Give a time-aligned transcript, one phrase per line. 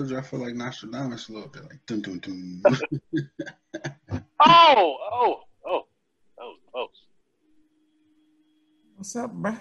[0.00, 2.62] told you I feel like Nostradamus a little bit, like dun dun dun.
[4.42, 5.82] Oh, oh, oh,
[6.40, 6.86] oh, oh.
[8.96, 9.54] What's up, bro?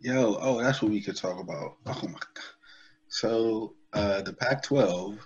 [0.00, 1.76] Yo, oh, that's what we could talk about.
[1.86, 2.44] Oh my god.
[3.08, 5.18] So uh the Pac-12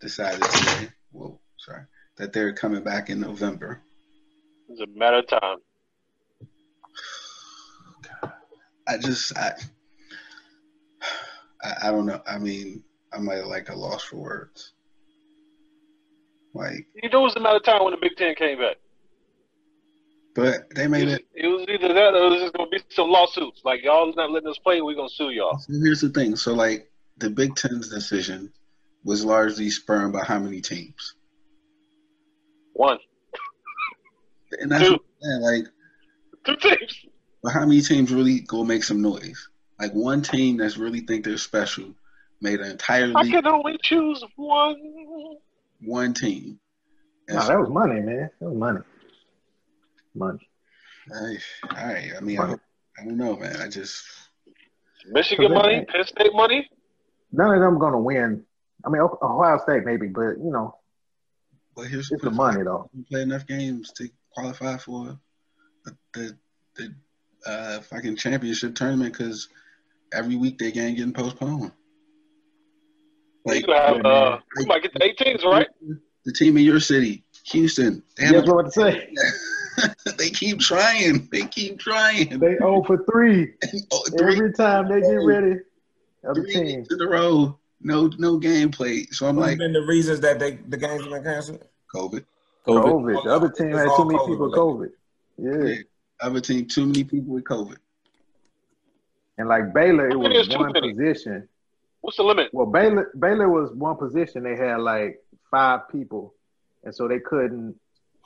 [0.00, 1.82] decided today, whoa, sorry,
[2.16, 3.82] that they're coming back in November.
[4.70, 5.58] It's a matter of time.
[8.88, 9.52] I just I
[11.62, 12.22] I, I don't know.
[12.26, 12.82] I mean,
[13.14, 14.72] I'm at like a loss for words.
[16.54, 18.76] Like, You know, it was a matter of time when the Big Ten came back.
[20.36, 21.26] but they It made was, it.
[21.34, 23.62] it was either that or it was just gonna be some lawsuits.
[23.64, 25.58] Like y'all not letting us play, we're gonna sue y'all.
[25.58, 26.36] So here's the thing.
[26.36, 28.52] So like the Big Ten's decision
[29.04, 31.14] was largely spurned by how many teams,
[32.74, 32.98] One,
[34.60, 34.98] and that's Two.
[35.20, 35.64] saying, like,
[36.46, 37.06] two teams.
[37.42, 39.48] but how many teams really go make some noise?
[39.80, 41.94] Like one team that's really think they're special
[42.44, 44.76] made an entire I can only choose one.
[45.80, 46.60] one team.
[47.26, 48.30] And No, so- that was money, man.
[48.40, 48.80] That was money.
[50.14, 50.48] Money.
[51.12, 51.36] I,
[51.70, 52.10] all right.
[52.16, 52.52] I mean, I,
[52.98, 53.56] I don't know, man.
[53.56, 54.04] I just
[55.10, 56.68] Michigan So they- money, Penn State money.
[57.32, 58.44] None of them gonna win.
[58.86, 60.76] I mean, Ohio State maybe, but you know,
[61.74, 62.88] But here's it's the money though.
[62.94, 65.18] You play enough games to qualify for
[65.84, 66.38] the the,
[66.76, 66.94] the
[67.50, 69.48] uh, fucking championship tournament because
[70.12, 71.72] every week they game getting postponed.
[73.46, 75.68] You gonna have uh, you might get the 18s, right?
[76.24, 79.08] The team in your city, Houston, they, That's haven't- what I'm say.
[80.18, 81.28] they keep trying.
[81.32, 82.38] They keep trying.
[82.38, 83.52] They 0 for three
[83.92, 85.56] Oh, three, every time they get ready.
[86.28, 86.86] Other three team.
[86.88, 89.12] in a row, no no game played.
[89.12, 91.64] So I'm What's like, been the reasons that they the games have been canceled?
[91.94, 92.24] COVID.
[92.66, 93.24] COVID.
[93.24, 94.90] The other team It's had too many COVID people with COVID.
[95.36, 95.74] Yeah.
[96.20, 97.76] Other team, too many people with COVID.
[99.36, 100.94] And like Baylor, it was is too one many?
[100.94, 101.48] position.
[102.04, 102.50] What's the limit?
[102.52, 104.42] Well, Baylor Baylor was one position.
[104.42, 106.34] They had like five people,
[106.84, 107.76] and so they couldn't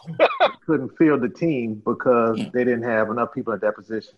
[0.66, 4.14] couldn't field the team because they didn't have enough people at that position.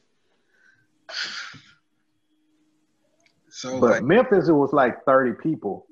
[3.51, 5.87] So But like, Memphis, it was like thirty people.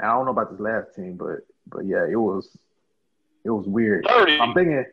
[0.00, 2.58] I don't know about this last team, but but yeah, it was
[3.44, 4.04] it was weird.
[4.08, 4.40] 30.
[4.40, 4.84] I'm thinking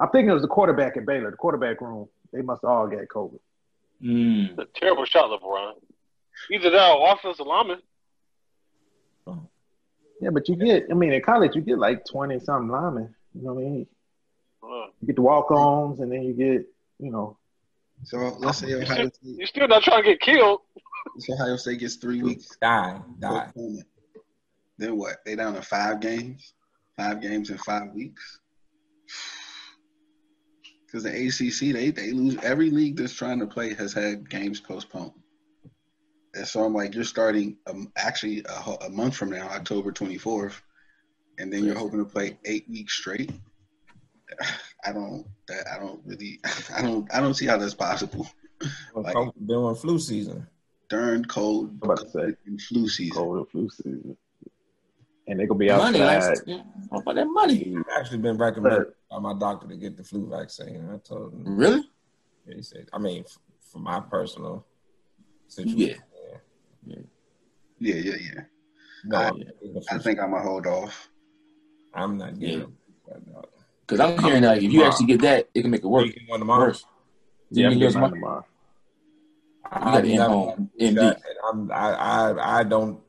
[0.00, 2.08] I'm thinking it was the quarterback at Baylor, the quarterback room.
[2.32, 3.38] They must all get COVID.
[4.02, 4.50] Mm.
[4.50, 5.74] It's a terrible shot, LeBron.
[6.52, 7.80] Either that or offensive lineman.
[10.20, 13.14] Yeah, but you get I mean in college you get like twenty something linemen.
[13.34, 13.86] You know what I mean?
[14.62, 16.66] Uh, You get the walk ons and then you get,
[16.98, 17.36] you know,
[18.02, 20.60] so let's say Ohio State, You're still not trying to get killed.
[21.20, 22.56] so Ohio State gets three weeks.
[22.60, 23.52] Die, die.
[24.78, 25.16] Then what?
[25.24, 26.52] They down to five games,
[26.96, 28.40] five games in five weeks.
[30.86, 34.58] Because the ACC, they they lose every league that's trying to play has had games
[34.58, 35.12] postponed.
[36.34, 40.60] And so I'm like, you're starting um, actually a, a month from now, October 24th,
[41.38, 43.32] and then you're hoping to play eight weeks straight.
[44.84, 46.38] I don't that I don't really
[46.76, 48.28] I don't I don't see how that's possible
[48.94, 49.14] Like-
[49.46, 50.46] During flu season.
[50.88, 52.34] during cold I'm about to say.
[52.46, 53.16] and flu season.
[53.16, 54.16] cold and flu season.
[55.26, 56.28] And they gonna be Money, outside.
[56.30, 57.74] like, yeah, how about that money?
[57.76, 60.88] I've actually been recommended by my doctor to get the flu vaccine.
[60.92, 61.44] I told him.
[61.56, 61.82] Really?
[62.46, 63.38] He said, I mean, f-
[63.70, 64.64] for my personal
[65.48, 65.78] situation.
[65.78, 65.94] Yeah.
[66.86, 66.96] Yeah,
[67.78, 68.40] yeah, yeah.
[69.04, 71.08] No, I- I'm, getting the I think I'm gonna hold off.
[71.94, 72.64] I'm not getting Yeah.
[72.64, 73.24] it.
[73.86, 76.06] Because I'm hearing like if you actually get that, it can make it work.
[76.06, 76.66] You can one tomorrow.
[76.66, 76.84] Worse.
[77.50, 78.44] Yeah, You I'm getting get tomorrow.
[79.70, 80.94] You got the I've never in-home done MD.
[80.96, 83.00] that, and I'm, I, I, I don't,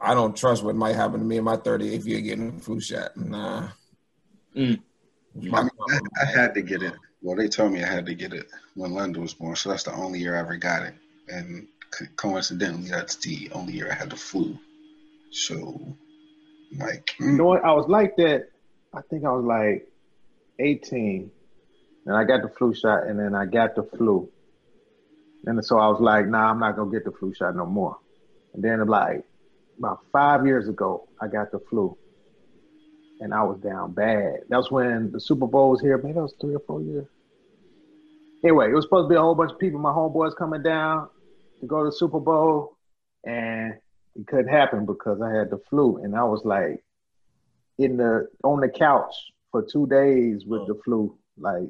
[0.00, 2.80] I don't trust what might happen to me in my 38th year getting a flu
[2.80, 3.16] shot.
[3.16, 3.68] Nah.
[4.56, 4.80] Mm.
[5.36, 6.94] I, mean, I, I had to get it.
[7.22, 9.84] Well, they told me I had to get it when London was born, so that's
[9.84, 10.94] the only year I ever got it.
[11.28, 11.71] And co-
[12.16, 14.58] coincidentally, that's the only year I had the flu.
[15.30, 15.96] So,
[16.78, 17.32] like, mm.
[17.32, 17.64] You know what?
[17.64, 18.48] I was like that.
[18.94, 19.88] I think I was like
[20.58, 21.30] 18,
[22.06, 24.28] and I got the flu shot, and then I got the flu,
[25.46, 27.96] and so I was like, "Nah, I'm not gonna get the flu shot no more."
[28.52, 29.24] And then like
[29.78, 31.96] about five years ago, I got the flu,
[33.20, 34.40] and I was down bad.
[34.50, 35.96] That's when the Super Bowl was here.
[35.96, 37.06] Maybe that was three or four years.
[38.44, 39.80] Anyway, it was supposed to be a whole bunch of people.
[39.80, 41.08] My homeboys coming down
[41.62, 42.76] to go to the Super Bowl,
[43.24, 43.74] and
[44.14, 46.84] it couldn't happen because I had the flu, and I was like
[47.78, 49.14] in the on the couch
[49.50, 51.68] for two days with the flu, like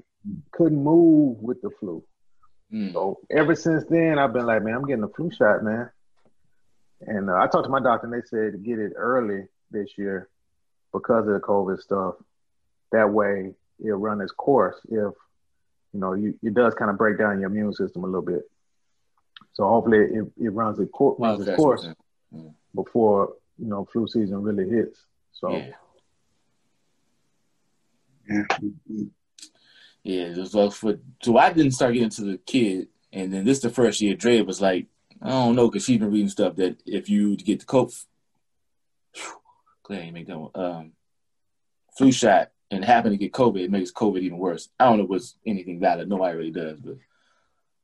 [0.51, 2.03] couldn't move with the flu.
[2.73, 2.95] Mm.
[2.95, 5.91] So ever since then, I've been like, man, I'm getting a flu shot, man.
[7.03, 9.91] And uh, I talked to my doctor, and they said to get it early this
[9.99, 10.29] year
[10.93, 12.15] because of the COVID stuff.
[12.93, 13.53] That way,
[13.85, 14.77] it'll run its course.
[14.87, 15.13] If
[15.93, 18.49] you know, you, it does kind of break down your immune system a little bit.
[19.53, 21.83] So hopefully, it, it runs its, cour- runs its course.
[21.83, 21.95] so-
[22.35, 22.55] Mm.
[22.75, 24.99] before you know flu season really hits.
[25.33, 25.73] So Yeah.
[28.29, 28.45] Yeah.
[30.05, 33.45] Yeah, it was like for so I didn't start getting to the kid, and then
[33.45, 34.15] this the first year.
[34.17, 34.87] Dre was like,
[35.21, 37.93] I don't know, because she's been reading stuff that if you get the coke,
[39.85, 40.51] Clay ain't make that one.
[40.55, 40.93] Um,
[41.97, 44.71] flu shot and happen to get COVID, it makes COVID even worse.
[44.81, 46.09] I don't know what's anything valid.
[46.09, 46.97] Nobody really does, but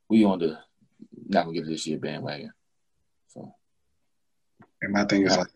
[0.08, 0.58] we on the
[1.28, 2.52] not gonna get it this year bandwagon.
[3.28, 3.54] So
[4.82, 5.48] And my thing is like,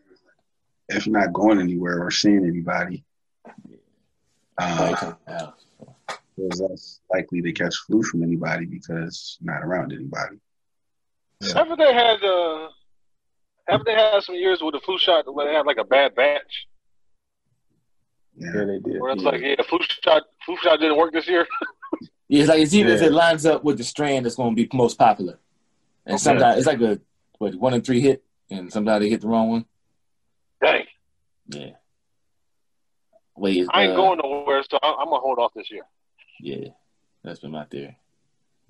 [0.89, 3.05] if you're not going anywhere or seeing anybody,
[4.61, 5.17] nobody uh, come
[6.39, 10.39] it's less likely to catch flu from anybody because you're not around anybody.
[11.55, 12.69] Haven't they had uh
[13.69, 16.15] haven't they had some years with the flu shot where they had like a bad
[16.15, 16.67] batch?
[18.37, 18.65] yeah, Yeah.
[18.65, 19.01] they did.
[19.01, 19.29] Where it's Yeah.
[19.31, 21.47] like, yeah, flu shot flu shot didn't work this year.
[22.29, 24.67] Yeah, it's like it's even if it lines up with the strand that's going to
[24.67, 25.39] be most popular,
[26.07, 26.23] and Okay.
[26.23, 27.01] sometimes it's like a
[27.39, 29.65] what one and three hit, and sometimes they hit the wrong one.
[30.63, 30.85] Dang.
[31.49, 31.71] Yeah.
[33.37, 35.83] Wait, I ain't uh, going nowhere, so I'm, I'm gonna hold off this year.
[36.41, 36.69] Yeah,
[37.25, 37.97] that's been my theory.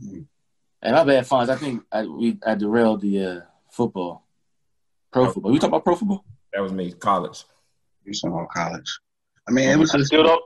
[0.00, 0.20] Hmm.
[0.80, 1.48] And my bad, Fonz.
[1.48, 3.40] I think I we I derailed the uh,
[3.70, 4.26] football,
[5.12, 5.52] pro football.
[5.52, 6.24] We talking about pro football?
[6.52, 7.44] That was me, college.
[8.04, 8.98] You saw college.
[9.48, 10.42] I mean, it was I just still don't.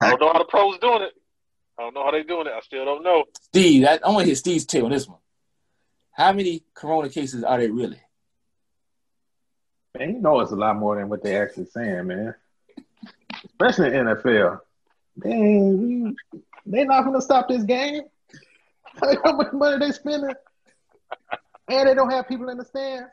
[0.00, 1.12] I don't know how the pros doing it.
[1.78, 2.52] I don't know how they doing it.
[2.56, 3.24] I still don't know.
[3.42, 5.18] Steve, I, I want to hit Steve's tail on this one.
[6.18, 8.00] How many corona cases are there really?
[9.96, 12.34] Man, you know it's a lot more than what they actually saying, man.
[13.44, 14.60] Especially in NFL.
[15.24, 18.02] Man, we- they not gonna stop this game.
[19.24, 20.34] How much money they spending?
[21.68, 23.08] And they don't have people in the stands.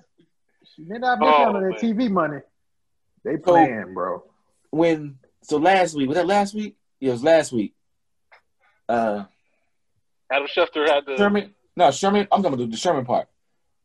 [0.77, 1.79] They're not making Oh, out of their man.
[1.79, 2.39] TV money.
[3.23, 4.23] They playing, bro.
[4.71, 6.75] When so last week was that last week?
[6.99, 7.75] Yeah, it was last week.
[8.89, 9.25] Uh,
[10.31, 11.15] Adam Schefter had the.
[11.17, 11.53] Sherman.
[11.75, 12.27] No, Sherman.
[12.31, 13.27] I'm talking about the Sherman part.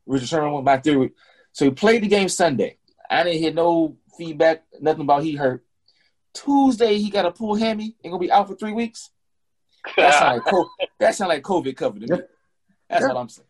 [0.07, 1.11] Richard Sherman went back there.
[1.53, 2.77] So he played the game Sunday.
[3.09, 5.65] I didn't hear no feedback, nothing about he hurt.
[6.33, 9.11] Tuesday he got a pull hammy and gonna be out for three weeks.
[9.97, 10.71] That sound like co-
[11.01, 12.23] that sound like COVID covered to me.
[12.89, 13.47] That's what I'm saying.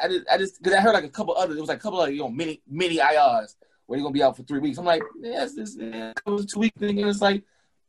[0.00, 1.80] I just, I just, because I heard like a couple other, it was like a
[1.80, 3.54] couple of you know mini mini IRs
[3.86, 4.78] where they're gonna be out for three weeks.
[4.78, 7.42] I'm like, yeah, it's this yeah, it was a two week thing, and it's like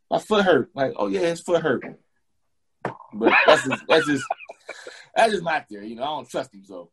[0.10, 0.70] my foot hurt.
[0.74, 1.84] Like, oh yeah, his foot hurt.
[3.14, 4.24] But that's just, that's just
[5.16, 5.90] that's just my theory.
[5.90, 6.92] You know, I don't trust him, so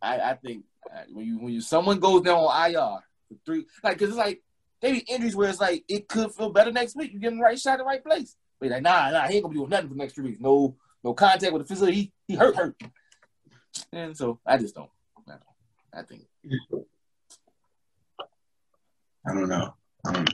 [0.00, 2.98] I, I think uh, when you when you someone goes down on IR
[3.28, 4.42] for three, like, because it's like
[4.80, 7.12] they be injuries where it's like it could feel better next week.
[7.12, 8.36] You him the right shot in the right place.
[8.60, 10.40] But like, nah, nah, he ain't gonna be doing nothing for the next three weeks.
[10.40, 11.96] No, no contact with the facility.
[11.96, 12.76] He, he hurt, hurt.
[13.92, 14.90] And so I just don't.
[15.26, 15.42] I, don't.
[15.92, 16.22] I think
[19.26, 19.74] I don't know.
[20.04, 20.24] Um,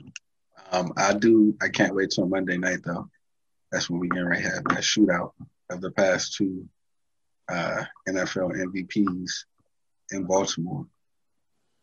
[0.73, 1.57] um, I do.
[1.61, 3.09] I can't wait till Monday night though.
[3.73, 5.33] That's when we get to have that shootout
[5.71, 6.69] of the past two
[7.50, 9.31] uh, NFL MVPs
[10.12, 10.87] in Baltimore.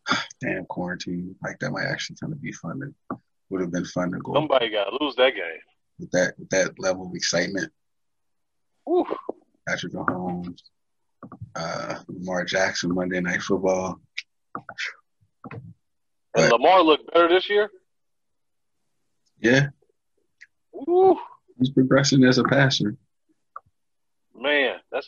[0.42, 1.36] Damn quarantine!
[1.44, 2.80] Like that might actually kind of be fun.
[2.80, 3.18] To,
[3.50, 5.60] would have been fun to go Somebody got to lose that game.
[6.00, 7.72] with that with that level of excitement.
[8.86, 9.06] Whew.
[9.68, 10.62] Patrick Mahomes,
[11.56, 14.00] uh, Lamar Jackson, Monday Night Football.
[16.34, 17.70] And Lamar looked better this year.
[19.40, 19.68] Yeah,
[20.72, 21.18] Woo.
[21.60, 22.96] he's progressing as a passer.
[24.36, 25.08] Man, that's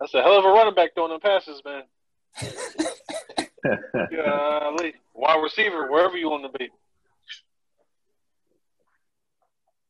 [0.00, 1.82] that's a hell of a running back throwing them passes, man.
[4.14, 4.94] Golly.
[5.14, 6.68] Wide receiver, wherever you want to be.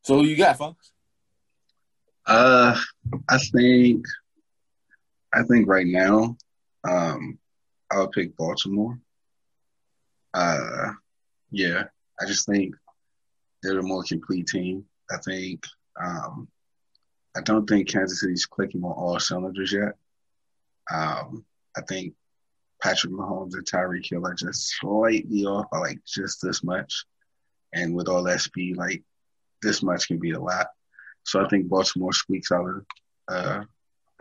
[0.02, 0.14] so.
[0.14, 0.92] Who you got, folks?
[2.26, 2.76] Uh,
[3.28, 4.04] I think,
[5.34, 6.36] I think right now,
[6.88, 7.38] um,
[7.90, 8.98] I would pick Baltimore.
[10.34, 10.90] Uh,
[11.50, 11.84] yeah,
[12.20, 12.74] I just think
[13.62, 14.84] they're the more complete team.
[15.10, 15.64] I think,
[16.00, 16.48] um,
[17.36, 19.92] I don't think Kansas City's clicking on all cylinders yet.
[20.92, 21.44] Um,
[21.76, 22.14] I think
[22.82, 27.04] Patrick Mahomes and Tyreek Hill are just slightly off by like just this much.
[27.74, 29.02] And with all that speed, like
[29.62, 30.68] this much can be a lot.
[31.24, 32.66] So I think Baltimore squeaks out
[33.28, 33.64] a uh,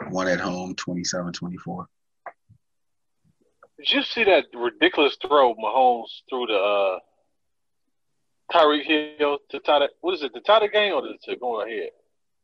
[0.09, 1.85] one at home, 27-24.
[3.77, 6.99] Did you see that ridiculous throw Mahomes threw to uh,
[8.51, 9.91] Tyreek Hill to tie that?
[10.01, 10.33] What is it?
[10.33, 11.91] To tie the game or to go ahead?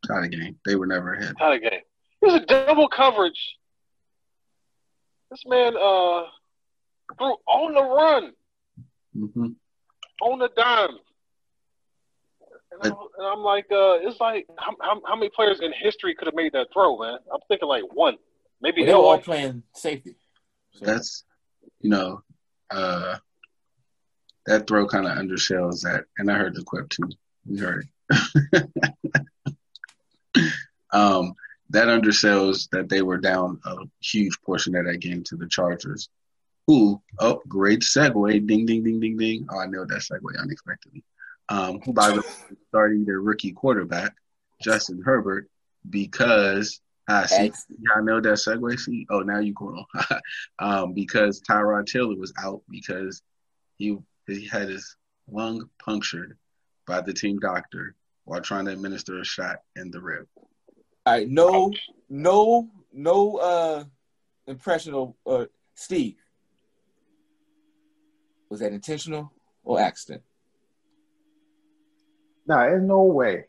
[0.08, 0.58] Tie the game.
[0.65, 1.36] They were never ahead.
[1.38, 1.81] Tie the game.
[2.22, 3.58] It was a double coverage.
[5.29, 6.24] This man uh
[7.17, 8.34] threw on the run,
[9.13, 9.48] hmm
[10.22, 10.98] on the dime.
[12.72, 16.15] And I'm, and I'm like, uh, it's like how, how, how many players in history
[16.15, 17.17] could have made that throw, man?
[17.34, 18.17] I'm thinking like one,
[18.62, 20.15] maybe Well, they were all playing safety.
[20.74, 21.25] So, That's,
[21.81, 22.24] you know,
[22.70, 23.17] uh,
[24.46, 26.05] that throw kind of undersells that.
[26.17, 27.10] And I heard the clip too.
[27.46, 28.70] You heard it.
[30.91, 31.33] um,
[31.69, 36.10] that undersells that they were down a huge portion of that game to the Chargers.
[36.67, 38.45] who, oh, great segue.
[38.45, 39.48] Ding, ding, ding, ding, ding.
[39.50, 41.03] Oh, I know that segue unexpectedly.
[41.50, 44.13] Um, who, by the way, starting their rookie quarterback,
[44.62, 45.50] Justin Herbert,
[45.89, 48.79] because I see, Ex- yeah, I know that segue.
[48.79, 50.19] See, oh, now you going on.
[50.60, 53.21] um, because Tyrod Taylor was out because
[53.77, 54.95] he he had his
[55.29, 56.38] lung punctured
[56.86, 57.95] by the team doctor
[58.25, 60.27] while trying to administer a shot in the rib.
[61.05, 61.72] All right, no,
[62.10, 63.84] no, no uh
[64.48, 66.17] impression of uh Steve.
[68.50, 69.31] Was that intentional
[69.63, 70.24] or accident?
[72.46, 73.46] Now, there's no way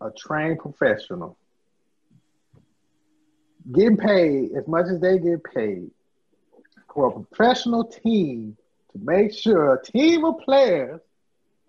[0.00, 1.36] a trained professional
[3.72, 5.90] getting paid as much as they get paid
[6.92, 8.56] for a professional team
[8.92, 11.00] to make sure a team of players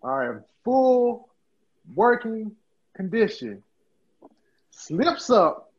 [0.04, 1.30] are in full
[1.96, 2.52] working
[2.96, 3.64] condition
[4.72, 5.72] slips up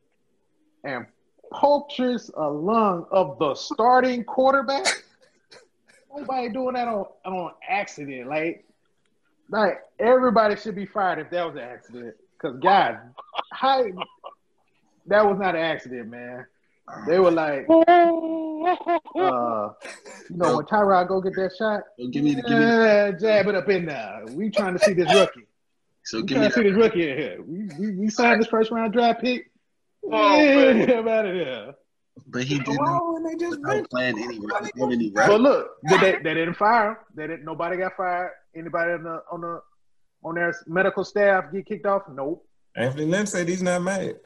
[0.84, 1.06] and
[1.50, 4.86] punctures a lung of the starting quarterback.
[6.16, 8.28] Nobody doing that on, on accident.
[8.28, 8.64] Like,
[9.50, 12.14] like everybody should be fired if that was an accident.
[12.38, 12.96] Cause guys,
[13.52, 13.84] how
[15.06, 16.46] that was not an accident, man.
[17.06, 17.74] They were like, uh,
[19.14, 22.64] you know, when Tyrod go get that shot, give me the give me.
[22.64, 24.22] uh, jab it up in there.
[24.30, 25.46] We trying to see this rookie.
[26.04, 26.68] So We give me to see that.
[26.70, 27.38] this rookie in here.
[27.46, 29.50] We, we, we signed this first round draft pick.
[30.04, 30.88] Oh, yeah, man.
[30.88, 31.74] him out of there.
[32.26, 33.86] But he didn't Why wouldn't they just without bench?
[33.90, 34.38] playing any
[34.92, 35.40] any But reps.
[35.40, 36.96] look, they, they, they didn't fire him.
[37.14, 37.44] They didn't.
[37.44, 38.32] Nobody got fired.
[38.54, 39.60] Anybody on the on the
[40.24, 42.02] on their medical staff get kicked off?
[42.12, 42.46] Nope.
[42.76, 44.16] Anthony Lynn said he's not mad.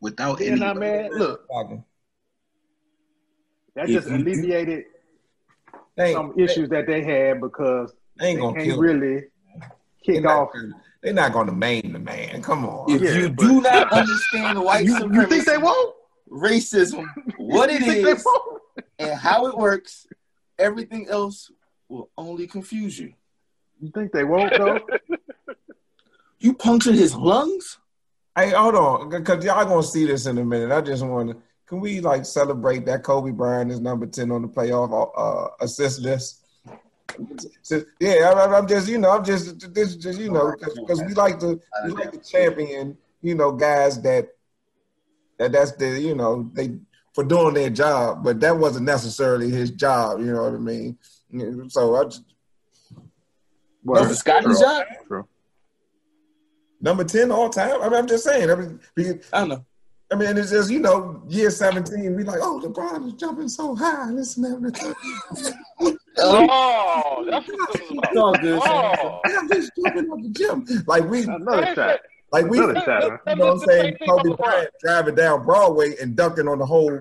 [0.00, 1.10] Without They're any not mad.
[1.12, 1.46] Look,
[3.74, 4.84] that just alleviated
[6.12, 9.29] some issues that they had because they ain't they gonna can't kill really They
[10.14, 10.48] kick not, off.
[11.02, 12.42] they're not gonna maim the man.
[12.42, 12.90] Come on.
[12.90, 15.94] If Yeah, you but- do not understand the white You, supremacy, you think they won't?
[16.30, 17.06] racism,
[17.38, 18.62] what it You think they is, won't?
[18.98, 20.06] and how it works,
[20.58, 21.50] everything else
[21.88, 23.12] will only confuse you.
[23.80, 24.80] You think they won't though?
[26.38, 27.76] You punctured his lungs?
[28.34, 30.72] Hey, hold on, because y'all gonna see this in a minute.
[30.72, 31.36] I just want to.
[31.66, 36.00] Can we like celebrate that Kobe Bryant is number ten on the playoff uh, assist
[36.00, 36.39] list?
[37.62, 41.02] So, yeah, I, I'm just you know I'm just this is just you know because
[41.02, 44.28] we like to we like to champion you know guys that
[45.38, 46.78] that that's the you know they
[47.12, 50.20] for doing their job, but that wasn't necessarily his job.
[50.20, 50.98] You know what I mean?
[51.68, 52.22] So I just,
[53.84, 54.60] Was it Scotty's True.
[54.60, 54.86] job?
[55.06, 55.28] True.
[56.80, 57.82] number ten all time.
[57.82, 58.50] I mean, I'm just saying.
[58.50, 59.64] I mean, because- I don't know.
[60.12, 63.76] I mean, it's just you know, year seventeen, we like, oh, LeBron is jumping so
[63.76, 64.94] high, this and everything.
[66.22, 68.60] Oh, that's what this is It's all good.
[68.64, 72.00] Oh, I'm just jumping off the gym, like we, Another shot.
[72.32, 73.20] like we, Another shot.
[73.26, 77.00] you know, what I'm saying Kobe Bryant driving down Broadway and dunking on the whole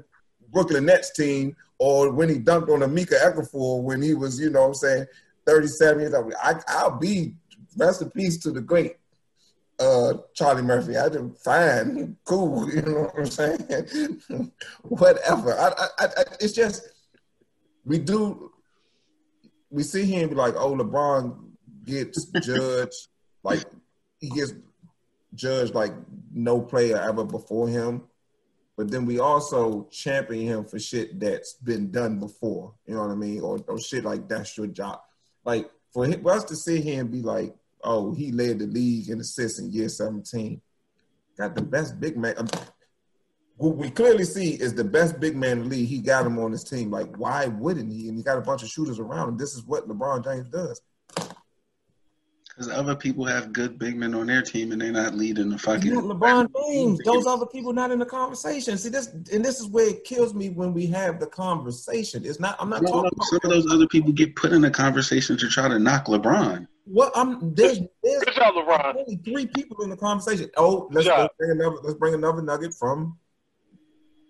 [0.51, 4.61] Brooklyn Nets team, or when he dunked on Emeka Okafor when he was, you know,
[4.61, 5.05] what I'm saying
[5.45, 6.33] 37 years old.
[6.41, 7.33] I, I'll be
[7.77, 8.97] rest in peace to the great
[9.79, 10.97] uh, Charlie Murphy.
[10.97, 12.69] I do fine, cool.
[12.73, 14.21] You know what I'm saying?
[14.83, 15.57] Whatever.
[15.57, 15.67] I,
[15.99, 16.89] I, I, it's just
[17.85, 18.51] we do.
[19.69, 21.37] We see him be like, oh, LeBron
[21.85, 23.07] gets judged
[23.43, 23.63] like
[24.19, 24.53] he gets
[25.33, 25.93] judged like
[26.31, 28.03] no player ever before him.
[28.77, 32.73] But then we also champion him for shit that's been done before.
[32.85, 33.41] You know what I mean?
[33.41, 35.01] Or, or shit like that's your job.
[35.43, 38.67] Like for, him, for us to sit here and be like, oh, he led the
[38.67, 40.61] league in assists in year 17.
[41.37, 42.35] Got the best big man.
[43.59, 45.89] Who we clearly see is the best big man in the league.
[45.89, 46.89] He got him on his team.
[46.89, 48.07] Like, why wouldn't he?
[48.07, 49.37] And he got a bunch of shooters around him.
[49.37, 50.81] This is what LeBron James does.
[52.47, 55.57] Because other people have good big men on their team and they're not leading the
[55.57, 55.93] fucking.
[55.93, 56.99] Not LeBron James.
[57.03, 58.77] Those other people not in the conversation.
[58.77, 62.25] See this, and this is where it kills me when we have the conversation.
[62.25, 62.55] It's not.
[62.59, 65.37] I'm not No, no, talking some of those other people get put in the conversation
[65.37, 66.65] to try to knock LeBron.
[66.85, 67.53] what I'm.
[67.55, 68.95] There's, there's good job, LeBron.
[68.95, 70.49] only three people in the conversation.
[70.57, 71.77] Oh, let's, let's bring another.
[71.83, 73.17] Let's bring another nugget from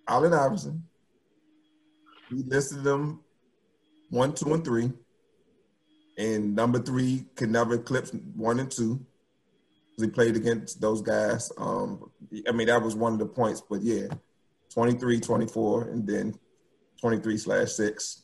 [0.09, 0.83] Allen Iverson.
[2.29, 3.21] He listed them
[4.09, 4.91] one, two, and three.
[6.17, 9.05] And number three could never eclipse one and two.
[9.97, 11.51] He played against those guys.
[11.57, 12.09] Um,
[12.47, 14.07] I mean, that was one of the points, but yeah,
[14.73, 16.33] 23, 24, and then
[17.01, 18.23] 23 slash six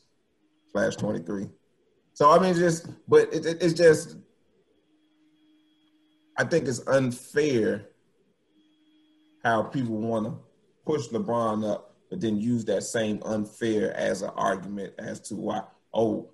[0.72, 1.48] slash 23.
[2.14, 4.16] So, I mean, just, but it, it, it's just,
[6.38, 7.88] I think it's unfair
[9.44, 10.45] how people want to
[10.86, 15.62] push LeBron up, but then use that same unfair as an argument as to why,
[15.92, 16.30] oh,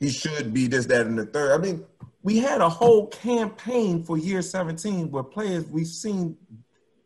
[0.00, 1.52] he should be this, that, and the third.
[1.52, 1.84] I mean,
[2.22, 6.36] we had a whole campaign for year 17 where players we've seen,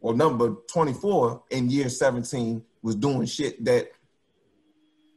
[0.01, 3.91] well, number 24 in year 17 was doing shit that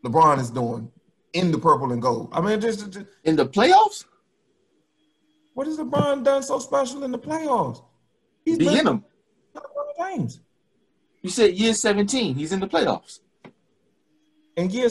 [0.04, 0.92] LeBron is doing
[1.34, 2.30] in the purple and gold.
[2.34, 4.06] I mean, just, just In the playoffs,
[5.54, 7.84] what has LeBron done so special in the playoffs?
[8.44, 9.06] He's be been in them.
[9.98, 10.42] James.
[11.24, 13.22] You said year 17, he's in the playoffs.
[14.58, 14.90] In year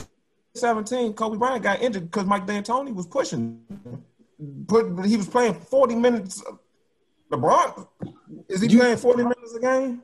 [0.55, 3.61] 17, Kobe Bryant got injured because Mike D'Antoni was pushing.
[4.67, 6.43] Put he was playing 40 minutes.
[7.31, 7.87] LeBron
[8.49, 10.03] is he You- playing 40 minutes a game?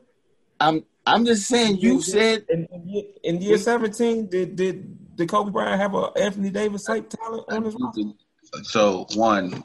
[0.61, 5.17] I'm I'm just saying you In- said in, in, year, in year 17, did did
[5.17, 8.03] did Kobe Bryant have a Anthony Davis type talent on his roster?
[8.65, 9.65] So one,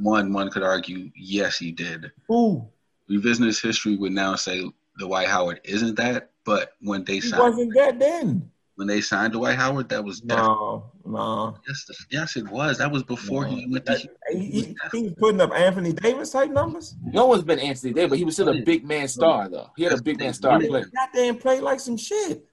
[0.00, 2.10] one, one could argue, yes, he did.
[2.30, 2.66] Ooh,
[3.08, 7.42] Revisiting his history would now say Dwight Howard isn't that, but when they he signed
[7.42, 8.50] wasn't that then.
[8.76, 11.56] when they signed Dwight Howard, that was No, no.
[11.66, 12.78] yes, yes, it was.
[12.78, 13.96] That was before he went to.
[14.32, 16.94] He, he, he was putting up Anthony Davis type numbers.
[17.12, 19.70] no one's been Anthony Davis, but he was still a big man star though.
[19.76, 20.82] He had a big man star He play.
[20.94, 22.44] got there and played like some shit.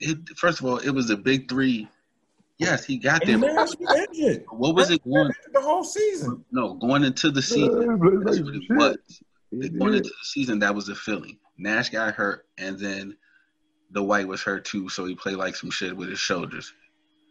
[0.00, 1.86] It, first of all, it was a big three.
[2.58, 3.54] Yes, he got And there.
[3.54, 3.66] now.
[4.50, 5.30] What was it going?
[5.52, 6.44] The whole season.
[6.52, 7.98] No, going into the season.
[8.24, 9.22] That's what it was.
[9.78, 11.38] Going into the season, that was a feeling.
[11.60, 13.16] Nash got hurt, and then
[13.90, 16.72] the White was hurt too, so he played like some shit with his shoulders.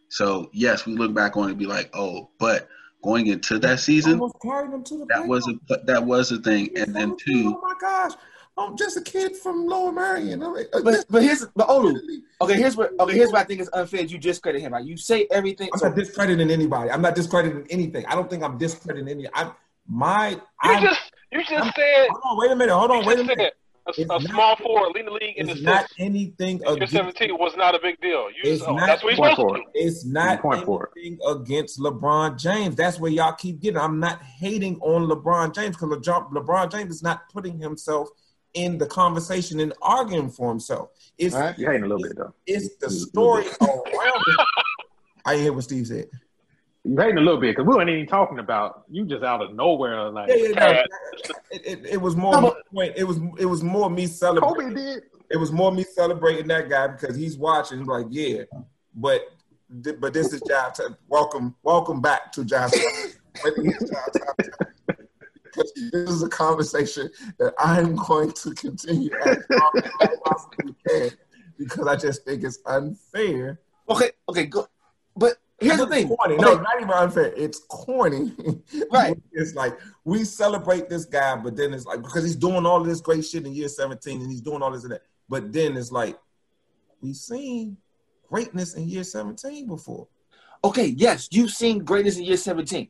[0.09, 2.67] So yes, we look back on it and be like, oh, but
[3.03, 6.69] going into that season, carried him to the that was a that was a thing,
[6.75, 8.13] and then two, Oh my gosh,
[8.57, 10.43] I'm just a kid from Lower Merion.
[10.43, 11.95] I mean, uh, But but here's but Olu,
[12.41, 14.01] okay, here's what okay, here's what I think is unfair.
[14.01, 14.85] You discredit him, right?
[14.85, 15.69] You say everything.
[15.73, 16.91] I'm So not discrediting anybody.
[16.91, 18.05] I'm not discrediting anything.
[18.05, 19.27] I don't think I'm discrediting any.
[19.33, 19.51] I
[19.87, 22.37] my You I just you just said hold on.
[22.37, 22.75] Wait a minute.
[22.75, 23.05] Hold on.
[23.05, 23.39] Wait a minute.
[23.39, 23.51] said
[23.97, 25.93] a, a It's small forward leading the league in It's the not six.
[25.99, 26.93] anything Year against.
[26.93, 28.29] seventeen was not a big deal.
[28.29, 29.65] You It's just, oh, not- that's what he's Point supposed for to it.
[29.73, 29.87] do.
[29.87, 31.19] It's not Point for it.
[31.27, 32.75] against LeBron James.
[32.75, 33.79] That's where y'all keep getting.
[33.79, 38.09] I'm not hating on LeBron James because LeBron, LeBron James is not putting himself
[38.55, 40.89] in the conversation and arguing for himself.
[41.17, 41.57] It's All right.
[41.59, 42.33] You hating a little bit though.
[42.47, 43.81] it's the story around
[44.27, 44.45] it.
[45.25, 46.07] I hear what Steve said.
[46.85, 49.53] You hating a little bit because we weren't even talking about you just out of
[49.53, 52.41] nowhere like Yeah, yeah, no, it, it, it was more.
[52.41, 52.93] No, point.
[52.95, 54.69] It was it was more me celebrating.
[54.69, 55.03] Kobe did.
[55.29, 57.83] It was more me celebrating that guy because he's watching.
[57.83, 58.43] Like, yeah,
[58.95, 59.21] but
[59.99, 60.73] but this is Job.
[60.73, 60.95] Time.
[61.09, 62.71] Welcome, welcome back to Job.
[62.71, 62.81] Time.
[63.43, 64.97] But it is Job Time.
[65.43, 70.75] Because this is a conversation that I'm going to continue as long as I possibly
[70.87, 71.09] can
[71.57, 73.59] because I just think it's unfair.
[73.89, 74.65] Okay, okay, good.
[75.15, 76.07] But here's the thing.
[76.07, 76.35] Corny.
[76.35, 77.33] Okay, No, not even unfair.
[77.35, 78.33] It's corny.
[78.91, 79.17] Right.
[79.31, 83.01] It's like we celebrate this guy, but then it's like because he's doing all this
[83.01, 85.03] great shit in year 17 and he's doing all this and that.
[85.27, 86.17] But then it's like
[87.01, 87.77] we've seen
[88.27, 90.07] greatness in year 17 before.
[90.63, 92.89] okay, yes, you've seen greatness in year 17.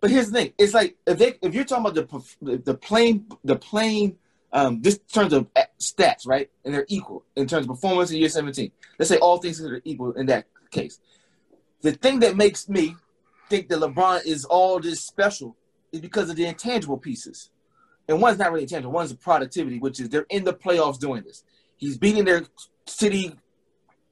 [0.00, 1.94] But here's the thing: it's like if they if you're talking about
[2.40, 4.16] the the, plain the plain
[4.52, 6.50] um this in terms of uh, stats, right?
[6.64, 8.70] And they're equal in terms of performance in year 17.
[8.98, 11.00] Let's say all things are equal in that case.
[11.84, 12.96] The thing that makes me
[13.50, 15.54] think that LeBron is all this special
[15.92, 17.50] is because of the intangible pieces.
[18.08, 21.24] And one's not really intangible, one's the productivity, which is they're in the playoffs doing
[21.24, 21.44] this.
[21.76, 22.46] He's beating their
[22.86, 23.38] city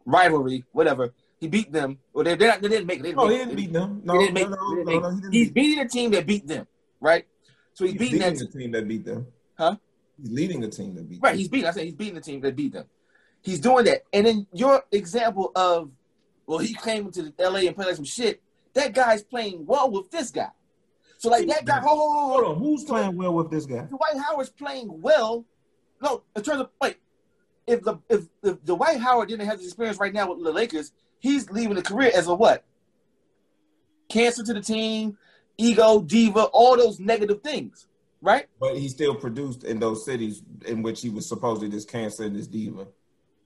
[0.05, 1.15] rivalry, whatever.
[1.41, 1.99] He beat them.
[2.13, 3.05] Well, they, they're not, they didn't make it.
[3.05, 4.03] They didn't No, make he didn't beat them.
[4.05, 6.67] No, no, no, no, no, He's beating a team that beat them,
[7.01, 7.27] right?
[7.73, 9.27] So he's He's beating that the team that beat them.
[9.57, 9.77] Huh?
[10.21, 11.31] He's leading a team that beat right.
[11.31, 11.31] them.
[11.31, 11.69] Right, he's beating.
[11.69, 12.85] I said he's beating the team that beat them.
[13.41, 15.91] He's doing that, and then your example of,
[16.47, 18.43] well, he came to LA and played like some shit.
[18.75, 20.49] That guy's playing well with this guy.
[21.19, 21.81] So like that guy.
[21.81, 22.57] Hold, hold, hold, Hold hold.
[22.57, 23.83] on, who's playing well with this guy?
[23.83, 25.45] Dwight Howard's playing well.
[26.03, 26.97] No, in terms of wait,
[27.67, 30.93] if the if, if Dwight Howard didn't have this experience right now with the Lakers,
[31.21, 32.65] he's leaving the career as a what?
[34.09, 35.17] Cancer to the team,
[35.59, 37.87] ego, diva, all those negative things,
[38.21, 38.47] right?
[38.61, 42.35] But he still produced in those cities in which he was supposedly this cancer and
[42.37, 42.89] this diva.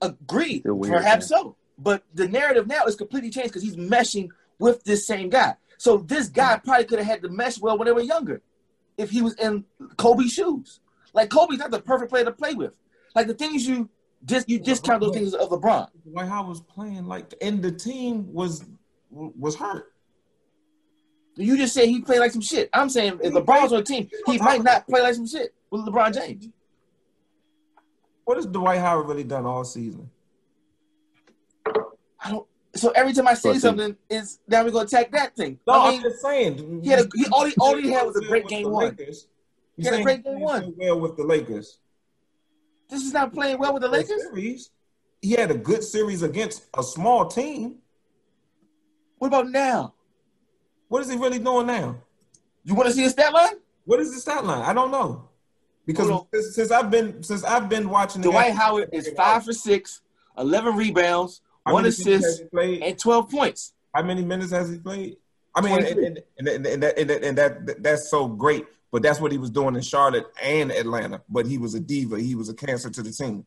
[0.00, 0.60] Agreed.
[0.60, 1.56] Still weird, Perhaps so.
[1.78, 5.56] But the narrative now is completely changed because he's meshing with this same guy.
[5.78, 8.40] So this guy probably could have had to mesh well when they were younger
[8.96, 9.64] if he was in
[9.96, 10.80] Kobe's shoes.
[11.12, 12.72] Like Kobe's not the perfect player to play with.
[13.14, 13.88] Like the things you
[14.24, 15.88] just you discount those things of LeBron.
[16.10, 18.64] Dwight Howard was playing like, and the team was
[19.10, 19.92] was hurt.
[21.36, 22.70] You just said he played like some shit.
[22.72, 25.82] I'm saying if LeBron's on the team, he might not play like some shit with
[25.82, 26.48] LeBron James.
[28.24, 30.10] What has Dwight Howard really done all season?
[32.26, 32.46] I don't.
[32.74, 35.58] So every time I say But- something, is now we're gonna attack that thing.
[35.66, 36.82] No, I I'm mean, just saying.
[36.82, 38.84] he had a, he, all, he, all he had was a great game one.
[38.90, 39.28] Lakers.
[39.76, 40.74] He had a great game one.
[40.76, 41.78] Well with the Lakers.
[42.88, 44.22] This is not playing well with the Lakers.
[44.22, 44.70] Series,
[45.22, 47.76] he had a good series against a small team.
[49.18, 49.94] What about now?
[50.88, 51.96] What is he really doing now?
[52.64, 53.54] You want to see a stat line?
[53.84, 54.62] What is the stat line?
[54.62, 55.28] I don't know.
[55.86, 59.44] Because since, since I've been since I've been watching the Dwight game- Howard is five
[59.44, 60.00] for six,
[60.36, 63.74] 11 rebounds, How one many minutes assist, has and 12 points.
[63.94, 65.16] How many minutes has he played?
[65.54, 68.66] I mean, and, and, and, and, and, that, and, that, and that that's so great.
[68.92, 71.22] But that's what he was doing in Charlotte and Atlanta.
[71.28, 72.20] But he was a diva.
[72.20, 73.44] He was a cancer to the team.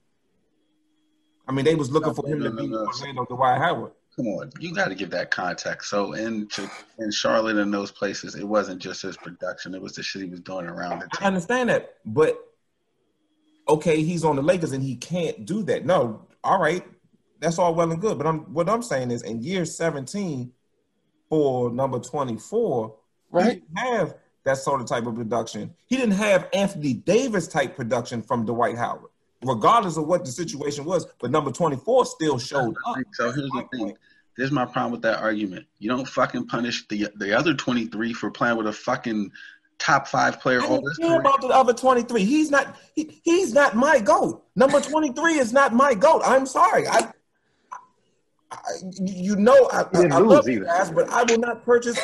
[1.48, 2.86] I mean, they was looking for him to No, no, be no, no.
[2.86, 3.92] Orlando Dwight Howard.
[4.16, 5.90] Come on, you got to give that context.
[5.90, 9.94] So in to, in Charlotte and those places, it wasn't just his production; it was
[9.94, 12.38] the shit he was doing around the I understand that, but
[13.70, 15.86] okay, he's on the Lakers and he can't do that.
[15.86, 16.84] No, all right,
[17.40, 18.18] that's all well and good.
[18.18, 20.52] But I'm what I'm saying is, in year 17
[21.30, 22.96] for number 24,
[23.32, 23.46] Right.
[23.46, 25.74] he didn't have that sort of type of production.
[25.88, 29.12] He didn't have Anthony Davis type production from Dwight Howard,
[29.44, 31.06] regardless of what the situation was.
[31.20, 32.98] But number 24 still showed up.
[33.14, 33.98] So here's the thing.
[34.36, 35.66] Here's my problem with that argument.
[35.80, 39.32] You don't fucking punish the the other 23 for playing with a fucking
[39.80, 42.24] top five player I all don't this care about the other 23.
[42.24, 44.46] He's not he, he's not my goat.
[44.56, 46.22] Number 23 is not my goat.
[46.26, 46.88] I'm sorry.
[46.88, 47.12] I,
[48.52, 48.58] I
[49.00, 50.66] you know I, He didn't I love you either.
[50.66, 51.98] guys, but I will not purchase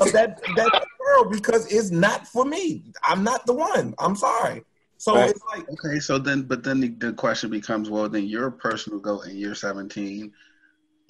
[0.00, 2.84] of that that girl because it's not for me.
[3.04, 3.94] I'm not the one.
[3.98, 4.62] I'm sorry.
[4.98, 5.30] So Right.
[5.30, 8.98] it's like Okay, so then, but then the, the question becomes, well, then your personal
[8.98, 10.32] goal in year 17.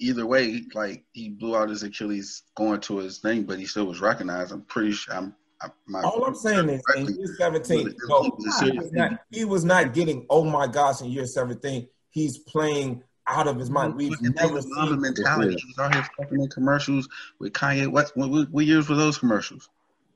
[0.01, 3.85] Either way, like he blew out his Achilles going to his thing, but he still
[3.85, 4.51] was recognized.
[4.51, 5.13] I'm pretty sure.
[5.15, 5.35] I'm.
[5.61, 8.91] I, my, all I'm saying is in year 17, He no, was a he was
[8.93, 11.85] not, he was not getting oh my gosh in year 17.
[12.11, 13.95] He's playing out of his mind.
[13.95, 15.55] We've never seen mentality.
[15.55, 17.07] He was out here fucking in commercials
[17.39, 17.87] with Kanye.
[17.87, 19.69] What, what, what, years were those commercials?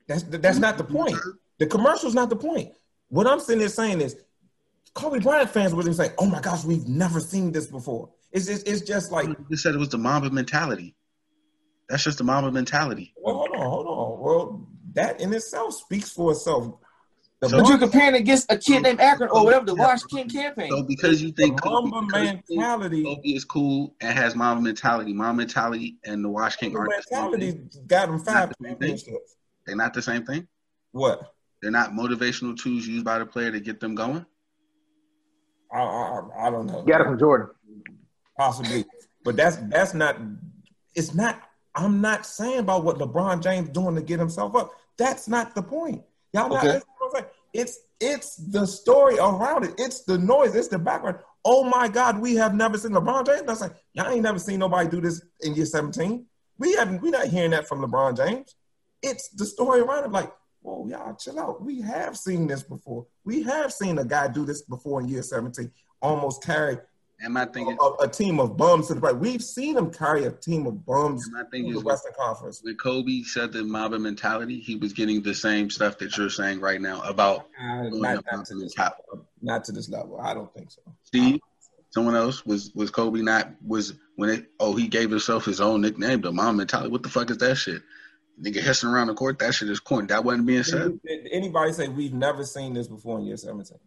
[0.07, 1.17] That's that's not the point.
[1.59, 2.73] The commercial's not the point.
[3.09, 4.17] What I'm sitting there saying is,
[4.93, 8.47] Kobe Bryant fans would be saying, "Oh my gosh, we've never seen this before." It's
[8.47, 10.95] just, it's just like, You said it was the Mamba mentality.
[11.87, 13.13] That's just the Mamba mentality.
[13.21, 14.19] well, hold on, hold on.
[14.19, 16.73] Well, that in itself speaks for itself.
[17.43, 20.29] The So- But you're comparing against a kid named Akron or whatever, the Wash King
[20.29, 20.69] campaign.
[20.69, 25.11] So because you think Kobe, Mamba because mentality, Kobe is cool and has Mamba mentality,
[25.11, 28.57] Mamba mentality and the Wash King the aren't the same mentality got him five Not
[28.59, 29.35] the championships.
[29.65, 30.47] They're not the same thing.
[30.93, 31.33] What?
[31.61, 34.25] They're not motivational tools used by the player to get them going.
[35.73, 36.83] I, I, I don't know.
[36.83, 37.49] Got it from Jordan.
[38.37, 38.85] possibly.
[39.25, 40.15] But that's that's not.
[40.95, 41.41] It's not.
[41.75, 44.71] I'm not saying about what LeBron James doing to get himself up.
[44.97, 46.03] That's not the point.
[46.33, 46.63] Y'all Okay.
[46.67, 46.81] listening
[47.53, 49.75] It's it's the story around it.
[49.77, 50.55] It's the noise.
[50.55, 51.19] It's the background.
[51.45, 53.43] Oh my God, we have never seen LeBron James.
[53.43, 56.25] That's like y'all ain't never seen nobody do this in year 17.
[56.57, 57.01] We haven't.
[57.01, 58.55] We're not hearing that from LeBron James.
[59.01, 60.11] It's the story around it.
[60.11, 61.63] Like, whoa, y'all chill out.
[61.63, 63.05] We have seen this before.
[63.25, 65.71] We have seen a guy do this before in year 17.
[66.01, 66.77] Almost carry
[67.23, 69.13] And my thing is, a, a team of bums to the play.
[69.13, 72.11] We've seen him carry a team of bums and my to thing the is, Western
[72.19, 72.59] Conference.
[72.63, 76.59] when Kobe said the Mamba mentality, he was getting the same stuff that you're saying
[76.59, 79.03] right now about Uh, not, not to this mentality.
[79.11, 79.25] level.
[79.41, 80.19] Not to this level.
[80.19, 80.81] I don't think so.
[81.03, 81.39] Steve.
[81.91, 85.81] Someone else was was Kobe not was when it oh he gave himself his own
[85.81, 86.89] nickname the Mamba mentality.
[86.89, 87.83] What the fuck is that shit?
[88.41, 90.07] Nigga hissing around the court, that shit is corny.
[90.07, 90.99] That wasn't being said.
[91.05, 93.77] Did anybody say we've never seen this before in year 17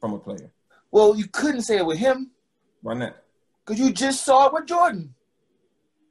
[0.00, 0.50] from a player?
[0.94, 2.30] Well, you couldn't say it with him
[2.80, 3.16] Why not?
[3.66, 5.12] because you just saw it with Jordan.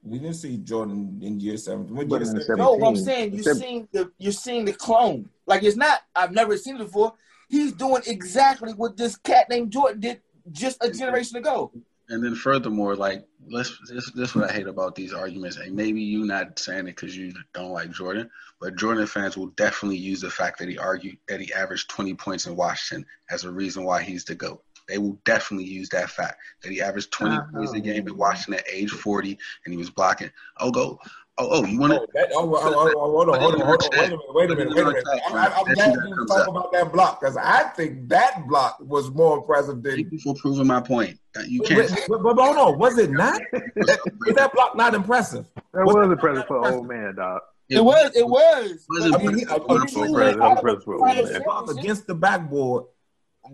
[0.04, 1.96] We didn't see Jordan in year 17.
[1.96, 2.58] What year in 17?
[2.58, 5.30] No, what I'm saying, you're Seven- seeing the you're seeing the clone.
[5.46, 6.02] Like it's not.
[6.14, 7.14] I've never seen it before.
[7.48, 11.72] He's doing exactly what this cat named Jordan did just a generation ago.
[12.10, 15.56] And then furthermore, like let's this this is what I hate about these arguments.
[15.56, 19.48] And maybe you not saying it because you don't like Jordan, but Jordan fans will
[19.48, 23.46] definitely use the fact that he argued that he averaged 20 points in Washington as
[23.46, 24.62] a reason why he's the GOAT.
[24.88, 27.46] They will definitely use that fact that he averaged 20 Uh-huh.
[27.58, 30.30] points a game in Washington at age 40 and he was blocking.
[30.60, 31.00] Oh, go.
[31.40, 32.00] Oh, oh, you want to?
[32.00, 34.52] Oh, oh, oh, oh, oh, hold on, hold on, hold on, wait a minute, wait
[34.52, 35.04] a minute, wait a minute.
[35.08, 39.10] I, I, I'm glad you talk about that block because I think that block was
[39.10, 39.96] more impressive than.
[39.96, 41.18] Thank you for proving my point.
[41.48, 41.90] You can't.
[42.08, 43.42] but, but, but hold on, was it not?
[43.76, 45.48] Was that block not impressive?
[45.74, 47.42] That Was was impressive for an old man, dog.
[47.70, 48.12] It was.
[48.16, 48.86] It was.
[48.90, 49.82] Wasn't I mean, he, I, impressive.
[49.82, 51.44] I'm sure he Impressive, had impressive for a old man.
[51.44, 52.84] block against the backboard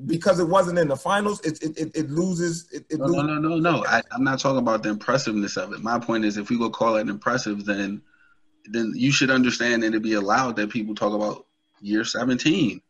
[0.05, 1.41] because it wasn't in the finals.
[1.41, 2.67] It it, it, it loses.
[2.71, 3.27] It, it No, no, loses.
[3.27, 3.85] no, no, no.
[3.85, 5.81] I, I'm not talking about the impressiveness of it.
[5.81, 8.01] My point is, if we go call it impressive, then
[8.65, 11.45] then you should understand and it be allowed that people talk about
[11.81, 12.81] year 17.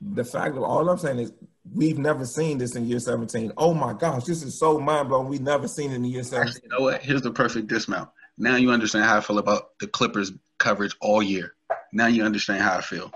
[0.00, 1.32] The fact of all I'm saying is
[1.72, 3.52] we've never seen this in year 17.
[3.56, 5.28] Oh my gosh, this is so mind blowing.
[5.28, 6.48] We've never seen it in year 17.
[6.48, 7.02] Actually, you know what?
[7.02, 8.10] Here's the perfect dismount.
[8.36, 11.54] Now you understand how I feel about the Clippers coverage all year.
[11.92, 13.12] Now you understand how I feel.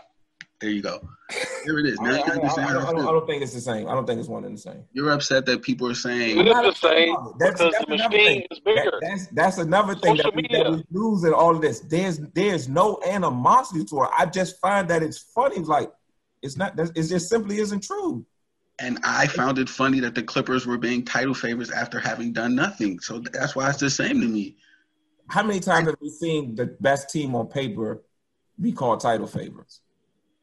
[0.61, 1.01] There you go.
[1.65, 1.99] Here it is.
[2.01, 3.89] I, Now I, I, I, don't, I I don't think it's the same.
[3.89, 4.85] I don't think it's one and the same.
[4.93, 7.17] You're upset that people are saying It is the same.
[7.39, 8.47] That's- because that's the another machine thing.
[8.51, 8.83] is bigger.
[9.01, 10.71] That- that's that's another thing that we, that media.
[10.71, 11.81] we lose in all of this.
[11.81, 14.11] There's there's no animosity to it.
[14.17, 15.61] I just find that it's funny.
[15.61, 15.91] Like
[16.43, 16.79] it's not.
[16.79, 18.27] It just simply isn't true.
[18.79, 22.55] And I found it funny that the Clippers were being title favorites after having done
[22.55, 22.99] nothing.
[23.01, 24.57] So that's why it's the same to me.
[25.29, 28.03] How many times have we seen the best team on paper
[28.61, 29.81] be called title favorites,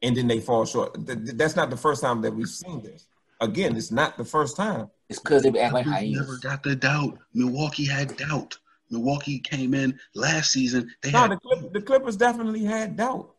[0.02, 0.94] and then they fall short?
[1.06, 3.06] Th- th- That's not the first time that we've seen this.
[3.40, 4.90] Again, it's not the first time.
[5.08, 7.18] It's because they be acting like Clippers never got the doubt.
[7.34, 8.58] Milwaukee had doubt.
[8.90, 10.90] Milwaukee came in last season.
[11.02, 13.34] They No, had the, Clip, the Clippers definitely had doubt.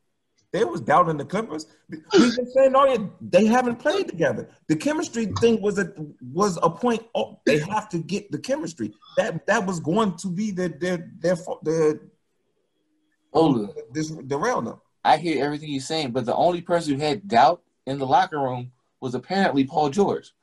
[0.52, 1.67] There was doubt in the Clippers.
[1.89, 4.50] We've been saying all year they haven't played together.
[4.67, 5.93] The chemistry thing was a
[6.34, 7.06] was a point.
[7.13, 8.93] Oh, they have to get the chemistry.
[9.17, 12.00] That that was going to be the their their their,
[13.34, 14.82] Olu, this derail them.
[15.10, 18.39] I hear everything you're saying, but the only person who had doubt in the locker
[18.39, 20.34] room was apparently Paul George.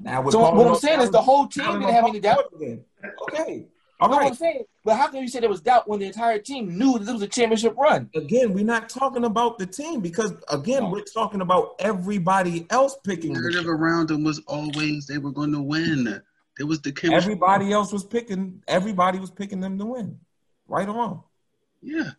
[0.00, 2.50] Now So Paul- what I'm saying is the whole team didn't have any doubt.
[2.50, 2.84] George again.
[3.22, 3.66] Okay,
[3.98, 4.26] all You know what.
[4.26, 4.64] I'm saying?
[4.84, 7.12] But how can you say there was doubt when the entire team knew that this
[7.14, 8.10] was a championship run?
[8.14, 13.32] Again, we're not talking about the team because again, we're talking about everybody else picking.
[13.32, 16.22] The the narrative around them was always they were going to win.
[16.58, 17.16] There was the chemistry.
[17.32, 18.62] Everybody else was picking.
[18.68, 20.20] Everybody was picking them to win,
[20.68, 21.22] right or wrong.
[21.80, 22.10] yeah.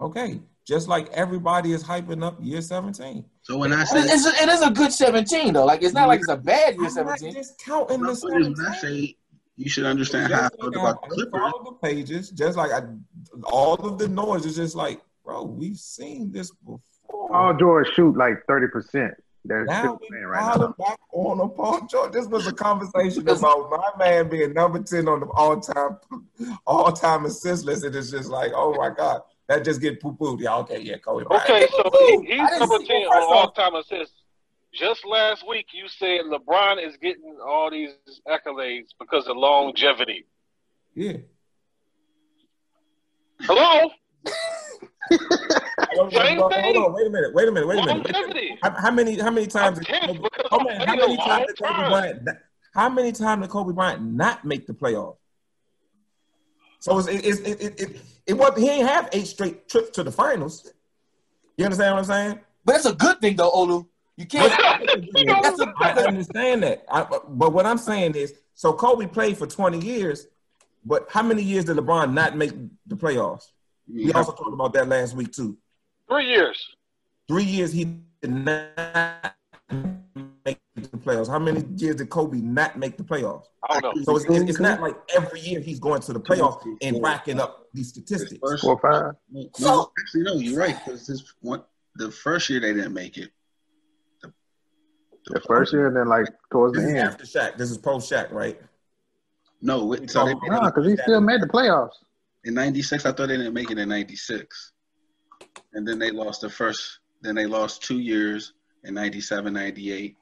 [0.00, 3.24] Okay, just like everybody is hyping up year seventeen.
[3.42, 5.64] So when I It say is, it is a good 17 though.
[5.64, 7.34] Like it's not like it's a bad year I'm not 17.
[7.34, 8.74] discounting the when I seventeen.
[8.74, 9.16] say
[9.56, 11.40] you should understand how I Just felt about the Clippers.
[11.40, 12.82] follow the pages, just like I,
[13.44, 16.80] all of the noise is just like, bro, we've seen this before.
[17.10, 19.12] Paul George shoot like thirty percent.
[19.44, 20.74] They're Now still we playing right now.
[20.78, 22.12] back on a Paul George.
[22.12, 25.96] This was a conversation about my man being number ten on the all time,
[26.64, 30.12] all time assist list, and it's just like, oh my god, that just get poo
[30.16, 30.40] pooed.
[30.40, 31.24] Yeah, okay, yeah, Kobe.
[31.24, 31.44] Bryant.
[31.50, 34.14] Okay, so he, he's didn't number see- 10 well, first on all time assists.
[34.72, 37.90] Just last week, you said LeBron is getting all these
[38.28, 40.26] accolades because of longevity.
[40.94, 41.14] yeah.
[43.42, 43.90] Hello?
[45.94, 46.62] Hold Same on, thing.
[46.62, 48.04] hold on, wait a minute, wait a minute, wait a minute.
[48.14, 48.58] Longevity.
[48.62, 49.18] How, how many?
[49.18, 49.78] How many times?
[49.80, 51.88] Did Kobe, how many, how played many a times did Kobe.
[51.88, 52.28] Bryant?
[52.74, 55.16] How many times did Kobe Bryant not make the playoffs?
[56.80, 59.90] So it's, it, it, it, it, it, it was he ain't have eight straight trips
[59.90, 60.72] to the finals.
[61.56, 62.40] You understand what I'm saying?
[62.64, 63.86] But that's a good thing though, Olu.
[64.16, 64.50] You can't.
[65.42, 66.84] that's a I understand that.
[66.90, 70.26] I, but what I'm saying is, so Kobe played for 20 years,
[70.84, 72.52] but how many years did LeBron not make
[72.86, 73.52] the playoffs?
[73.92, 75.56] We also talked about that last week too.
[76.08, 76.58] Three years.
[77.28, 77.84] Three years he
[78.22, 79.34] did not
[80.44, 81.28] make the playoffs.
[81.28, 83.44] How many years did Kobe not make the playoffs?
[83.68, 84.02] I don't know.
[84.04, 87.40] So it's, it's, it's not like every year he's going to the playoffs and racking
[87.40, 88.38] up these statistics.
[88.42, 89.14] First, Four five.
[89.30, 90.76] no, So- actually, no, you're right.
[90.84, 91.62] Because this one,
[91.96, 93.30] the first year they didn't make it.
[94.22, 94.32] The,
[95.26, 97.08] The first year, and then like towards This the end.
[97.08, 97.56] after Shaq.
[97.56, 98.60] This is post Shaq, right?
[99.62, 101.90] No, wait, so they made No, because he still made the playoffs.
[102.44, 103.04] in '96.
[103.04, 104.72] I thought they didn't make it in '96,
[105.74, 107.00] and then they lost the first.
[107.20, 110.16] Then they lost two years in '97, '98.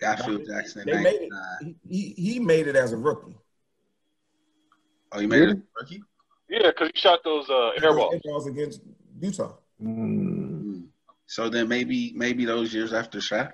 [0.00, 1.32] Got Phil Jackson They in made it.
[1.62, 3.36] He, he he made it as a rookie.
[5.12, 5.60] Oh, you made it as Really?
[5.60, 6.02] a rookie?
[6.48, 8.14] Yeah, because he shot those uh, air balls.
[8.14, 8.80] It was against
[9.20, 9.52] Utah.
[9.82, 9.96] Mm.
[9.96, 10.82] Mm.
[11.26, 13.52] So then maybe maybe those years after Shaq,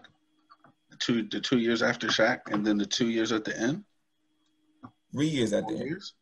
[0.90, 3.84] the two the two years after Shaq, and then the two years at the end.
[5.12, 5.84] Three years at the end.
[5.84, 6.14] years?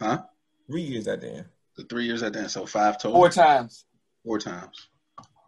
[0.00, 0.22] Huh?
[0.66, 1.44] Three years at the end.
[1.76, 2.50] The three years at the end.
[2.50, 3.18] So five total.
[3.18, 3.84] Four times.
[4.24, 4.88] Four times.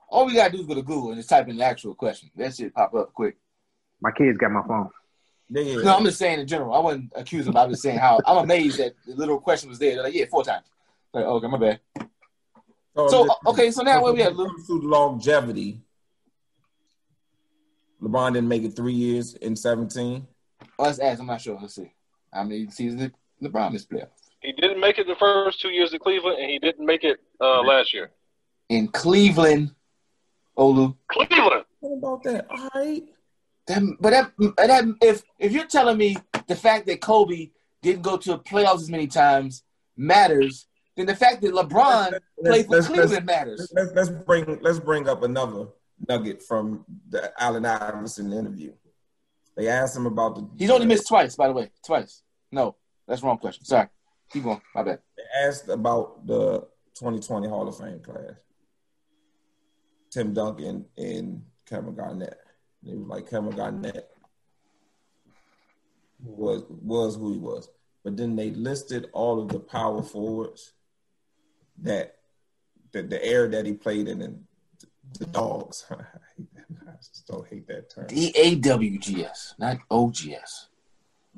[0.09, 2.31] All we gotta do is go to Google and just type in the actual question.
[2.37, 3.37] That shit pop up quick.
[4.01, 4.90] My kids got my phone.
[5.49, 5.83] Yeah, yeah.
[5.83, 6.75] No, I'm just saying in general.
[6.75, 7.62] I wasn't accusing them.
[7.62, 9.95] I was saying how I'm amazed that the little question was there.
[9.95, 10.66] They're like, yeah, four times.
[11.12, 11.81] Like, okay, my bad.
[12.97, 14.45] So, I'm just- okay, so now where we at, when Lou?
[14.47, 15.81] it comes longevity,
[18.03, 20.27] LeBron didn't make it three years in 17.
[20.79, 21.21] Oh, let's ask.
[21.21, 21.59] I'm not sure.
[21.61, 21.92] Let's see.
[22.33, 24.09] How many seasons did LeBron miss playoffs?
[24.40, 27.19] He didn't make it the first two years in Cleveland, and he didn't make it
[27.40, 28.11] uh, last year.
[28.69, 29.75] In Cleveland,
[30.57, 30.97] Oh, Olu.
[31.09, 31.64] Cleveland.
[31.81, 32.47] What about that?
[32.51, 33.03] All right.
[33.66, 36.16] That, but that, that if if you're telling me
[36.47, 37.51] the fact that Kobe
[37.83, 39.64] didn't go to the playoffs as many times
[39.97, 40.66] matters,
[40.97, 43.73] then the fact that LeBron Let's- played for let's- Cleveland let's- matters.
[43.75, 45.66] Let's, let's bring let's bring up another
[46.09, 48.73] nugget from the Allen Iverson interview.
[49.57, 50.49] They asked him about the.
[50.59, 51.71] He's only missed twice, by the way.
[51.85, 52.23] Twice.
[52.53, 52.77] No,
[53.09, 53.64] that's wrong question.
[53.64, 53.88] Sorry.
[54.33, 54.61] Keep going.
[54.75, 55.01] My bad.
[55.16, 56.61] They asked about the
[56.95, 58.33] 2020 Hall of Fame class.
[60.17, 62.39] Tim Duncan and Kevin Garnett.
[62.83, 64.09] They was like Kevin Garnett
[66.25, 67.69] was was who he was,
[68.03, 70.73] but then they listed all of the power forwards
[71.83, 72.17] that
[72.93, 74.43] the the era that he played in and
[75.19, 75.85] the dogs.
[75.91, 75.97] I
[76.39, 76.89] hate that.
[76.89, 78.07] I just don't hate that term.
[78.07, 80.69] D A W G S, not O G S.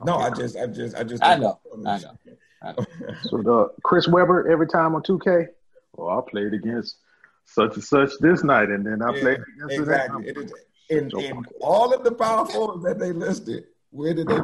[0.05, 1.25] No, I just, I just, I just.
[1.25, 2.77] I know, I know.
[3.23, 5.49] So the Chris Webber every time on 2K.
[5.97, 6.99] Well, I played against
[7.49, 10.29] such and such this night, and then I Yeah, played against exactly.
[10.29, 10.37] It.
[10.37, 10.53] It is,
[10.91, 14.39] in, in all of the power forwards that they listed, where did they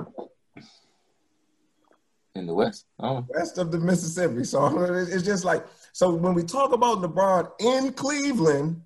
[2.34, 2.86] in the West.
[2.98, 4.44] Oh, west of the Mississippi?
[4.44, 8.82] So it's just like so when we talk about LeBron in Cleveland,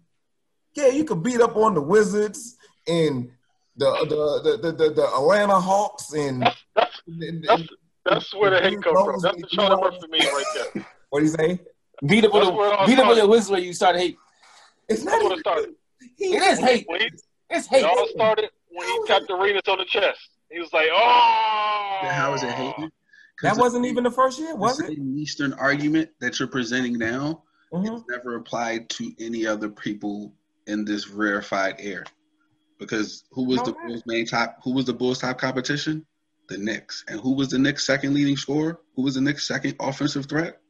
[0.74, 3.31] yeah, you could beat up on the Wizards and
[3.76, 7.02] the the the, the, the Atlanta Hawks and That's that's
[7.46, 7.62] that's,
[8.04, 9.20] that's where the hate comes from.
[9.20, 10.87] That's the Charlie Murphy meme right there.
[11.11, 11.61] what do you say?
[12.07, 13.47] Beat up That's on where it the all beat up on started.
[13.47, 14.17] the where you start hate.
[14.89, 15.75] It's not That's even it started.
[16.19, 16.87] It is hate.
[16.99, 17.11] He,
[17.51, 17.81] It's hate.
[17.81, 20.19] it all started when he tapped Arenas on the chest.
[20.51, 22.91] He was like, "Oh." How is it hating?
[23.43, 24.99] That wasn't even the first year, was the it?
[24.99, 27.99] Eastern argument that you're presenting now Mhm.
[27.99, 30.33] it's never applied to any other people
[30.67, 32.05] in this rarefied air.
[32.79, 34.59] Because who was the Bulls' main top?
[34.65, 36.07] Who was the Bulls' top competition?
[36.49, 37.05] The Knicks.
[37.09, 38.81] And who was the Knicks' second leading scorer?
[38.97, 40.61] Who was the Knicks' second offensive threat?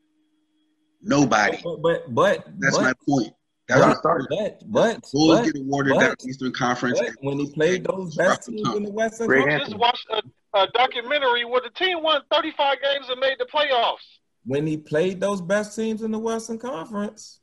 [1.03, 1.59] Nobody.
[1.63, 3.33] But but but That's but, my point.
[3.69, 4.29] That's but, my started.
[4.31, 4.55] point.
[4.67, 6.99] but but Bulls but, get awarded but- that Eastern Conference.
[7.01, 10.23] but when he played those best teams in the Western Greg Conference, Just watched a,
[10.59, 13.97] a documentary where the team won 35 games and made the playoffs.
[14.45, 17.41] when he played those best teams in the Western Conference,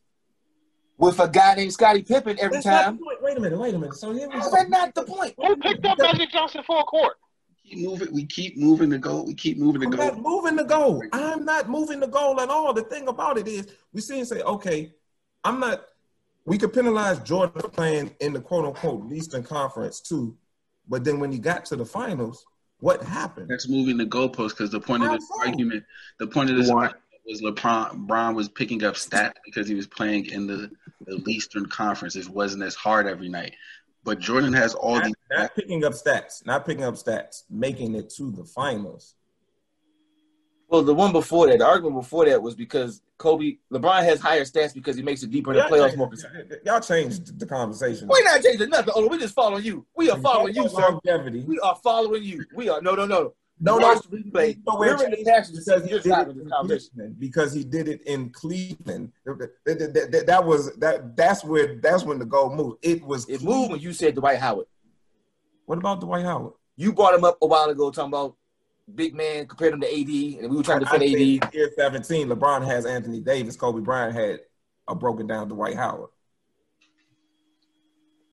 [0.98, 2.98] With a guy named Scottie Pippen every that's not time.
[2.98, 3.18] the point.
[3.22, 3.96] Wait a minute, wait a minute.
[3.96, 4.58] So here we How's go.
[4.58, 5.34] that not the point?
[5.38, 7.18] Who picked up Magic Johnson full court?
[7.68, 8.14] Keep moving.
[8.14, 9.26] We keep moving the goal.
[9.26, 10.22] We keep moving the I'm not goal.
[10.22, 11.04] moving the goal.
[11.12, 12.74] I'm not moving the goal at all.
[12.74, 14.92] The thing about it is, we see and say, okay,
[15.44, 15.84] I'm not.
[16.46, 20.38] We could penalize Jordan for playing in the quote unquote Eastern Conference too,
[20.88, 22.46] but then when he got to the finals,
[22.80, 23.50] what happened?
[23.50, 25.48] That's moving the goalpost because the point of How this so?
[25.48, 25.84] argument,
[26.20, 26.88] the point of this Why?
[26.88, 30.70] argument was LeBron Brown was picking up stats because he was playing in the,
[31.08, 32.16] the Eastern Conference.
[32.16, 33.56] It wasn't as hard every night.
[34.06, 35.14] But Jordan has all Not, these.
[35.32, 39.16] not picking up stats, not picking up stats, making it to the finals.
[40.70, 44.44] Well, the one before that, the argument before that was because Kobe, LeBron has higher
[44.44, 46.52] stats because he makes it deeper in the Y'all playoffs changed- more consistent.
[46.66, 48.08] Y'all changed the conversation.
[48.08, 48.94] We're not changing nothing.
[48.96, 49.86] Oh, we're just following you.
[49.96, 50.82] We are following you, sir.
[50.82, 51.42] Longevity.
[51.42, 52.46] We are following you.
[52.56, 53.34] We are no, no, no.
[53.60, 54.58] No, no, replay.
[54.68, 56.50] no, We're in the passion because he did it in.
[56.50, 57.20] Cleveland.
[57.20, 59.12] Because he did it in Cleveland.
[59.26, 61.16] That, was that.
[61.16, 61.76] That's where.
[61.78, 62.80] That's when the goal moved.
[62.82, 63.28] It was.
[63.30, 64.68] It moved when you said Dwight Howard.
[65.66, 66.54] What about Dwight Howard?
[66.76, 68.36] You brought him up a while ago talking about
[68.94, 71.54] big man, compared him to AD, and we were trying to I defend think AD.
[71.54, 73.56] year 17, LeBron has Anthony Davis.
[73.56, 74.42] Kobe Bryant had
[74.88, 76.10] a broken down Dwight Howard,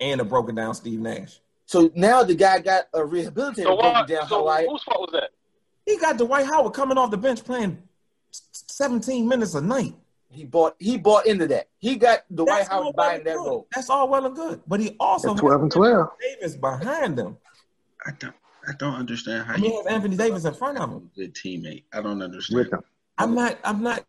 [0.01, 1.39] and a broken down Steve Nash.
[1.73, 4.67] So now the guy got a rehabilitated, So, why, broken down so Hawaii.
[4.69, 5.31] whose fault was that?
[5.87, 7.83] He got Dwight Howard coming off the bench playing
[8.31, 9.95] 17 minutes a night.
[10.29, 11.69] He bought he bought into that.
[11.79, 13.47] He got Dwight That's Howard buying that good.
[13.47, 13.67] role.
[13.75, 16.09] That's all well and good, but he also has 12 and 12.
[16.21, 17.39] Davis behind him.
[18.07, 18.35] I don't.
[18.69, 21.11] I don't understand how I mean, he you has Anthony Davis in front of him.
[21.17, 21.85] good teammate.
[21.93, 22.59] I don't understand.
[22.59, 22.83] With them.
[23.17, 23.59] I'm not.
[23.65, 24.05] I'm not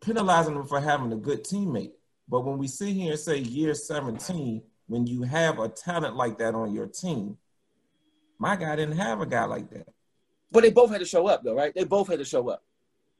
[0.00, 1.92] penalizing him for having a good teammate.
[2.26, 6.36] But when we sit here and say year 17, when you have a talent like
[6.38, 7.38] that on your team,
[8.38, 9.86] my guy didn't have a guy like that.
[10.50, 11.72] But they both had to show up though, right?
[11.72, 12.64] They both had to show up.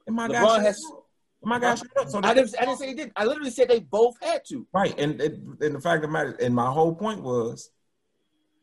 [0.05, 1.07] And my LeBron guy showed has- up.
[1.43, 2.09] My guy showed up.
[2.09, 3.13] So I didn't I didn't say they didn't.
[3.15, 4.67] I literally said they both had to.
[4.73, 4.99] right.
[4.99, 7.71] And, and and the fact of the matter, and my whole point was,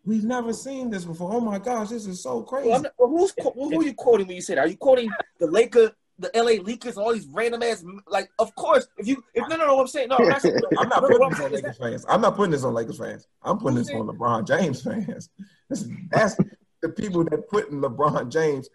[0.04, 1.34] we've never seen this before.
[1.34, 2.70] Oh my gosh, this is so crazy.
[2.70, 4.66] Well, not, well, who's qu- who are you quoting when you say that?
[4.66, 8.30] Are you quoting the Laker, the LA Lakers, all these random ass like?
[8.40, 10.60] Of course, if you if no no no, what I'm saying no, I'm not saying,
[10.78, 12.06] I'm not putting this on saying is Lakers fans.
[12.10, 13.28] I'm not putting this on Lakers fans.
[13.44, 15.30] I'm putting this on LeBron James fans.
[15.70, 16.36] This is, that's
[16.82, 18.70] the people that put in LeBron James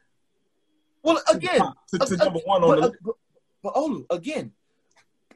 [1.03, 3.15] Well, again, to, to uh, number one on but, the but,
[3.63, 4.53] but Olu, again,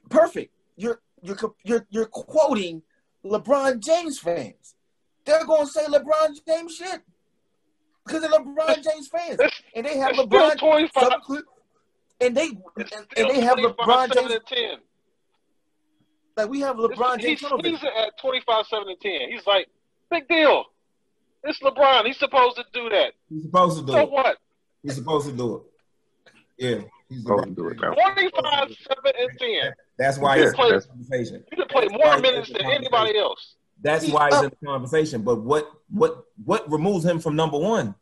[0.09, 0.53] perfect.
[0.77, 2.83] You're you're you're you're quoting
[3.25, 4.75] LeBron James fans.
[5.25, 7.03] They're going to say LeBron James shit
[8.05, 9.38] because they're LeBron James fans,
[9.75, 10.59] and they have it's still LeBron.
[10.59, 11.12] 25.
[12.21, 14.31] Some- and they and, and they have 25, LeBron James.
[14.33, 14.59] and 10.
[16.37, 17.41] Like we have LeBron James.
[17.41, 19.12] he's, he's at 25, 7 and 10.
[19.31, 19.69] He's like,
[20.11, 20.64] big deal.
[21.45, 22.07] It's LeBron.
[22.07, 23.12] He's supposed to do that.
[23.31, 24.11] He's supposed to do So it.
[24.11, 24.37] what?
[24.83, 25.62] He's supposed to do it.
[26.59, 27.93] Yeah, he's Go the and do it now.
[27.93, 28.73] 25, 7
[29.19, 29.73] and 10.
[29.99, 31.45] That's why Yeah, he's in the conversation.
[31.53, 33.55] You can play more minutes than anybody else.
[33.83, 34.45] That's He's why he's up.
[34.45, 35.23] in the conversation.
[35.23, 37.95] But what what what removes him from number one?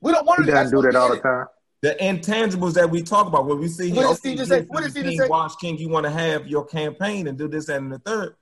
[0.00, 1.46] We don't want to do that all the time.
[1.82, 4.62] The intangibles that we talk about when we see What here, did Steve just say?
[4.62, 5.28] What did Steve just say?
[5.28, 8.36] Watch King, you want to have your campaign and do this that, and the third.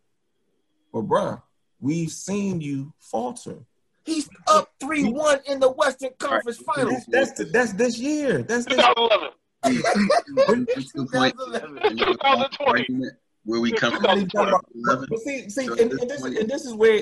[0.93, 1.41] But bruh,
[1.81, 3.57] we've seen you falter.
[4.05, 7.03] He's up three one in the Western Conference Finals.
[7.09, 8.43] That's that's, that's this year.
[8.43, 9.29] That's this 2011.
[9.63, 11.79] And the point- 2011.
[11.79, 13.11] and it's the 2020.
[13.45, 14.03] where we come from.
[14.03, 14.53] not even talking
[14.85, 17.01] about- But see, see, So and, and this, point- and this is where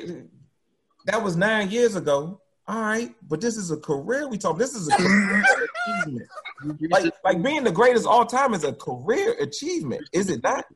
[1.06, 2.40] that was nine years ago.
[2.68, 4.58] All right, but this is a career we talk.
[4.58, 5.42] This is a career
[5.86, 6.28] achievement.
[6.90, 10.66] like like being the greatest all time is a career achievement, is it not?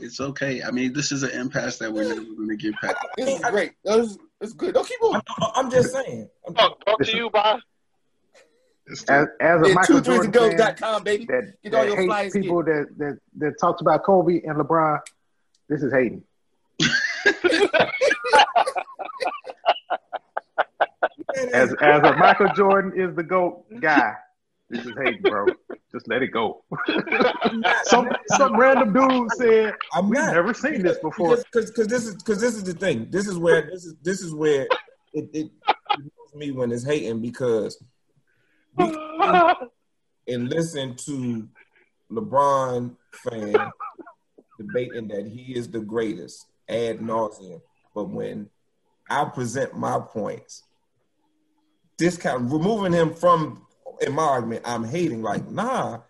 [0.00, 0.64] It's okay.
[0.64, 2.96] I mean, this is an impasse that we're never going to get past.
[3.16, 3.72] This is great.
[3.84, 4.74] This it's good.
[4.74, 5.14] Don't keep on.
[5.14, 6.28] I'm, I'm just saying.
[6.44, 7.60] I'm Talk, talk to you, Bob.
[8.90, 9.26] As, as
[9.62, 11.26] a Yeah, Michael two threes Jordan to fan go.com, baby.
[11.26, 12.34] that, Get all that your flyers.
[12.34, 14.98] hates people that, that that talks about Kobe and LeBron,
[15.68, 16.24] this is hating.
[21.52, 24.14] As as a Michael Jordan is the GOAT guy,
[24.70, 25.46] this is hate, bro.
[25.90, 26.64] Just let it go.
[27.84, 31.36] some some random dude said, I'm We've never seen this before.
[31.36, 33.08] because because this is because this is the thing.
[33.10, 34.66] This is where this is this is where
[35.12, 35.50] it, it, it
[36.34, 37.82] me when it's hating because
[38.76, 38.84] we
[40.28, 41.48] and listen to
[42.10, 43.70] LeBron fan
[44.58, 47.60] debating that he is the greatest ad nauseum,
[47.94, 48.48] but when
[49.10, 50.62] I present my points,
[51.98, 53.66] discount removing him from
[54.00, 56.00] in my argument, I'm hating like nah.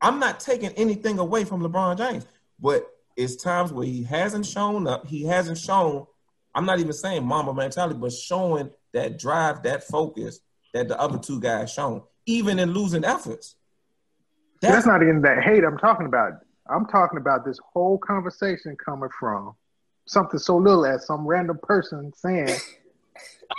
[0.00, 2.26] I'm not taking anything away from LeBron James,
[2.60, 5.06] but it's times where he hasn't shown up.
[5.06, 6.06] He hasn't shown.
[6.54, 10.40] I'm not even saying Mamba mentality, but showing that drive, that focus
[10.72, 13.56] that the other two guys shown, even in losing efforts.
[14.60, 16.32] That's not even that hate I'm talking about.
[16.68, 19.54] I'm talking about this whole conversation coming from
[20.06, 22.56] something so little as some random person saying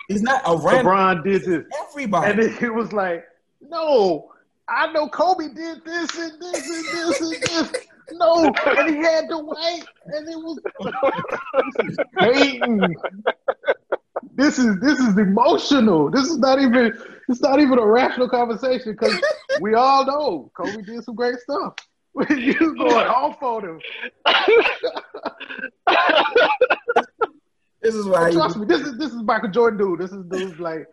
[0.09, 0.85] It's not a random.
[0.85, 1.65] LeBron did this.
[1.89, 2.31] Everybody.
[2.31, 3.25] And it, it was like,
[3.61, 4.31] no,
[4.67, 7.71] I know Kobe did this and this and this and this.
[8.11, 10.59] No, and he had to wait, and it was
[12.19, 12.95] hating.
[14.35, 16.11] This is this is emotional.
[16.11, 16.95] This is not even
[17.27, 19.19] it's not even a rational conversation because
[19.59, 21.73] we all know Kobe did some great stuff.
[22.29, 23.81] you going off on him.
[27.85, 29.99] this is why Trust me, this is this is Michael Jordan dude.
[29.99, 30.87] This is dude's like,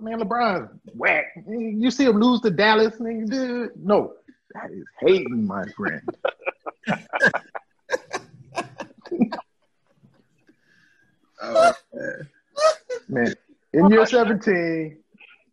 [0.00, 1.26] man, LeBron's whack.
[1.46, 3.70] You see him lose to Dallas, nigga, dude.
[3.76, 4.14] No,
[4.54, 6.02] that is hating, my friend.
[11.44, 12.28] Oh, man.
[13.08, 13.34] Man,
[13.72, 14.96] in year 17,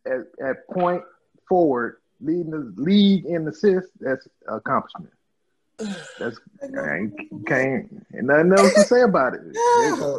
[0.06, 1.02] at, at point
[1.47, 5.12] forward, leading the league in assists, that's accomplishment.
[6.19, 9.41] That's I ain't, can't ain't nothing else to say about it.
[9.53, 10.17] Yeah.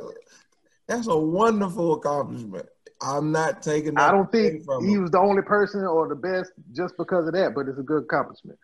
[0.86, 2.66] That's a wonderful accomplishment.
[3.02, 3.96] I'm not taking.
[3.96, 5.02] I don't think from he him.
[5.02, 8.04] was the only person or the best just because of that, but it's a good
[8.04, 8.58] accomplishment.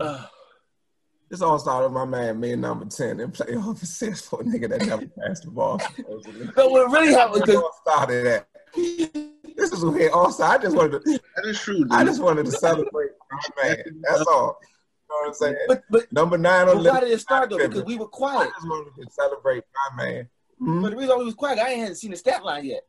[0.00, 0.26] Uh,
[1.28, 4.68] This all started with my man, me number ten, and playoff assists for a nigga
[4.70, 5.78] that never passed the ball.
[5.80, 6.48] supposedly.
[6.54, 8.48] but what really happened It because all started at.
[9.56, 10.60] This is where it all started.
[10.60, 11.20] I just wanted to.
[11.36, 11.92] That is true, dude.
[11.92, 14.02] I just wanted to celebrate my man.
[14.08, 14.58] That's all.
[15.08, 15.56] You know what I'm saying?
[15.68, 17.58] but but Number nine on why the did it start though?
[17.58, 18.48] Because we were quiet.
[18.48, 19.64] I just wanted to celebrate
[19.96, 20.28] my man.
[20.58, 20.82] Hmm?
[20.82, 22.82] But the reason why we was quiet, I ain't hadn't seen the stat line yet.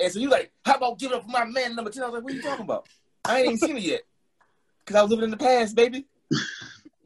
[0.00, 2.02] And so you like, how about giving up for my man number ten?
[2.02, 2.88] I was like, what are you talking about?
[3.24, 4.02] I ain't even seen it yet.
[4.86, 6.06] Cause I was living in the past, baby.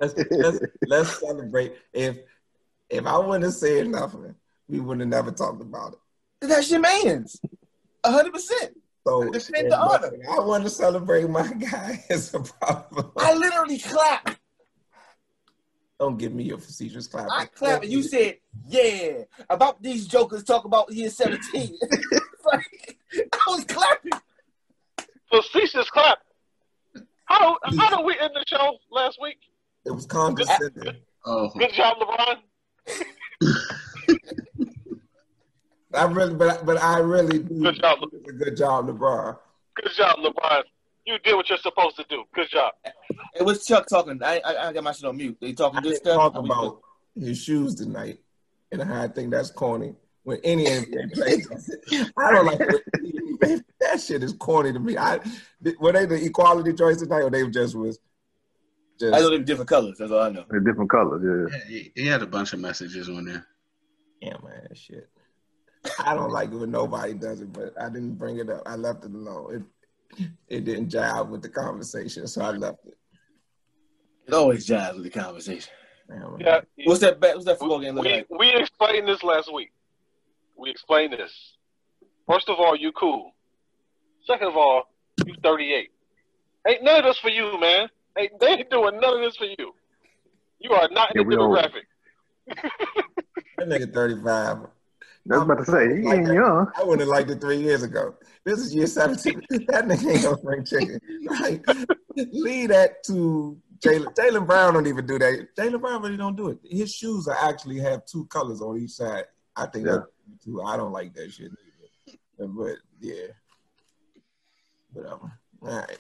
[0.01, 1.74] Let's, let's let's celebrate.
[1.93, 2.18] If
[2.91, 4.35] if I wouldn't have said nothing,
[4.68, 5.99] we wouldn't have never talked about it.
[6.49, 7.41] That's your man's.
[8.05, 8.76] A hundred percent.
[9.07, 10.13] So Defend the honor.
[10.31, 12.05] I want to celebrate my guy.
[12.11, 13.13] It's a problem.
[13.17, 14.39] I literally clapped.
[15.99, 17.27] Don't give me your facetious clap.
[17.31, 18.37] I clapped and you said,
[18.67, 21.77] yeah, about these jokers talk about year 17.
[22.45, 24.13] like, I was clapping.
[25.29, 26.19] Facetious clap.
[27.25, 29.39] How how did we end the show last week?
[29.85, 30.97] it was condescending.
[31.25, 32.37] Oh, Good job, LeBron.
[35.95, 37.62] I really, but but I really do.
[37.62, 37.99] Good job.
[38.11, 39.39] think a good job, LeBron.
[39.74, 40.62] Good job, LeBron.
[41.07, 42.24] You did what you're supposed to do.
[42.34, 42.72] Good job.
[43.34, 44.20] It was Chuck talking.
[44.22, 45.39] I, I, I got my shit on mute.
[45.41, 46.16] They talking I good stuff.
[46.16, 46.80] talk I mean, about
[47.14, 48.18] his shoes tonight,
[48.70, 49.95] and I think that's corny.
[50.24, 53.64] When any NBA player, I don't like it.
[53.80, 54.99] that shit is corny to me.
[54.99, 55.20] I
[55.80, 57.99] were they the equality choice tonight, or they just was
[59.01, 59.97] just I know them different colors.
[59.99, 60.45] That's all I know.
[60.51, 61.59] They're different colors, yeah.
[61.59, 63.47] yeah, he, he had a bunch of messages on there.
[64.20, 65.09] yeah, man, shit.
[65.99, 68.62] I don't like it when nobody does it, but I didn't bring it up.
[68.66, 69.55] I left it alone.
[69.55, 69.62] It
[70.49, 72.97] it didn't jive with the conversation, so I left it.
[74.26, 75.72] It always jives with the conversation.
[76.09, 76.41] Man, man.
[76.41, 76.61] Yeah.
[76.85, 77.20] What's that?
[77.20, 78.26] What's that football game look We, like?
[78.31, 79.70] we explained this last week.
[80.57, 81.33] We explained this.
[82.26, 83.33] First of all, you cool.
[84.26, 84.85] Second of all,
[85.24, 85.91] you 38.
[86.66, 87.89] Ain't none of this for you, man.
[88.18, 89.74] Ain't they ain't doing none of this for you.
[90.59, 91.85] You are not in Yeah, the demographic.
[93.59, 94.59] That nigga 35.
[95.31, 96.35] I was about to say, he Like ain't that.
[96.35, 96.72] young.
[96.76, 98.14] I wouldn't have liked it three years ago.
[98.45, 99.35] This is year 17.
[99.68, 101.01] that nigga ain't gonna bring chicken.
[101.29, 101.62] Right?
[102.16, 104.14] Leave that to Jaylen.
[104.14, 105.49] Jaylen Brown don't even do that.
[105.57, 106.59] Jaylen Brown really don't do it.
[106.64, 109.24] His shoes are actually have two colors on each side.
[109.57, 109.99] I think Yeah.
[109.99, 110.62] that's too.
[110.62, 112.49] I don't like that shit either.
[112.49, 113.26] But yeah.
[114.93, 115.33] Whatever.
[115.62, 115.99] All right.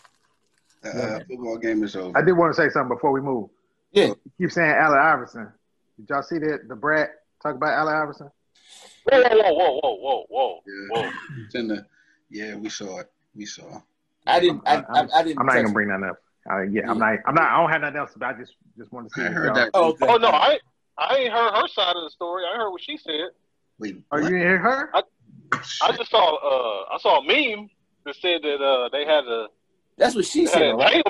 [0.84, 2.16] uh, football game is over.
[2.16, 3.50] I did want to say something before we move.
[3.92, 4.06] Yeah.
[4.06, 5.52] You keep saying Allen Iverson.
[5.98, 6.68] Did y'all see that?
[6.68, 7.10] The brat
[7.42, 8.30] talk about Allen Iverson.
[9.10, 11.02] Whoa, whoa, whoa, whoa, whoa, whoa, Yeah.
[11.02, 11.10] whoa.
[11.44, 11.86] It's in the,
[12.30, 13.10] yeah, we saw it.
[13.34, 13.80] We saw.
[14.26, 14.62] I didn't.
[14.66, 15.38] I, I, I didn't.
[15.40, 16.18] I'm not gonna bring that up.
[16.50, 17.18] Uh, yeah, I'm not.
[17.26, 17.50] I'm not.
[17.50, 18.10] I don't have nothing else.
[18.16, 19.22] But I just just want to see.
[19.22, 19.70] I heard that.
[19.74, 19.96] Oh.
[20.02, 20.58] Oh no, I
[20.98, 22.44] I ain't heard her side of the story.
[22.52, 23.30] I heard what she said.
[23.78, 24.28] Wait, Oh, you what?
[24.30, 24.90] didn't hear her?
[24.94, 27.70] I just saw uh I saw a meme
[28.04, 29.46] that said that uh they had a
[29.96, 30.62] That's what she said.
[30.62, 31.02] an Right?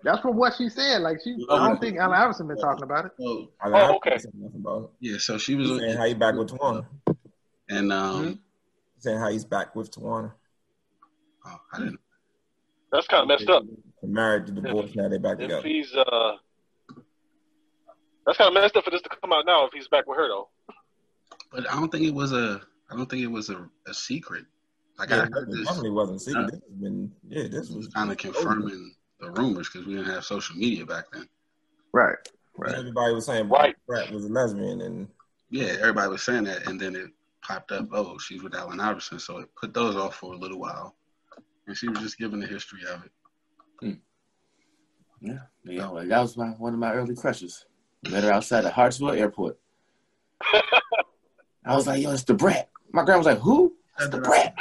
[0.00, 0.04] Entanglement.
[0.04, 1.02] That's from what she said.
[1.02, 3.12] Like she, I don't think Allen Iverson been talking about it.
[3.20, 4.16] Oh, Oh, okay.
[4.34, 4.90] Nothing about it.
[5.00, 5.18] yeah.
[5.18, 6.86] So she was, He's saying how he back with Tawana.
[7.68, 8.28] and um, Mm-hmm.
[8.94, 10.32] He's saying how he's back with Tawana.
[11.46, 12.00] oh, I didn't.
[12.90, 13.62] That's kind of messed up.
[14.02, 15.08] Married to divorce now.
[15.08, 15.66] They back If together.
[15.68, 16.32] he's uh,
[18.26, 19.66] that's kind of messed up for this to come out now.
[19.66, 20.48] If he's back with her though.
[21.52, 22.60] But I don't think it was a.
[22.90, 24.44] I don't think it was a, a secret.
[24.98, 25.66] Like I Yeah, heard it this.
[25.66, 26.46] definitely wasn't secret.
[26.50, 27.42] This has been yeah.
[27.44, 30.86] This This was was kind of confirming the rumors because we didn't have social media
[30.86, 31.28] back then.
[31.92, 32.16] Right.
[32.56, 32.74] Right.
[32.74, 33.76] Everybody was saying Right.
[33.86, 35.08] Brat was a lesbian, and
[35.50, 37.10] Yeah, everybody was saying that, and then it
[37.42, 37.88] popped up.
[37.92, 40.96] Oh, she's with Allen Iverson, so it put those off for a little while,
[41.66, 43.12] and she was just giving the history of it.
[43.80, 43.92] Hmm.
[45.20, 45.90] Yeah, yeah.
[45.90, 47.64] Well, that was my one of my early crushes.
[48.08, 49.58] Met her outside the Hartsfield Airport.
[51.64, 54.54] I was like, "Yo, it's the brat." My grandma was like, "Who?" It's the brat.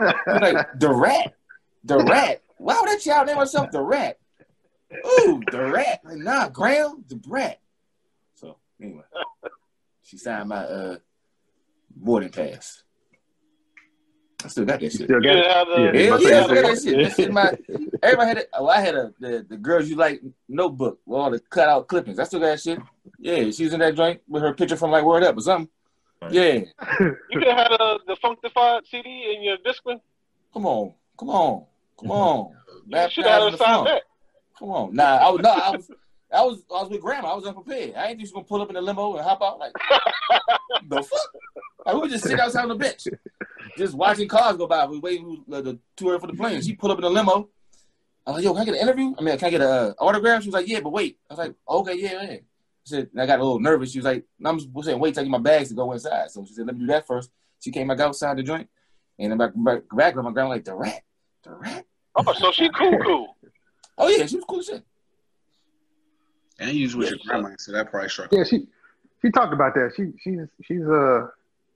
[0.00, 1.34] I was like, "The rat,
[1.84, 4.18] the rat." Why would that child name herself the rat?
[5.04, 6.00] Ooh, the rat.
[6.04, 7.58] Like, nah, Graham, the brat.
[8.34, 9.02] So anyway,
[10.02, 10.96] she signed my uh
[11.96, 12.84] boarding pass.
[14.44, 15.02] I still got that shit.
[15.02, 15.50] Still You got didn't it.
[15.50, 16.96] have the, Yeah, Yeah, yeah, I got that shit.
[17.02, 17.52] That shit my,
[18.02, 18.48] everybody had it.
[18.54, 21.88] Oh, I had a the, the girls you like notebook with all the cut out
[21.88, 22.20] clippings.
[22.20, 22.78] I still got that shit.
[23.18, 25.68] Yeah, she was in that joint with her picture from like Word Up or something.
[26.30, 30.00] Yeah, you could have had uh, the Funkdafied CD in your Discman.
[30.54, 31.64] come on, come on,
[32.02, 32.52] come on.
[32.86, 34.02] You should have had her the sign that.
[34.58, 34.94] Come on.
[34.94, 35.90] Nah, I was no, I was
[36.32, 37.32] I was I was with grandma.
[37.32, 37.94] I was unprepared.
[37.94, 39.72] I ain't just gonna pull up in the limo and hop out like
[40.88, 41.20] the fuck.
[41.84, 43.08] Like, we would just sit outside on the bench,
[43.76, 44.86] just watching cars go by.
[44.86, 46.62] We waiting for the tour for the plane.
[46.62, 47.48] She pulled up in the limo.
[48.26, 49.14] I was like, "Yo, can I get an interview?
[49.18, 51.34] I mean, can I get a uh, autograph?" She was like, "Yeah, but wait." I
[51.34, 52.40] was like, "Okay, yeah, yeah." I
[52.84, 53.90] said, and I got a little nervous.
[53.90, 56.30] She was like, "I'm just saying, wait, till I get my bags to go inside."
[56.30, 57.30] So she said, "Let me do that first.
[57.60, 58.68] She came back outside the joint,
[59.18, 61.02] and then back back, back my grandma like the rat,
[61.42, 61.84] the rat.
[62.14, 63.36] Oh, so she cool, cool.
[63.98, 64.82] Oh yeah, she was cool as shit.
[66.58, 68.66] And you was with your grandma, so that probably struck Yeah, she
[69.22, 69.92] she talked about that.
[69.96, 71.28] She she's she's uh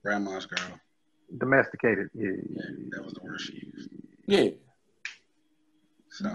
[0.03, 0.79] grandma's girl.
[1.37, 2.09] domesticated.
[2.13, 2.61] Yeah, Yeah,
[2.91, 3.89] that was the word she used.
[4.27, 4.49] Yeah.
[6.11, 6.29] So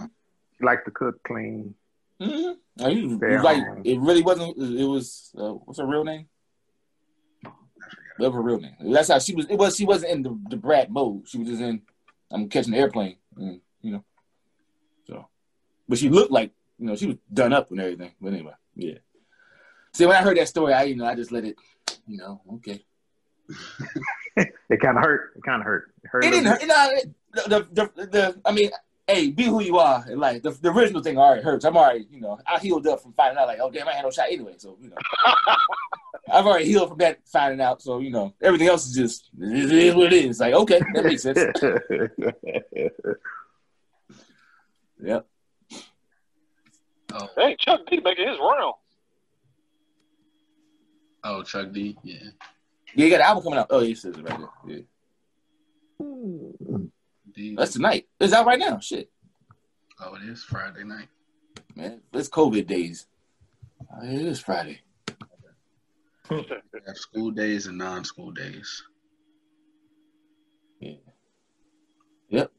[0.59, 1.75] she likes to cook, clean.
[2.21, 2.89] Mm-hmm.
[2.89, 4.57] You, you like it really wasn't.
[4.57, 6.27] It was uh, what's her real name?
[7.45, 7.51] I.
[8.19, 8.77] Love her real name.
[8.81, 9.47] That's how she was.
[9.49, 9.77] It was.
[9.77, 11.27] She wasn't in the, the brat mode.
[11.29, 11.83] She was just in.
[12.31, 13.17] I'm catching the airplane.
[13.37, 14.05] And, you know.
[15.07, 15.29] So,
[15.89, 18.13] but she looked like you know she was done up and everything.
[18.21, 18.99] But anyway, yeah.
[19.95, 21.57] See, when I heard that story, I you know I just let it.
[22.07, 22.85] You know, okay.
[24.73, 25.35] It kind of hurt.
[25.37, 25.93] It kind of hurt.
[26.03, 26.25] It hurt.
[26.25, 26.67] It didn't hurt.
[26.67, 28.71] No, it, the, the, the, the, I mean,
[29.07, 30.05] hey, be who you are.
[30.09, 31.65] And like the, the original thing already hurts.
[31.65, 33.49] I'm already, you know, I healed up from finding out.
[33.49, 34.55] Like, oh damn, I had no shot anyway.
[34.57, 34.97] So you know,
[36.33, 37.83] I've already healed from that finding out.
[37.83, 40.41] So you know, everything else is just it is what it is.
[40.41, 41.39] Like, okay, that makes sense.
[45.03, 45.09] bit.
[45.09, 45.27] Yep.
[47.15, 48.75] Oh, Dang, Chuck D making his round.
[51.25, 51.97] oh, Chuck D.
[52.03, 52.17] Yeah.
[52.95, 53.67] Yeah, you got an album coming out.
[53.71, 54.77] Oh, yeah, it says it right there.
[54.77, 54.83] Yeah.
[57.35, 57.55] D.
[57.57, 58.07] That's tonight.
[58.21, 58.79] It's out right now.
[58.81, 59.11] Shit,
[60.01, 61.09] Oh, it is Friday night.
[61.77, 62.01] man.
[62.13, 63.07] It's COVID days.
[63.93, 64.81] Oh, It is Friday.
[66.31, 66.45] We
[66.87, 68.83] have school days and non-school days.
[70.81, 70.95] Yeah.
[72.31, 72.53] Yep.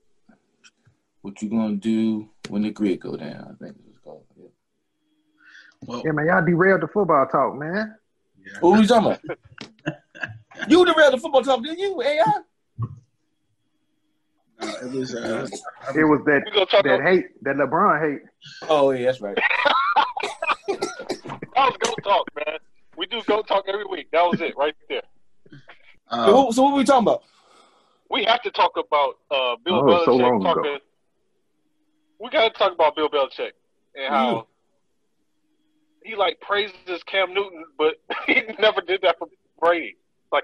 [1.23, 3.55] What you gonna do when the grid go down?
[3.55, 4.25] I think it's called.
[4.37, 4.47] Yeah.
[5.85, 7.95] Well, yeah, man, y'all derailed the football talk, man.
[8.45, 8.59] yeah.
[8.59, 9.97] Who you talking about?
[10.67, 12.01] you derailed the football talk, didn't you?
[12.01, 12.23] AI?
[14.59, 15.15] No, it was.
[15.15, 15.47] Uh,
[15.95, 18.21] It was that We gonna talk that about hate, that LeBron hate.
[18.67, 19.37] Oh yeah, that's right.
[19.95, 20.85] that
[21.55, 22.57] was GOAT Talk, man.
[22.97, 24.11] We do GOAT Talk every week.
[24.11, 25.03] That was it right there.
[26.11, 27.23] So uh, what, so what we talking about?
[28.09, 30.79] We have to talk about uh, Bill Oh, Belichick so long ago.
[32.23, 32.29] Talking.
[32.29, 33.51] We got to talk about Bill Belichick
[33.95, 34.47] and how
[36.03, 37.95] he like praises Cam Newton, but
[38.27, 39.27] he never did that for
[39.59, 39.95] Brady.
[40.31, 40.43] Like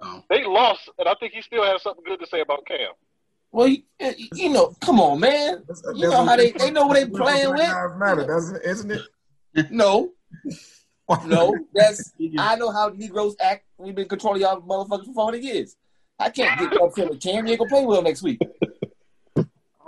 [0.00, 2.92] oh, they lost, and I think he still has something good to say about Cam.
[3.50, 3.82] Well, you,
[4.34, 5.62] you know, come on, man.
[5.94, 7.58] You know how they- they know what they playing with.
[7.58, 9.02] Lives matter, doesn't isn't it?
[9.70, 10.12] No,
[11.26, 13.66] no, that's I know how Negroes act.
[13.76, 15.76] We've been controlling y'all motherfuckers for forty years.
[16.18, 17.44] I can't get upset with Cam.
[17.46, 18.40] You ain't gonna play well next week.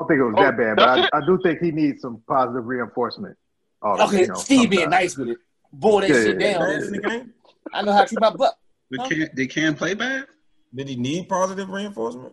[0.05, 2.03] I don't think it was Oh, that bad, but I, I do think he needs
[2.03, 3.37] some positive reinforcement.
[3.83, 5.39] Oh, Okay, you know, Steve being nice with it.
[5.73, 7.01] Boy, that Yeah, shit yeah, down.
[7.03, 7.33] Bad in?
[7.73, 8.55] I know how to treat my butt.
[8.91, 9.37] They can't.
[9.37, 10.27] They can't play bad.
[10.75, 12.33] Did he need positive reinforcement?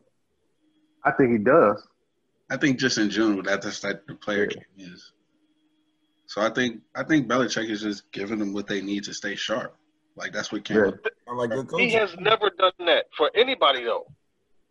[1.05, 1.87] I think he does.
[2.49, 5.13] I think just in general, that's just like the player game is.
[6.27, 9.35] So I think I think Belichick is just giving them what they need to stay
[9.35, 9.75] sharp.
[10.15, 10.91] Like that's what came Yeah.
[11.33, 14.07] like He has never done that for anybody though.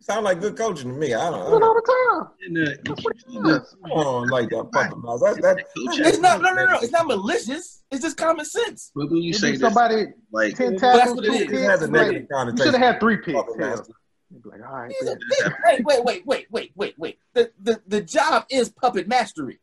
[0.03, 1.13] Sound like good coaching to me.
[1.13, 1.83] I don't, I Do it all the
[2.23, 2.29] time.
[2.47, 3.77] In the, That's what he in the- does.
[3.85, 5.21] I don't like that puppet mouth.
[5.21, 6.41] That, that, uh, It's not.
[6.41, 6.79] No, no, no.
[6.81, 7.83] It's not malicious.
[7.91, 8.91] It's just common sense.
[8.95, 11.61] but when you You say somebody like ten tackles, two it is.
[11.61, 11.93] it has a picks.
[11.93, 12.59] negative Like, connotation.
[12.59, 13.33] you should have had three picks.
[13.37, 13.87] Puppet
[14.33, 15.19] You'd be like, all right, a- then.
[15.67, 17.19] Wait, wait, wait, wait, wait, wait, wait.
[17.35, 19.59] The the the job is puppet mastery.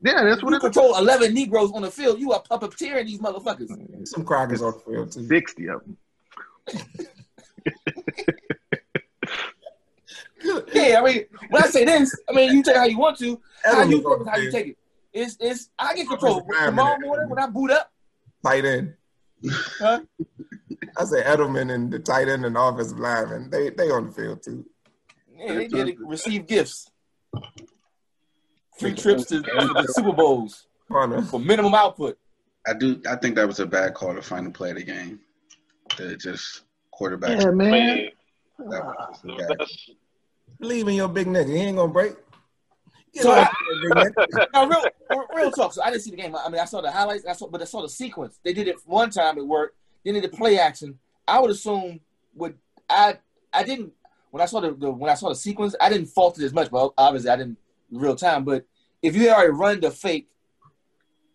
[0.00, 0.62] yeah, that's what You it is.
[0.62, 2.18] control eleven Negroes on the field.
[2.18, 3.68] You are puppeteering these motherfuckers.
[3.68, 4.04] Mm-hmm.
[4.04, 5.26] Some crackers on the field too.
[5.26, 5.96] Sixty of them.
[10.72, 13.18] Yeah, I mean, when I say this, I mean you take it how you want
[13.18, 13.40] to.
[13.64, 14.78] How you on take it, how you take it.
[15.12, 16.42] It's it's I get control.
[16.64, 17.90] Tomorrow morning when I boot up,
[18.44, 18.94] Tight end.
[19.78, 20.00] huh?
[20.98, 23.50] I say Edelman and the tight end and the offensive lineman.
[23.50, 24.64] They they on the field too.
[25.36, 26.90] Yeah, they did receive gifts.
[28.78, 31.22] Free trips to, to the Super Bowls Punter.
[31.22, 32.18] for minimum output.
[32.66, 33.00] I do.
[33.08, 35.20] I think that was a bad call to final play of the game.
[35.96, 37.40] To just quarterback.
[37.40, 38.08] Yeah, man.
[38.58, 39.56] That was just a bad.
[39.58, 39.90] that's,
[40.60, 41.48] Believe in your big nigga.
[41.48, 42.14] He ain't gonna break.
[43.12, 43.48] Get So I-
[43.94, 44.48] that.
[44.54, 45.72] No, real, real talk.
[45.72, 46.34] So I didn't see the game.
[46.36, 47.26] I mean, I saw the highlights.
[47.26, 48.38] I saw, but I saw the sequence.
[48.42, 49.38] They did it one time.
[49.38, 49.76] It worked.
[50.04, 50.98] Then they did play action.
[51.28, 52.00] I would assume
[52.34, 52.56] would
[52.88, 53.18] I
[53.52, 53.92] I didn't
[54.30, 55.74] when I saw the, the when I saw the sequence.
[55.80, 56.70] I didn't fault it as much.
[56.70, 57.58] But obviously, I didn't
[57.90, 58.44] real time.
[58.44, 58.64] But
[59.02, 60.28] if you had already run the fake,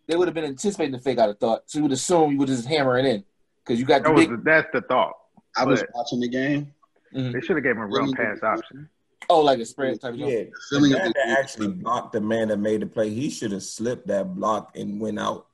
[0.07, 1.19] they would have been anticipating the fake.
[1.19, 1.63] I'd have thought.
[1.67, 3.23] So you would assume you would just hammer it in
[3.63, 4.37] because you got That was big.
[4.37, 5.13] the, that's the thought.
[5.57, 6.73] I was watching the game.
[7.13, 7.33] Mhm.
[7.33, 8.89] They should have gave him a real pass option.
[9.31, 10.49] Oh, like a spread type of Yeah, deal.
[10.71, 14.07] the man that actually blocked the man that made the play, he should have slipped
[14.07, 15.47] that block and went out.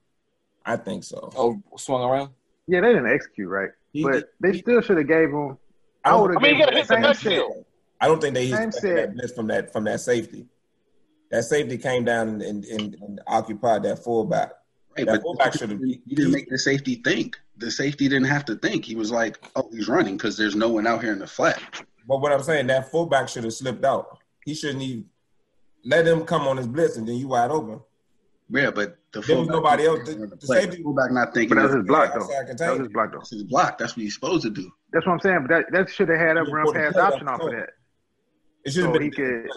[0.66, 1.32] I think so.
[1.38, 2.32] Oh, swung around.
[2.68, 5.58] Yeah, they didn't execute right, He but did- they he- still should have gave him.
[6.04, 7.66] I I don't- would have I mean, gave you gotta hit the same backfield.
[8.02, 8.96] I don't think they Same expected set.
[8.96, 10.48] that blitz from that from that safety.
[11.32, 14.52] That safety came down and, and, and, and occupied that fullback.
[14.98, 17.38] Right, That but fullback should've- you didn't make the safety think.
[17.58, 18.86] The safety didn't have to think.
[18.86, 21.62] He was like, "Oh, he's running because there's no one out here in the flat."
[22.08, 24.20] But what I'm saying, that fullback should have slipped out.
[24.46, 25.06] He shouldn't even
[25.84, 27.82] let him come on his blitz and then you wide open.
[28.50, 30.00] Yeah, but the There was nobody else.
[30.08, 30.62] The- the Play.
[30.62, 31.50] safety- fullback not thinking.
[31.50, 32.28] But that was his block though.
[32.28, 33.18] That was his block though.
[33.18, 33.78] That's his block.
[33.78, 34.72] That's what he's supposed to do.
[34.94, 35.46] That's what I'm saying.
[35.48, 37.70] But that, that should have had a run pass option off of that.
[38.64, 39.02] It should have So been.
[39.04, 39.50] he could-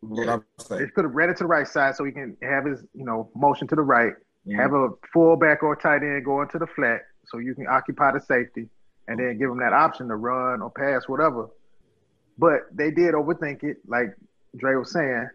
[0.00, 0.90] What I'm They saying.
[0.94, 3.30] could have read it to the right side so he can have his, you know,
[3.34, 4.12] motion to the right.
[4.46, 4.54] Mm-hmm.
[4.58, 8.20] Have a fullback or tight end go into the flat so you can occupy the
[8.20, 8.68] safety,
[9.08, 11.48] and then give him that option to run or pass, whatever.
[12.38, 14.16] But they did overthink it, like
[14.56, 15.28] Dre was saying.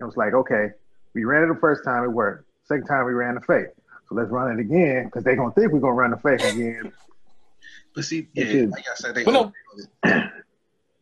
[0.00, 0.68] It was like, okay,
[1.14, 2.48] we ran it the first time, it worked.
[2.64, 3.68] Second time, we ran the fake.
[4.08, 6.92] So let's run it again because they're gonna think we're gonna run the fake again.
[7.94, 8.70] But see, yeah, is.
[8.70, 9.52] like I said, they But no.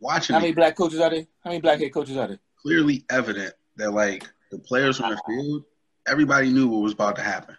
[0.01, 1.26] watching How it, many black coaches are there?
[1.42, 2.38] How many black head coaches are there?
[2.64, 5.32] clearly evident that like the players on the uh-huh.
[5.32, 5.64] field,
[6.09, 7.57] everybody knew what was about to happen.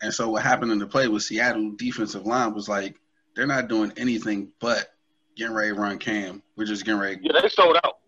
[0.00, 2.96] And so what happened in the play was Seattle defensive line was like,
[3.34, 4.93] they're not doing anything but
[5.36, 6.42] getting ready to run cam.
[6.56, 7.20] We're just getting ready.
[7.22, 7.98] yeah, they sold out.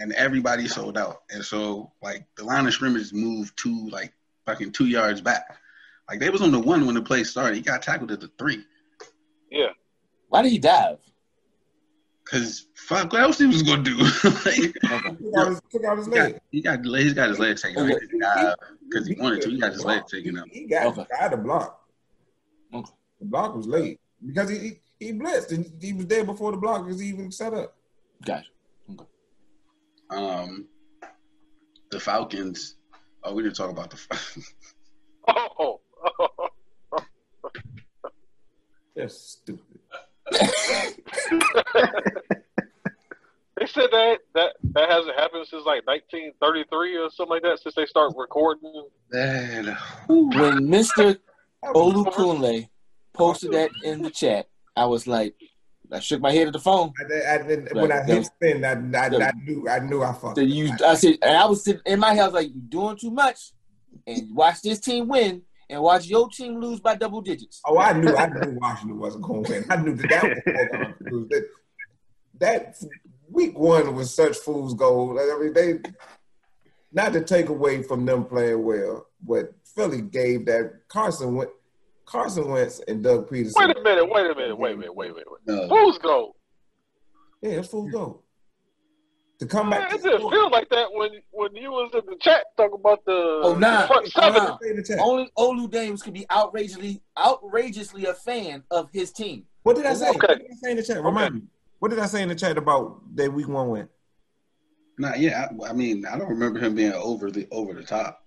[0.00, 1.22] And everybody sold out.
[1.30, 4.12] And so like the line of scrimmage moved two like
[4.46, 5.56] fucking two yards back.
[6.08, 7.56] Like they was on the one when the play started.
[7.56, 8.64] He got tackled at the three.
[9.50, 9.68] Yeah.
[10.28, 10.98] Why did he dive?
[12.24, 13.96] Cause fuck, what else he was gonna do?
[14.24, 15.16] like, Okay.
[15.22, 16.40] Took out his, took out his he got leg.
[16.50, 17.90] he got he's got his legs taken.
[17.90, 18.06] Okay.
[18.88, 19.50] Because he wanted to.
[19.50, 20.44] He got his leg taken up.
[20.50, 21.04] He got Okay.
[21.16, 21.80] tried to block.
[22.74, 22.90] Okay.
[23.20, 26.58] The block was late because he he, he blitzed and he was there before the
[26.58, 27.76] block was even set up.
[28.24, 28.48] Gotcha.
[28.90, 29.04] Okay.
[30.10, 30.66] Um,
[31.90, 32.76] the Falcons.
[33.22, 34.44] Oh, we didn't talk about the.
[35.28, 35.80] Oh,
[38.96, 39.78] That's stupid.
[43.56, 47.60] they said that that that hasn't happened since like 1933 or something like that.
[47.60, 48.88] Since they start recording.
[49.10, 49.76] Man.
[50.08, 51.18] When Mr.
[51.64, 52.68] Olukunle
[53.12, 54.48] posted that in the chat,
[54.78, 55.34] I was like,
[55.90, 56.92] I shook my head at the phone.
[57.00, 60.36] I, I, didn't- when I hit spin, I, I, I knew I knew I fucked.
[60.36, 63.10] So you, I said, and I was sitting in my house like, you doing too
[63.10, 63.52] much,
[64.06, 67.60] and watch this team win, and watch your team lose by double digits.
[67.66, 69.64] Oh, I knew I knew Washington wasn't going to win.
[69.70, 70.08] I knew that
[70.46, 71.48] that was that,
[72.38, 72.76] that
[73.30, 75.18] week one was such fool's gold.
[75.18, 75.80] I mean, they
[76.92, 81.52] not to take away from them playing well, but Philly gave that Carson Wentz.
[82.08, 83.52] Carson Wentz and Doug Pederson.
[83.56, 84.08] Wait a minute.
[84.10, 84.58] Wait a minute.
[84.58, 84.94] Wait a minute.
[84.96, 85.28] Wait a minute.
[85.30, 85.40] Wait.
[85.46, 85.68] No.
[85.68, 86.34] Who's go?
[87.42, 88.22] Yeah, it's fool's gold.
[89.40, 89.92] to come Man, back.
[89.92, 93.40] it just feels like that when when you was in the chat talking about the
[93.44, 93.82] Oh, nah.
[93.82, 94.42] the front Oh, seven.
[94.42, 94.58] nah.
[94.62, 94.98] Say in the chat.
[95.00, 99.44] Only Olu Dames could be outrageously, outrageously a fan of his team.
[99.62, 100.08] What did I say?
[100.08, 100.16] Okay.
[100.18, 101.04] What did I say in the chat?
[101.04, 101.42] Remind me.
[101.78, 103.88] What did I say in the chat about that week one win?
[104.98, 105.46] Nah, yeah.
[105.62, 108.24] I, I mean, I don't remember him being over the over the top.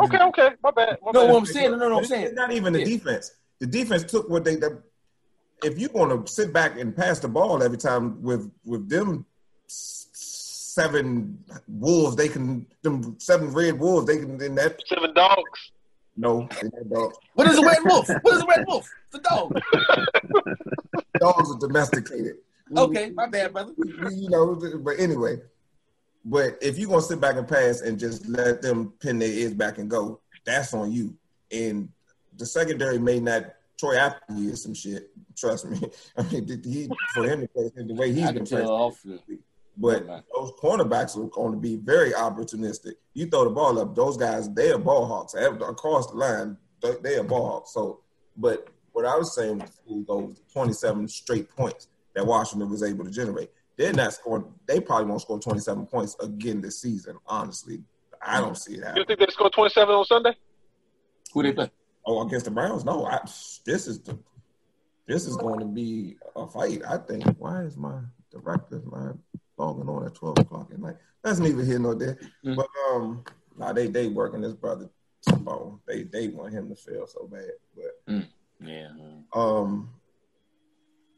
[0.00, 0.98] Okay, okay, my bad.
[1.04, 1.32] My No, bad.
[1.32, 2.84] what I'm saying, no, no, no, I'm It's not even the Yeah.
[2.86, 3.32] defense.
[3.60, 4.56] The defense took what they.
[4.56, 4.82] The,
[5.62, 9.24] if you want to sit back and pass the ball every time with with them
[9.68, 14.06] seven wolves, they can them seven red wolves.
[14.06, 15.70] They can in that Seven dogs.
[16.16, 17.16] no they not dogs.
[17.34, 18.08] What is a red wolf?
[18.22, 18.90] What is a red wolf?
[19.12, 19.60] It's a dog.
[21.20, 22.36] dogs are domesticated.
[22.76, 23.72] Okay, my bad, brother.
[23.76, 25.36] we- we- you know, but anyway.
[26.24, 29.54] But if you're gonna sit back and pass and just let them pin their ears
[29.54, 31.14] back and go, that's on you.
[31.52, 31.88] And
[32.36, 33.54] the secondary may not.
[33.78, 35.10] Troy Apke is some shit.
[35.36, 35.80] Trust me.
[36.16, 38.66] I mean, he for him to play the way he's been playing.
[39.76, 42.92] But those cornerbacks are going to be very opportunistic.
[43.12, 46.56] You throw the ball up, those guys they are ball hawks across the line.
[46.80, 47.74] They, they are ball hawks.
[47.74, 48.00] So,
[48.36, 53.10] but what I was saying was those 27 straight points that Washington was able to
[53.10, 53.50] generate.
[53.76, 54.46] They're not scoring.
[54.66, 57.16] They probably won't score 27 points again this season.
[57.26, 57.82] Honestly,
[58.22, 58.98] I don't see it happening.
[59.02, 60.36] You think they scored twenty seven on Sunday?
[61.32, 61.70] who they play.
[62.06, 62.84] Oh, against the Browns?
[62.84, 63.06] No.
[63.06, 63.18] I,
[63.66, 64.16] this is the.
[65.06, 66.82] This is going to be a fight.
[66.88, 67.24] I think.
[67.38, 67.98] Why is my
[68.30, 69.10] director my
[69.58, 70.96] logging on at 12 o'clock at night?
[71.22, 72.18] That's neither here nor there.
[72.44, 72.56] Mm.
[72.56, 73.24] But um,
[73.58, 74.88] nah, they they working this brother
[75.28, 75.80] to bone.
[75.88, 77.50] They they want him to fail so bad.
[77.74, 78.24] But
[78.60, 78.90] Yeah.
[79.34, 79.90] um,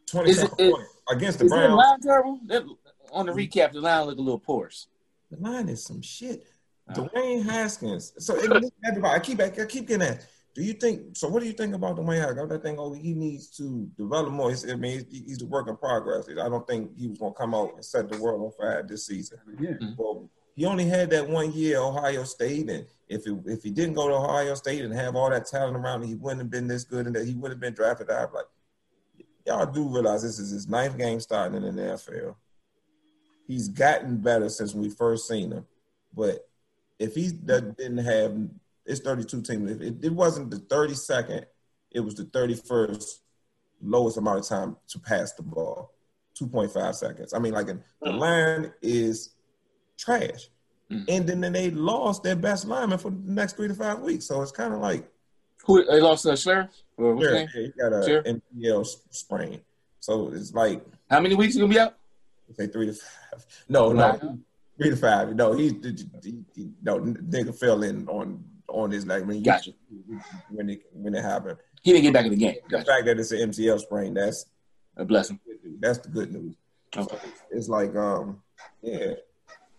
[0.06, 1.76] 27 it- points against the Is that Browns.
[1.76, 2.40] line terrible?
[2.46, 2.64] That,
[3.12, 4.88] on the recap, the line look a little porous.
[5.30, 6.46] The line is some shit.
[6.92, 8.12] Dwayne Haskins.
[8.18, 8.68] So everybody,
[9.04, 10.26] I keep I keep getting that.
[10.54, 11.16] Do you think?
[11.16, 12.52] So what do you think about Dwayne Haskins?
[12.52, 14.50] I think oh he needs to develop more.
[14.50, 16.28] He's, I mean he's, he's a work in progress.
[16.30, 18.84] I don't think he was going to come out and set the world on fire
[18.86, 19.38] this season.
[19.58, 19.70] Yeah.
[19.70, 19.92] Mm-hmm.
[19.98, 23.70] Well, he only had that one year at Ohio State, and if it, if he
[23.70, 26.50] didn't go to Ohio State and have all that talent around him, he wouldn't have
[26.50, 28.32] been this good, and that he would have been drafted out.
[28.32, 28.46] Like
[29.46, 32.34] y'all do realize this is his ninth game starting in the NFL.
[33.46, 35.66] He's gotten better since we first seen him,
[36.14, 36.48] but
[36.98, 38.36] if he didn't have
[38.86, 39.70] it's 32 teams.
[39.70, 41.44] If it, it wasn't the 32nd,
[41.90, 43.20] it was the 31st
[43.82, 45.92] lowest amount of time to pass the ball,
[46.40, 47.34] 2.5 seconds.
[47.34, 49.34] I mean, like the line is
[49.98, 50.48] trash.
[50.90, 51.04] Mm.
[51.08, 54.26] And then, then they lost their best lineman for the next three to five weeks.
[54.26, 55.08] So it's kind of like
[55.66, 56.68] Who they lost uh, Scherff?
[56.96, 58.22] What's sure, he got a Sure.
[58.22, 59.60] MCL sprain.
[60.00, 61.96] So it's like How many weeks he gonna be out?
[62.56, 63.44] say three to five.
[63.68, 64.38] No, no,
[64.78, 65.34] three to five.
[65.34, 65.68] No, he,
[66.22, 69.72] he, he no nigga fell in on on his leg when you, Gotcha.
[70.50, 71.58] when it when it happened.
[71.82, 72.56] He didn't get back in the game.
[72.70, 74.46] The fact that it's an MCL sprain, that's
[74.96, 75.40] A blessing.
[75.80, 76.54] that's the good news.
[76.96, 77.18] Okay.
[77.50, 78.40] It's like um
[78.82, 79.14] yeah,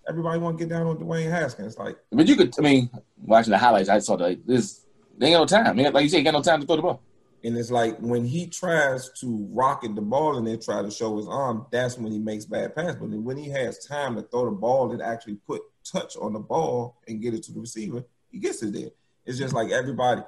[0.09, 1.77] everybody want to get down on Dwayne Haskins.
[1.77, 2.89] Like But you could, I mean,
[3.21, 4.83] watching the highlights, I saw that this.
[5.18, 5.93] They ain't got no time.
[5.93, 7.01] Like you said, he got no time to throw the ball.
[7.43, 11.18] And it's like when he tries to rocket the ball and then try to show
[11.18, 12.95] his arm, that's when he makes bad passes.
[12.95, 16.39] But when he has time to throw the ball and actually put touch on the
[16.39, 18.89] ball and get it to the receiver, he gets it there.
[19.26, 20.22] It's just like everybody.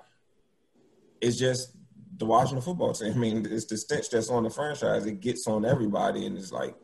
[1.19, 1.75] It's just
[2.17, 3.13] the Washington football team.
[3.15, 5.05] I mean, it's the stench that's on the franchise.
[5.05, 6.75] It gets on everybody, and it's like,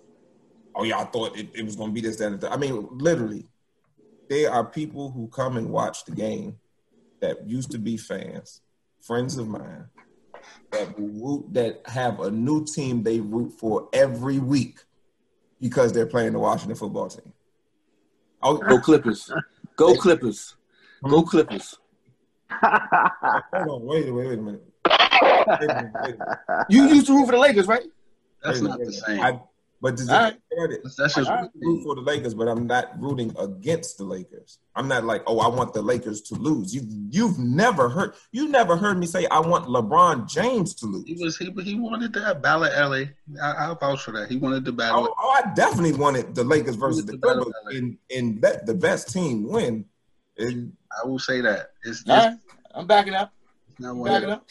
[0.76, 2.52] oh yeah, I thought it, it was going to be this, that, and that.
[2.52, 3.46] I mean, literally,
[4.30, 6.58] there are people who come and watch the game
[7.22, 8.62] that used to be fans,
[9.02, 9.86] friends of mine,
[10.72, 14.80] that root that have a new team they root for every week
[15.60, 17.34] because they're playing the Washington football team.
[18.42, 19.32] Oh, Go Clippers.
[19.76, 20.56] Go Clippers.
[21.08, 21.28] Go hmm?
[21.28, 21.78] Clippers.
[22.52, 24.64] hold on, wait, wait, wait a minute.
[24.88, 26.66] Wait a minute, wait a minute.
[26.70, 27.84] You used to root for the Lakers, right?
[28.44, 29.20] That's not the same.
[29.20, 29.40] I,
[29.86, 30.34] but does All right.
[30.50, 34.58] it, That's just I root for the Lakers, but I'm not rooting against the Lakers.
[34.76, 36.74] I'm not like, oh, I want the Lakers to lose.
[36.74, 36.82] You,
[37.12, 41.04] you've never heard, you never heard me say I want LeBron James to lose.
[41.06, 43.04] he was he he wanted that battle LA.
[43.40, 44.28] I, I'll vouch for that.
[44.28, 45.16] He wanted to Oh, battle.
[45.20, 47.78] oh, I definitely wanted the Lakers versus the The Clippers LA.
[47.78, 49.86] and, and let the best team win.
[50.40, 51.74] And I will say that.
[51.84, 52.34] It's, it's right.
[52.74, 53.32] I'm backing up.
[53.80, 54.48] backing up.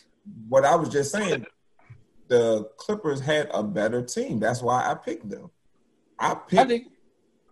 [0.48, 1.44] what I was just saying,
[2.28, 4.38] the Clippers had a better team.
[4.40, 5.50] That's why I picked them.
[6.18, 6.86] I I picked think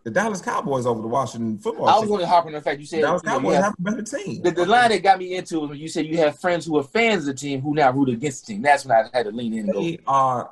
[0.05, 2.81] the Dallas Cowboys over the Washington football I was going to hop on the fact
[2.81, 4.43] you The said Dallas you know, you Cowboys have- have a better team.
[4.43, 6.77] the, the line that got me into was when you said you have friends who
[6.79, 8.62] are fans of the team who now root against the team.
[8.62, 9.81] That's when I had to lean in and go.
[9.81, 10.51] They are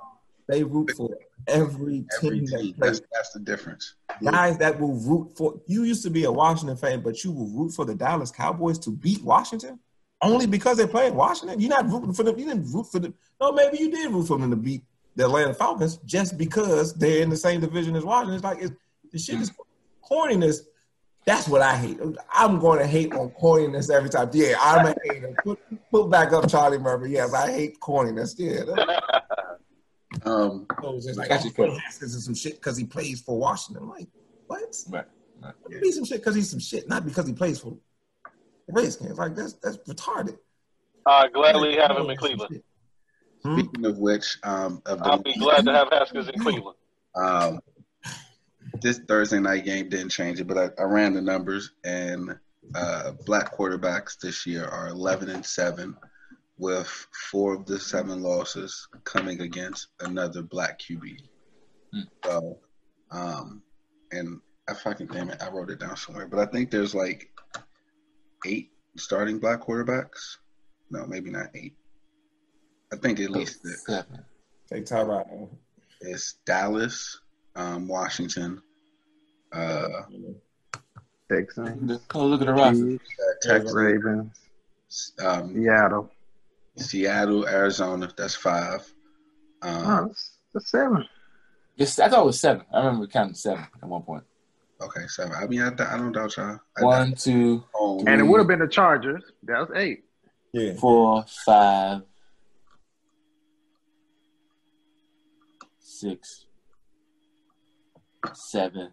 [0.48, 1.10] they root for
[1.46, 2.74] every every team that team.
[2.78, 3.94] That's, that's the difference.
[4.22, 7.48] Guys that will root for you used to be a Washington fan, but you will
[7.48, 9.78] root for the Dallas Cowboys to beat Washington
[10.22, 11.60] only because they're playing Washington.
[11.60, 12.38] You're not rooting for them.
[12.38, 13.14] You didn't root for them.
[13.40, 14.82] No, maybe you did root for them to beat
[15.16, 18.34] the Atlanta Falcons just because they're in the same division as Washington.
[18.34, 18.72] It's like it's,
[19.12, 19.52] the shit is
[20.08, 20.60] corniness.
[21.26, 21.98] That's what I hate.
[22.32, 24.30] I'm going to hate on corniness every time.
[24.32, 25.34] Yeah, I'm a hater.
[25.44, 25.58] Put,
[25.90, 27.10] put back up Charlie Murphy.
[27.10, 28.34] Yes, I hate corniness.
[28.38, 28.98] Yeah.
[30.24, 31.78] Um, so it's just like, Got you.
[31.84, 33.84] Haskins is some shit because he plays for Washington.
[33.84, 34.08] I'm like,
[34.48, 34.76] what?
[34.88, 35.04] Right.
[35.40, 35.80] right.
[35.80, 37.78] Be some shit because he's some shit, not because he plays for the
[38.72, 39.18] Redskins.
[39.18, 40.38] Like that's that's retarded.
[41.06, 42.62] I gladly have him in Cleveland.
[43.42, 43.58] Hmm?
[43.58, 46.76] speaking of which, um, of the I'll be glad to have Haskins in Cleveland.
[47.14, 47.60] Um,
[48.82, 52.38] this Thursday night game didn't change it, but I, I ran the numbers, and
[52.74, 55.96] uh, black quarterbacks this year are 11 and seven,
[56.58, 56.86] with
[57.30, 61.16] four of the seven losses coming against another black QB.
[61.92, 62.00] Hmm.
[62.24, 62.58] So,
[63.10, 63.62] um,
[64.12, 67.30] and I fucking damn it, I wrote it down somewhere, but I think there's like
[68.46, 70.36] eight starting black quarterbacks.
[70.90, 71.74] No, maybe not eight.
[72.92, 73.86] I think at least six.
[73.86, 74.24] Seven.
[74.72, 75.48] Take Tyrod.
[76.00, 77.20] It's Dallas,
[77.56, 78.62] um, Washington,
[79.52, 80.02] uh,
[81.30, 82.90] Texans, Just go look at the roster.
[82.90, 83.04] Chiefs,
[83.42, 84.32] Texas, Ravens,
[85.22, 86.10] um, Seattle.
[86.76, 88.10] Seattle, Arizona.
[88.16, 88.80] That's five.
[89.62, 91.04] Um, Oh, that's, that's seven.
[91.76, 92.64] Yes, I thought it was seven.
[92.72, 94.24] I remember counting seven at one point.
[94.82, 95.32] Okay, seven.
[95.34, 96.58] I mean, I, I don't doubt y'all.
[96.78, 98.02] I One, two, oh.
[98.06, 99.22] And it would have been the Chargers.
[99.42, 100.04] That was eight.
[100.52, 100.72] Yeah.
[100.74, 102.02] four, five,
[105.78, 106.46] six,
[108.34, 108.90] seven.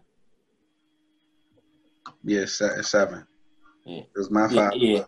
[2.24, 3.26] yeah, se- seven.
[3.84, 4.00] Yeah.
[4.00, 4.78] It was my Yeah, five.
[4.78, 5.04] yeah.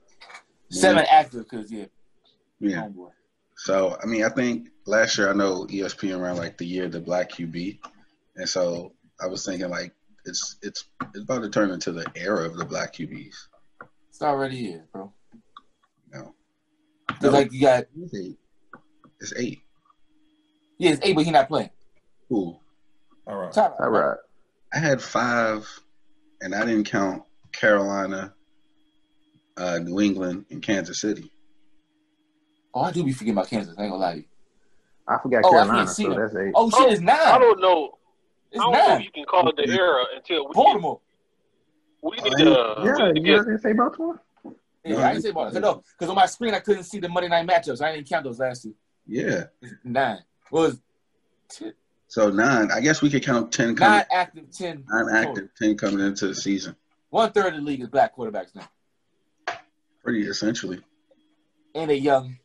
[0.71, 1.87] Seven active because yeah,
[2.59, 2.83] Yeah.
[2.87, 3.11] homeboy.
[3.57, 6.93] So I mean, I think last year I know ESPN ran like the year of
[6.93, 7.79] the black QB,
[8.37, 9.93] and so I was thinking like
[10.25, 13.35] it's it's it's about to turn into the era of the black QBs.
[14.09, 15.13] It's already is, bro.
[16.13, 16.35] No,
[17.21, 18.39] 'Cause, like you got it's eight.
[19.21, 19.61] It's eight.
[20.79, 21.71] yeah, it's eight, but he not playing.
[22.29, 22.61] Cool.
[23.27, 23.53] All right.
[23.53, 24.17] Top, All right.
[24.73, 25.69] I had five,
[26.41, 28.35] and I didn't count Carolina,
[29.57, 31.31] uh, New England, and Kansas City.
[32.73, 33.75] Oh, I do be forgetting about Kansas.
[33.77, 34.25] I ain't gonna lie to you.
[35.09, 36.53] I forgot Oh, Carolina, can't so that's eight.
[36.55, 37.17] Oh shit, it's nine.
[37.21, 37.99] I don't know.
[38.53, 39.01] It's I don't know nine.
[39.01, 41.01] if you can call it the era until we Baltimore.
[42.03, 44.21] we need to, uh, yeah, we need to you didn't say Baltimore?
[44.85, 45.61] Yeah, No, I didn't say Baltimore.
[45.61, 47.81] No, because on my screen I couldn't see the Monday night matchups.
[47.83, 48.75] I didn't count those last two.
[49.07, 49.45] Yeah.
[49.85, 50.19] Nine.
[50.51, 50.79] Well, it's
[51.49, 51.75] ten,
[52.09, 52.71] So nine.
[52.73, 53.99] I guess we could count ten coming.
[53.99, 54.85] nine active, ten.
[54.89, 55.17] Nine total.
[55.31, 56.75] active, ten coming into the season.
[57.11, 58.69] One third of the league is black quarterbacks now,
[60.03, 60.81] Pretty essentially.
[61.75, 62.37] and they young.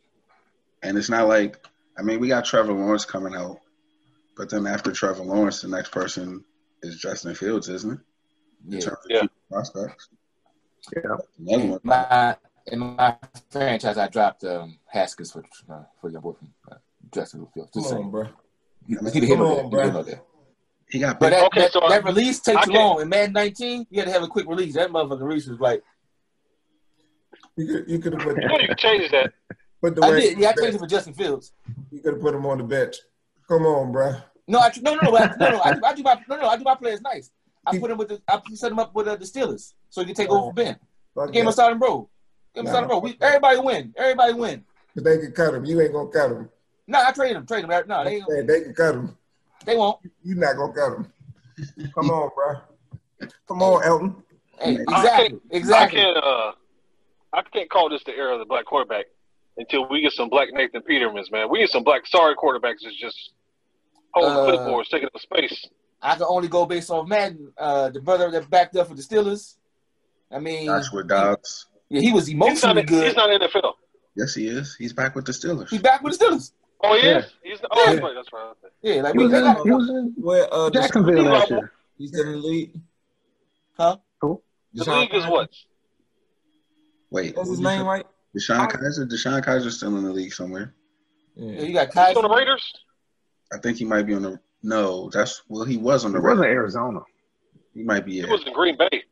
[0.83, 1.65] And it's not like
[1.97, 3.59] I mean we got Trevor Lawrence coming out,
[4.37, 6.43] but then after Trevor Lawrence, the next person
[6.83, 7.99] is Justin Fields, isn't it?
[8.67, 8.79] In Yeah.
[8.79, 9.27] terms of Yeah.
[9.49, 10.09] prospects.
[10.95, 11.17] Yeah.
[11.39, 11.79] Another one.
[11.83, 13.15] My in my
[13.51, 16.75] franchise, I dropped um, Haskins for uh, for your boy from uh,
[17.13, 17.71] Justin Fields.
[17.73, 18.27] Come on, bro.
[18.87, 19.63] He, he the hit on on, there.
[19.63, 20.21] He the hit on there.
[20.89, 23.01] He got But that, Okay, that, so I- release takes I too long.
[23.01, 24.75] In Madden 19, you had to have a quick release.
[24.75, 25.83] That motherfucking release was like,
[27.55, 29.33] You could you could have put, You know you can change that.
[29.81, 30.37] put the I way did.
[30.39, 31.53] Yeah, I changed it for Justin Fields.
[31.91, 32.95] you could have put him on the bench.
[33.47, 34.15] Come on, bro.
[34.47, 35.57] No, I, no, no, no, I, no, no.
[35.59, 36.47] I, I do my no, no.
[36.47, 37.31] I do my players nice.
[37.65, 38.21] I put him with the.
[38.27, 40.77] I set him up with uh, the Steelers so he can take over for Ben.
[41.15, 41.49] Fuck Game that.
[41.49, 42.09] of starting bro.
[42.53, 42.71] Game of Nah.
[42.71, 42.99] starting bro.
[42.99, 43.93] We, everybody win.
[43.97, 44.63] Everybody win.
[44.93, 45.65] But they can cut him.
[45.65, 46.49] You ain't gonna cut him.
[46.87, 47.45] No, I trade him.
[47.45, 47.87] Trade him.
[47.87, 49.17] No, they Hey, they can cut him.
[49.65, 49.99] they won't.
[50.23, 51.91] You not gonna cut him.
[51.95, 53.29] Come on, bro.
[53.47, 54.15] Come on, Elton.
[54.59, 55.99] Hey, exactly, can't- exactly.
[55.99, 56.17] I can't.
[56.17, 56.51] Uh,
[57.33, 59.05] I can't call this the era of the black quarterback
[59.57, 61.49] until we get some black Nathan Petermans, man.
[61.49, 63.31] We need some black sorry quarterbacks that's just
[64.13, 65.67] holding Uh, clipboards, taking up space.
[66.01, 67.51] I can only go based off Madden.
[67.57, 69.55] Uh, the brother that backed up for the Steelers.
[70.31, 71.67] I mean, Joshua Dobbs.
[71.89, 72.47] yeah, he was He's not.
[72.47, 73.07] emotionally In, good.
[73.07, 73.73] he's not in the NFL.
[74.15, 74.75] Yes, he is.
[74.77, 75.69] He's back with the Steelers.
[75.69, 76.51] He's back with the Steelers.
[76.83, 77.19] Oh, he Yeah.
[77.19, 77.33] is.
[77.43, 77.59] He's.
[77.61, 78.13] the, Oh, that's right.
[78.15, 78.53] That's right.
[78.81, 81.31] Yeah, like He we was they in, got- he was in Where uh Jacksonville DeShone-
[81.31, 81.71] last year.
[81.97, 82.73] He's in the league.
[83.77, 83.97] huh?
[84.21, 84.43] Cool.
[84.73, 85.49] The DeShone league is what?
[87.09, 88.05] Wait, What's his who'd you name, right?
[88.35, 89.07] DeShone Kizer.
[89.09, 90.73] DeShone Kizer's still in the league somewhere.
[91.35, 91.61] Yeah, Yeah.
[91.63, 92.63] you got Kizer on the Raiders.
[93.53, 94.39] I think he might be on the.
[94.63, 95.63] No, that's well.
[95.63, 96.19] He was on the.
[96.19, 96.29] He the.
[96.29, 96.99] was in Arizona.
[97.73, 98.13] He might be.
[98.13, 98.31] He Yeah.
[98.31, 99.03] was in Green Bay.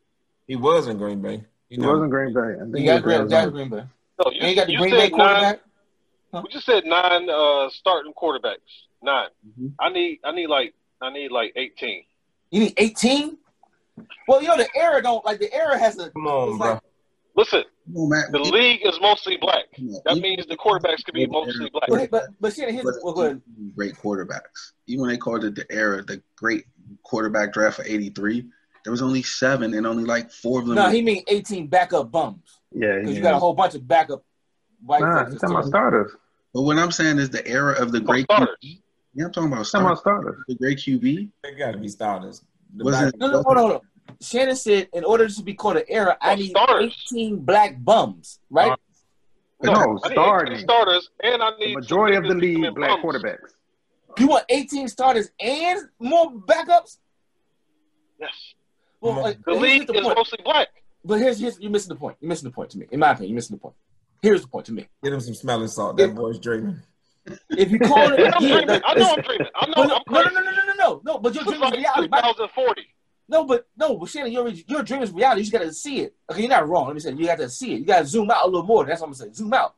[0.48, 1.44] He was in Green Bay.
[1.70, 2.40] He was in Green Bay.
[2.42, 3.84] I think You he got was Green, in got Green Bay.
[4.24, 5.20] No, you, And you got the Green Bay said nine.
[5.20, 5.60] quarterback.
[6.44, 8.58] We just said nine uh, starting quarterbacks.
[9.04, 9.28] 9
[9.60, 9.74] Mhm.
[9.80, 10.20] I need.
[10.24, 10.74] I need like.
[11.02, 12.04] I need like eighteen.
[12.52, 13.38] You need 18?
[14.28, 16.70] Well, you know, the era don't, like, the era has a, Come on, bro.
[16.74, 16.80] like,
[17.36, 18.32] Listen, Come on, Matt.
[18.32, 19.66] the league is mostly black.
[19.78, 21.90] Yeah, That means the quarterbacks could be mostly black.
[21.90, 23.42] but, but, but shit, here's, wasn't well, go ahead.
[23.76, 24.72] great quarterbacks.
[24.88, 26.66] Even when they called it the era, the great
[27.04, 28.46] quarterback draft for '83,
[28.84, 30.76] there was only seven, and only like four of them.
[30.76, 32.60] No, were- he mean 18 backup bums.
[32.72, 33.16] Yeah, Because yeah.
[33.18, 34.24] you got a whole bunch of backup
[34.86, 35.32] white Nah, folks.
[35.34, 36.12] he's talking about starters.
[36.54, 38.26] but what I'm saying is the era of the Oh, great.
[38.26, 38.58] starters.
[39.16, 40.24] Yeah, I'm talking about He's talking about starters.
[40.24, 40.44] starters.
[40.48, 42.44] The great QB They got to be starters.
[42.76, 43.12] The wasn't.
[43.14, 43.80] back- No, no, hold on, hold on.
[44.24, 47.04] Shannon said, in order to be called an era, I Oh, need starters.
[47.12, 48.78] 18 black bums, right?
[49.62, 50.58] No, I need 18 starting.
[50.60, 53.04] starters, and I The need majority of the some league black bums.
[53.04, 53.54] quarterbacks.
[54.20, 56.98] You want 18 starters and more backups?
[58.20, 58.32] Yes,
[59.02, 59.22] Well, Mhm.
[59.24, 60.18] like, the here's league the is point.
[60.18, 60.68] mostly black.
[61.06, 62.18] But here's here's you're missing the point.
[62.22, 62.88] You're missing the point to me.
[62.92, 63.76] In my opinion, you're missing the point.
[64.22, 64.88] Here's the point to me.
[65.04, 65.98] Get him some smelling salt.
[65.98, 66.82] That boy's dreaming.
[67.50, 68.82] If you call it I'm dreaming.
[68.86, 69.48] I know I'm dreaming.
[69.56, 71.18] I know But no, I'm no, no, no, no, no, no, no, no.
[71.20, 72.08] But your It's dream is like reality.
[72.08, 72.93] 2040.
[73.30, 75.42] No, but no, but Shannon, your your dream is reality.
[75.42, 76.16] You just gotta see it.
[76.30, 76.88] Okay, you're not wrong.
[76.88, 77.80] Let me say you got to see it.
[77.80, 78.86] You gotta zoom out a little more.
[78.86, 79.34] That's what I'm saying.
[79.34, 79.76] Zoom out.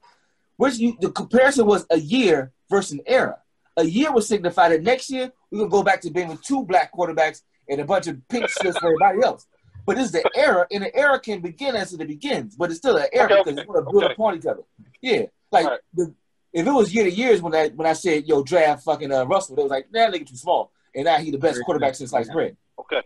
[0.57, 3.37] Which you the comparison was a year versus an era.
[3.77, 6.63] A year would signify that next year we're gonna go back to being with two
[6.65, 9.47] black quarterbacks and a bunch of pink slips for everybody else.
[9.85, 12.79] But this is the era, and the era can begin as it begins, but it's
[12.79, 14.13] still an era Okay, because okay, it's gonna build okay.
[14.13, 14.63] upon each other.
[15.01, 15.79] Yeah, like Alright.
[15.93, 16.13] the
[16.53, 19.25] if it was year to years when I when I said yo draft fucking uh,
[19.25, 22.09] Russell, they was like nah nigga too small, and now he the best quarterback since
[22.09, 22.57] sliced bread.
[22.79, 23.01] Okay.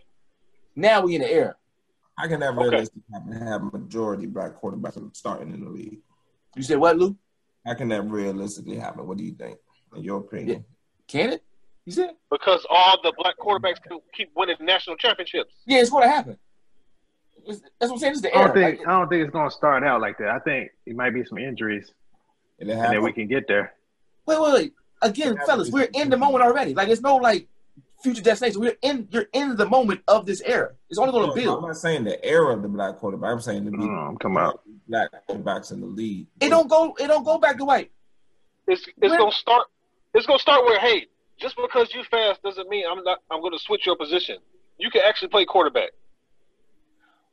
[0.76, 1.56] Now we in the era.
[2.18, 2.68] I can have Okay.
[2.68, 5.98] realistically happen to have majority black quarterbacks starting in the league.
[6.56, 7.16] You said what, Lou?
[7.66, 9.06] How can that realistically happen?
[9.06, 9.58] What do you think,
[9.96, 10.64] in your opinion?
[11.06, 11.44] Can it?
[11.86, 12.10] You said?
[12.30, 15.54] Because all the black quarterbacks can keep winning national championships.
[15.66, 16.38] Yeah, it's going to happen.
[17.44, 18.12] It's- that's what I'm saying.
[18.12, 18.46] It's the I era.
[18.48, 20.28] don't think Like, I don't think it's gonna start out like that.
[20.28, 21.92] I think it might be some injuries,
[22.58, 23.72] And it and then we can get there.
[24.26, 24.72] wait, wait, wait.
[25.00, 26.74] Again, fellas, we're in the moment already.
[26.74, 27.48] Like, there's no like
[28.02, 28.60] future destination.
[28.60, 29.08] We're in.
[29.10, 30.72] You're in the moment of this era.
[30.88, 33.30] It's only going No, to I'm not saying the era of the black quarterback.
[33.32, 36.26] I'm saying to be Mm, I'm talking about black quarterbacks in the league.
[36.40, 36.94] It don't go.
[36.98, 37.90] It don't go back to white.
[38.66, 39.66] It's it's When- gonna start.
[40.14, 41.06] It's gonna start where hey,
[41.40, 43.18] just because you fast doesn't mean I'm not.
[43.30, 44.38] I'm gonna switch your position.
[44.78, 45.90] You can actually play quarterback.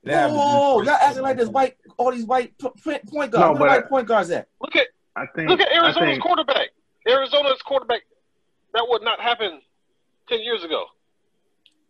[0.04, 1.76] It happens- Oh, y'all acting like there's white.
[1.98, 3.34] All these white p- p- point guards.
[3.34, 4.48] No, Where the but- white point guards at?
[4.62, 6.70] Look at I think look at Arizona's think quarterback.
[7.08, 8.02] Arizona's quarterback.
[8.74, 9.62] That would not happen
[10.28, 10.86] ten years ago.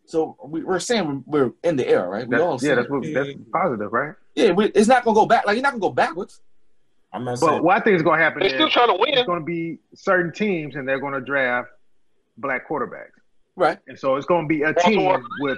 [0.05, 2.27] So we, we're saying we're, we're in the era, right?
[2.27, 4.15] We all yeah, that's what, that's positive, right?
[4.35, 4.51] yeah.
[4.51, 5.45] We, it's not going to go back.
[5.45, 6.39] Like you're not going to go backwards.
[7.11, 7.63] I'm not But saying.
[7.63, 9.13] what I think is going to happen They're is still trying to win.
[9.17, 11.69] it's going to be certain teams, and they're going to draft
[12.37, 13.11] black quarterbacks,
[13.55, 13.79] Right.
[13.87, 15.23] and so it's going to be a team Baltimore.
[15.41, 15.57] with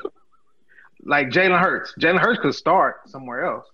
[1.04, 1.94] like Jalen Hurts.
[2.00, 3.66] Jalen Hurts could start somewhere else,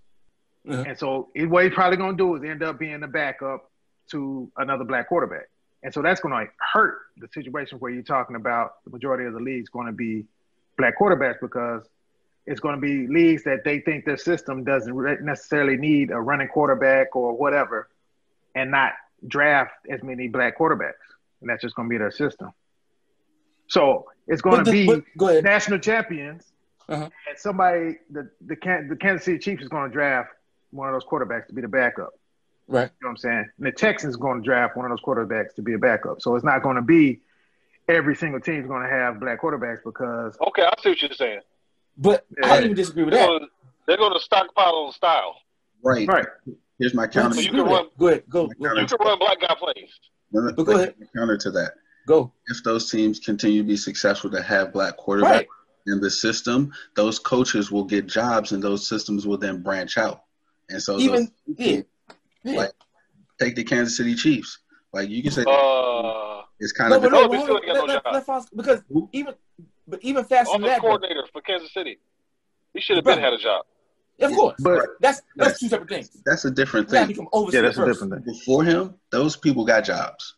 [0.69, 0.83] Uh-huh.
[0.87, 3.69] and so what he's probably going to do is end up being the backup
[4.11, 5.47] to another black quarterback,
[5.85, 9.33] and so that's going to hurt the situation where you're talking about the majority of
[9.33, 10.25] the league's going to be
[10.79, 11.83] black quarterbacks because
[12.47, 16.19] it's going to be leagues that they think their system doesn't re- necessarily need a
[16.19, 17.87] running quarterback or whatever,
[18.55, 18.93] and not
[19.27, 21.05] draft as many black quarterbacks,
[21.41, 22.49] and that's just going to be their system.
[23.67, 26.51] So it's going But to the- be but- national champions,
[26.89, 27.09] Uh-huh.
[27.29, 28.55] and somebody the the,
[28.89, 30.29] the Kansas City Chiefs is going to draft
[30.71, 32.13] one of those quarterbacks to be the backup.
[32.67, 32.83] Right.
[32.83, 33.45] You know what I'm saying?
[33.57, 36.21] And the Texans going to draft one of those quarterbacks to be a backup.
[36.21, 37.21] So it's not going to be
[37.87, 41.11] every single team is going to have black quarterbacks because Okay, I see what you're
[41.13, 41.41] saying.
[41.97, 43.27] But I don't even disagree with They're that.
[43.39, 43.47] gonna,
[43.87, 45.35] they're gonna stockpile on style.
[45.81, 46.07] Right.
[46.07, 46.25] right.
[46.79, 47.35] Here's my counter.
[47.35, 47.89] So you can that.
[47.97, 48.23] Go ahead.
[48.29, 48.47] Go.
[48.59, 48.79] My Go.
[48.81, 49.89] You can run black guy plays.
[50.31, 50.95] But go ahead.
[51.15, 51.73] Counter to that.
[52.07, 52.33] Go.
[52.47, 55.47] If those teams continue to be successful to have black quarterbacks Right.
[55.87, 60.23] in the system, those coaches will get jobs, and those systems will then branch out.
[60.69, 61.81] And so, Even those, yeah.
[62.45, 62.57] Yeah.
[62.59, 62.71] Like,
[63.39, 64.59] take the Kansas City Chiefs.
[64.93, 67.69] Like you can say, Uh, it's kind No, of no, no, but but still hold
[67.69, 67.87] on.
[67.89, 68.81] Let, let, let because
[69.11, 69.33] even
[69.87, 71.99] but even faster than offensive that, though, coordinator for Kansas City.
[72.73, 73.65] He should have been had a job.
[74.21, 74.55] of course.
[74.59, 75.57] But That's that's Right.
[75.59, 76.21] two separate things.
[76.25, 77.07] that's a different thing.
[77.07, 78.23] become yeah, that's a different thing.
[78.25, 80.35] Before him, those people got jobs,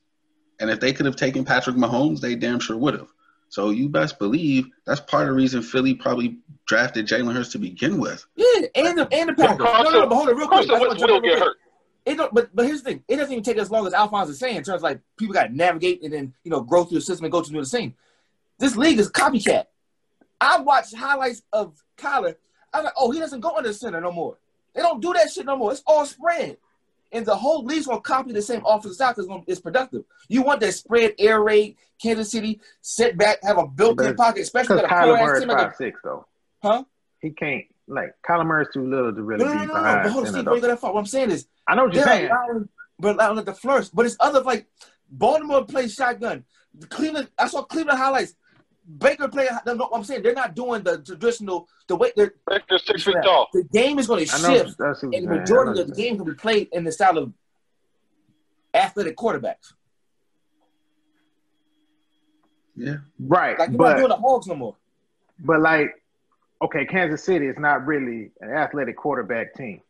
[0.59, 3.09] and if they could have taken Patrick Mahomes, they damn sure would have.
[3.49, 7.59] So you best believe that's part of the reason Philly probably drafted Jalen Hurts to
[7.59, 8.25] begin with.
[8.35, 8.45] Yeah,
[8.75, 9.59] and the and the Packers.
[9.59, 10.67] No, no, no, but hold on, real quick.
[10.67, 11.57] Carson I just Wentz will jump in real get hurt.
[12.07, 14.29] It don't, but but here's the thing: it doesn't even take as long as Alphonse
[14.29, 16.85] is saying in terms of like people got to navigate and then you know grow
[16.85, 17.95] through the system and go to do the same.
[18.59, 19.65] This league is copycat.
[20.39, 22.35] I watched highlights of Kyler.
[22.73, 24.37] I'm like, oh, he doesn't go under center no more.
[24.73, 25.73] They don't do that shit no more.
[25.73, 26.55] It's all spread,
[27.11, 30.05] and the whole league's gonna copy the same offensive style because it's productive.
[30.29, 34.77] You want that spread air raid, Kansas City sit back, have a built-in pocket, especially
[34.77, 36.25] Because got a Kyler poor ass Murray's team like a six though.
[36.63, 36.83] Huh?
[37.19, 39.81] He can't like Kyler Murray's too little to really no, no, be no, no, no.
[39.81, 40.03] behind.
[40.03, 40.51] But hold on, center, Steve, though.
[40.51, 40.93] where you that far?
[40.93, 42.31] What I'm saying is I know what you're they're saying.
[42.31, 42.69] allowing,
[42.99, 43.89] but allowing it to flourish.
[43.89, 44.67] But it's other like
[45.09, 46.43] Baltimore plays shotgun.
[46.89, 48.35] Cleveland, I saw Cleveland highlights.
[48.99, 49.47] Baker play.
[49.65, 52.33] No, no, I'm saying they're not doing the traditional the way they're.
[52.47, 53.47] Baker's six feet tall.
[53.53, 55.25] The game is going to I know shift, and the saying.
[55.29, 57.33] majority of the what you're game will be played in the style of
[58.73, 59.73] athletic quarterbacks.
[62.75, 62.97] Yeah.
[63.19, 64.75] right, Like you're not doing the Hogs no more.
[65.39, 65.95] but like
[66.61, 69.81] okay, Kansas City is not really an athletic quarterback team.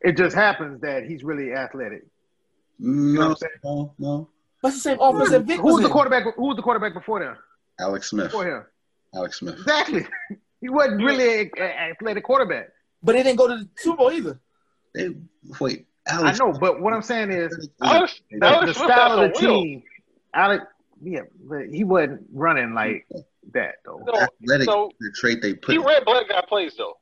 [0.00, 2.04] It just happens that he's really athletic.
[2.78, 3.52] know No, I'm saying?
[3.62, 4.28] no, no.
[4.62, 6.24] That's the same offense that Vic Who's the quarterback?
[6.36, 7.36] Who was the quarterback before them?
[7.80, 8.26] Alex Smith.
[8.26, 8.64] Before him?
[9.14, 9.56] Alex Smith.
[9.58, 10.06] Exactly.
[10.60, 12.68] He wasn't really an athletic quarterback.
[13.02, 14.38] But they didn't go to the Super Bowl either.
[14.94, 15.08] They,
[15.58, 19.40] wait, I know, but what I'm saying is Alex, the, Alex the style of the
[19.40, 19.82] some team.
[20.32, 20.64] Alex,
[21.02, 23.08] yeah, but he wasn't running like
[23.54, 24.02] that though.
[24.06, 25.72] No, athletic, so the trait they put.
[25.72, 26.94] he read black guy plays though.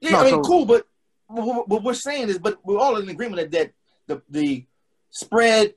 [0.00, 0.86] Yeah, No, I mean, so- cool, but
[1.28, 3.72] what what we're saying is, but we're all in agreement that, that
[4.06, 4.66] the the
[5.10, 5.74] spread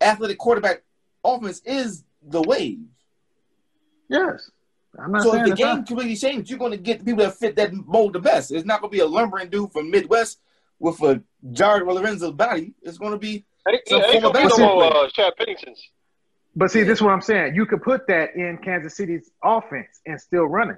[0.00, 0.82] athletic quarterback
[1.24, 2.80] offense is the wave.
[4.08, 4.50] Yes,
[4.98, 5.86] I'm not So if the game not.
[5.86, 8.50] completely changed, you're going to get the people that fit that mold the best.
[8.50, 10.40] It's not going to be a lumbering dude from Midwest
[10.78, 12.74] with a Jared Lorenzen body.
[12.82, 15.04] It's going to be Ain't, So ain't former no basketball player.
[15.04, 15.78] uh, Chad Penningtons.
[16.60, 17.54] But see, this is what I'm saying.
[17.54, 20.76] You could put that in Kansas City's offense and still run it.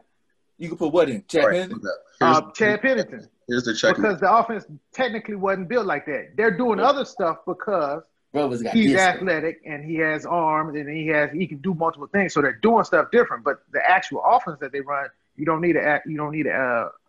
[0.57, 1.81] you could put what in Chad Right, Pennington?
[2.21, 3.97] Here's, Uh, Chad Pennington, here's the check.
[3.97, 6.37] because the offense technically wasn't built like that.
[6.37, 9.01] They're doing other stuff because Brothers got he's this.
[9.01, 12.33] athletic and he has arms and he has he can do multiple things.
[12.33, 13.43] So they're doing stuff different.
[13.43, 16.55] But the actual offense that they run, you don't need a you don't need a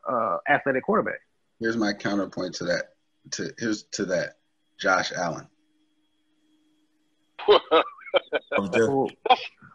[0.08, 1.22] uh, uh, athletic quarterback.
[1.60, 2.96] Here's my counterpoint to that.
[3.34, 4.38] To here's to that.
[4.80, 5.48] Josh Allen.
[8.56, 9.12] I was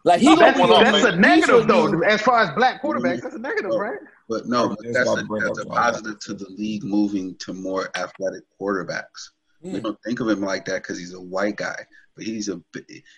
[0.04, 2.00] Like he That's that's, gonna that's a negative should though.
[2.00, 3.78] be- As far as black quarterbacks, that's a negative, Oh.
[3.78, 3.98] right?
[4.28, 8.42] But no, but that's a, that's a positive to the league moving to more athletic
[8.60, 9.30] quarterbacks.
[9.62, 11.76] We don't think of him like that because he's a white guy,
[12.14, 12.60] but he's a.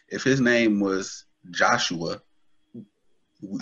[0.09, 2.22] If his name was Joshua,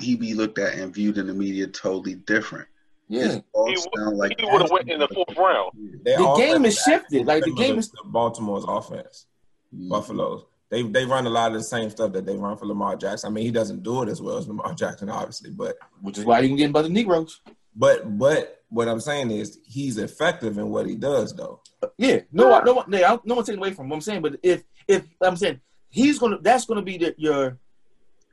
[0.00, 2.68] he'd be looked at and viewed in the media totally different.
[3.08, 3.40] Yeah.
[3.54, 5.72] It's He like He would have went in the fourth round.
[6.04, 7.26] their The game is shifted.
[7.26, 9.26] Like, the game is- to Baltimore's offense.
[9.74, 9.88] Mm.
[9.88, 10.44] Buffalo's.
[10.70, 13.28] They they run a lot of the same stuff that they run for Lamar Jackson.
[13.28, 16.24] I mean, he doesn't do it as well as Lamar Jackson, obviously, but Which is
[16.24, 17.40] why you can get by the Negroes.
[17.74, 21.62] but but what I'm saying is he's effective in what he does, though.
[21.96, 24.20] Yeah, no, I- no, one- no, no one taking away from what I'm saying.
[24.20, 27.56] But if if I'm saying he's gonna, that's gonna be the, your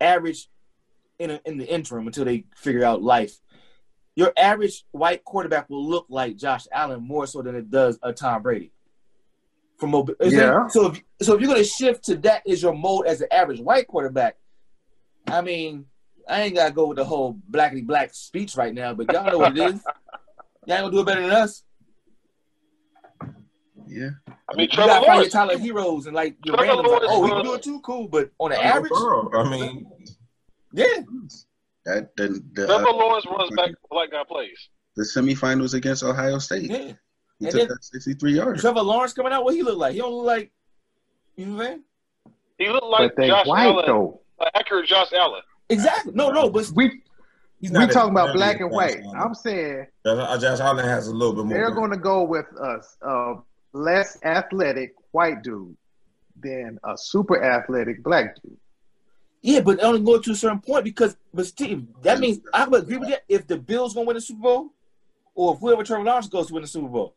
[0.01, 0.49] average
[1.19, 3.33] in a, in the interim until they figure out life.
[4.17, 8.11] Your average white quarterback will look like Josh Allen more so than it does a
[8.13, 8.71] Tom Brady.
[9.77, 10.67] From mobi- is Yeah.
[10.67, 13.59] so if so if you're gonna shift to that as your mode as an average
[13.59, 14.37] white quarterback,
[15.27, 15.85] I mean,
[16.29, 19.37] I ain't gotta go with the whole blackity black speech right now, but y'all know
[19.39, 19.83] what it is.
[20.67, 21.63] Y'all ain't gonna do it better than us.
[23.87, 24.09] Yeah,
[24.49, 25.33] I mean, You Trevor gotta find your Lawrence.
[25.33, 26.77] Tyler heroes and like your Trevor randoms.
[26.77, 28.07] Like, Lawrence oh, we can was- do it too, cool.
[28.07, 29.85] But on the average, Burrow, I mean,
[30.73, 30.85] yeah,
[31.85, 34.57] that the the, Trevor uh, Lawrence runs back black guy plays.
[34.95, 36.71] the semifinals against Ohio State.
[36.71, 36.93] yeah.
[37.45, 38.61] He And took then- that 63 yards.
[38.61, 39.93] Trevor Lawrence coming out, what he look like?
[39.93, 40.51] He don't look like
[41.37, 41.83] you know what I'm saying?
[42.57, 44.21] He looked like they Josh white Allen, though.
[44.39, 45.41] an accurate Josh Allen.
[45.69, 46.13] Exactly.
[46.15, 47.01] No, no, but We
[47.59, 49.01] he's we talking about black and white.
[49.03, 49.17] Allen.
[49.17, 51.57] I'm saying Josh, uh, Josh Allen has a little bit more.
[51.57, 53.35] they're going to go with us a
[53.73, 55.75] less athletic white dude
[56.41, 58.55] than a super athletic black dude.
[59.41, 62.83] yeah, but only go to a certain point because but Steve, that means I would
[62.83, 64.69] agree with that if the Bills gonna win the Super Bowl,
[65.33, 67.15] or if whoever Trevor Lawrence goes to win the Super Bowl.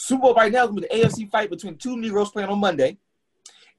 [0.00, 2.60] Super Bowl right now is gonna be the AFC fight between two Negroes playing on
[2.60, 2.96] Monday,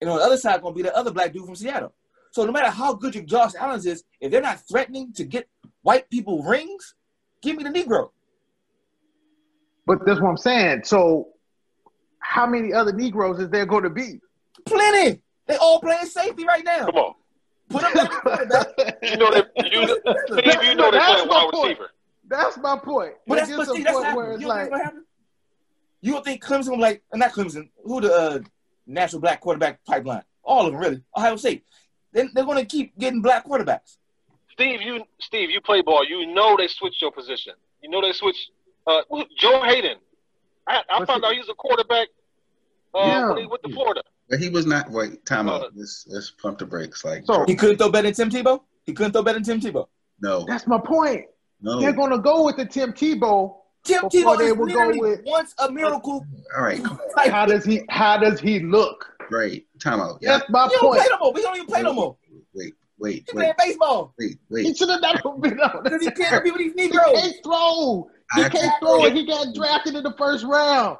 [0.01, 1.93] and on the other side gonna be the other black dude from Seattle.
[2.31, 5.47] So no matter how good your Josh Allen is, if they're not threatening to get
[5.81, 6.93] white people rings,
[7.41, 8.09] give me the Negro.
[9.87, 10.83] But that's what I'm saying.
[10.83, 11.29] So
[12.19, 14.19] how many other Negroes is there going to be?
[14.65, 15.21] Plenty.
[15.47, 16.85] They all playing safety right now.
[16.85, 17.13] Come on.
[17.69, 18.99] Put them back at quarterback.
[19.01, 19.87] You know that you,
[20.27, 21.89] Steve, you know they That's play my wide receiver.
[22.27, 23.13] That's my point.
[23.25, 24.81] But It that's gets but see, that's point not where it's don't think like, what
[24.81, 25.05] happened?
[26.01, 28.39] You don't think Clemson will like not Clemson, who the uh,
[28.87, 30.23] natural black quarterback pipeline?
[30.43, 31.01] All of them really.
[31.15, 31.63] Ohio State.
[32.13, 33.97] They, they're gonna keep getting black quarterbacks.
[34.53, 36.05] Steve, you Steve, you play ball.
[36.05, 37.53] You know they switched your position.
[37.81, 38.51] You know they switched.
[38.87, 39.01] Uh,
[39.37, 39.97] Joe Haden.
[40.67, 42.07] I, I found see- out he's a quarterback.
[42.93, 43.27] Uh, Yeah.
[43.29, 44.01] when he went to Florida.
[44.29, 44.89] But he was not.
[44.89, 45.71] Wait, time Uh, out.
[45.75, 47.03] Let's let's pump the brakes.
[47.05, 48.61] Like, So- He couldn't throw better than Tim Tebow.
[48.85, 49.87] He couldn't throw better than Tim Tebow.
[50.21, 51.25] no, that's my point.
[51.61, 51.79] no.
[51.79, 53.57] They're going to go with the Tim Tebow.
[53.89, 56.25] Tim Before Tebow they is go literally with- once a miracle.
[56.57, 56.81] All right.
[57.15, 57.81] Like, How does he?
[57.89, 59.05] How does he look?
[59.27, 59.67] Great.
[59.79, 60.19] Time out.
[60.21, 60.37] Yeah.
[60.39, 60.99] That's my he don't point.
[61.01, 61.33] play no more.
[61.33, 62.17] We don't even play no more.
[62.53, 64.65] Wait, wait, He wait, playing baseball wait, wait.
[64.65, 65.83] He should have never been out.
[65.83, 68.09] because he can't compete with these He can't throw.
[68.35, 69.13] He I- can't throw it.
[69.13, 70.97] He got drafted in the first round.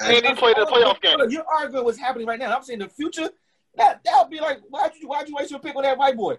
[0.00, 1.18] I- And he played in the playoff game.
[1.28, 2.56] You're arguing what's happening right now.
[2.56, 3.28] I'm saying the future.
[3.76, 6.16] That that would be like, why'd you why'd you waste your pick on that white
[6.16, 6.38] boy?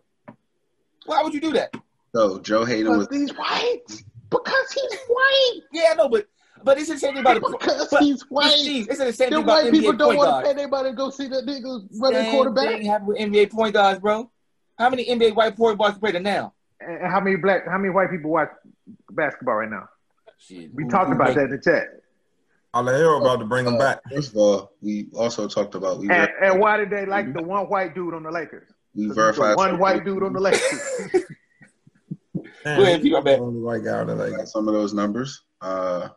[1.06, 1.74] Why would you do that?
[2.14, 3.08] So Joe Haden was.
[3.08, 4.04] Because he's white.
[4.32, 5.62] Because he's white.
[5.72, 6.28] Yeah, no, but
[6.64, 7.42] but it's the same thing about.
[7.42, 8.52] Because But- he's white.
[8.52, 10.62] Steve, it's the same The thing about white people NBA don't point want to pay
[10.62, 12.68] anybody to go see that nigga running Same quarterback.
[12.68, 14.32] thing happened with NBA point guards, bro.
[14.80, 16.54] How many NBA white point guards play there now?
[16.80, 17.68] And how many black?
[17.68, 18.50] How many white people watch
[19.12, 19.88] basketball right now?
[20.38, 21.88] Shit, We who- talked about make- that in the chat.
[22.74, 24.00] Alejandro about to bring him Uh, back.
[24.10, 27.34] First of all, we also talked about we And, ver- and why did they like
[27.34, 28.70] the one white dude on the Lakers?
[28.96, 31.26] we 'Cause he's verified the one white dude on the Lakers.
[32.64, 33.40] Go ahead, Pete, my bad.
[33.40, 35.44] Only white guy that the Got some of those numbers.
[35.62, 36.10] Uh,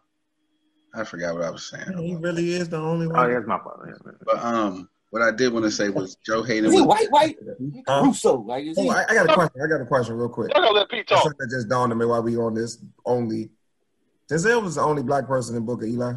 [0.95, 1.97] I forgot what I was saying.
[1.99, 3.31] He really is the only Oh, one.
[3.31, 3.81] yeah, it's my fault.
[3.87, 4.13] Yeah.
[4.25, 7.37] But um, what I did want to say was Joe Haden Is he white, white?
[7.89, 8.03] Huh?
[8.05, 8.89] Russo, like is he?
[8.89, 9.63] Oh, I, I got a question.
[9.63, 10.53] I got a question real quick.
[10.55, 11.23] Y'all gotta let Pete talk.
[11.23, 13.51] Something that just dawned on me while we on this only.
[14.31, 16.13] Denzel was the only black person in Book of Eli.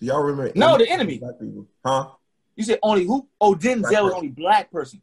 [0.00, 0.52] Do y'all remember?
[0.54, 1.18] No, the enemy.
[1.18, 2.10] Black people, huh?
[2.56, 3.26] You said only who?
[3.40, 5.02] Oh, Denzel was only black person.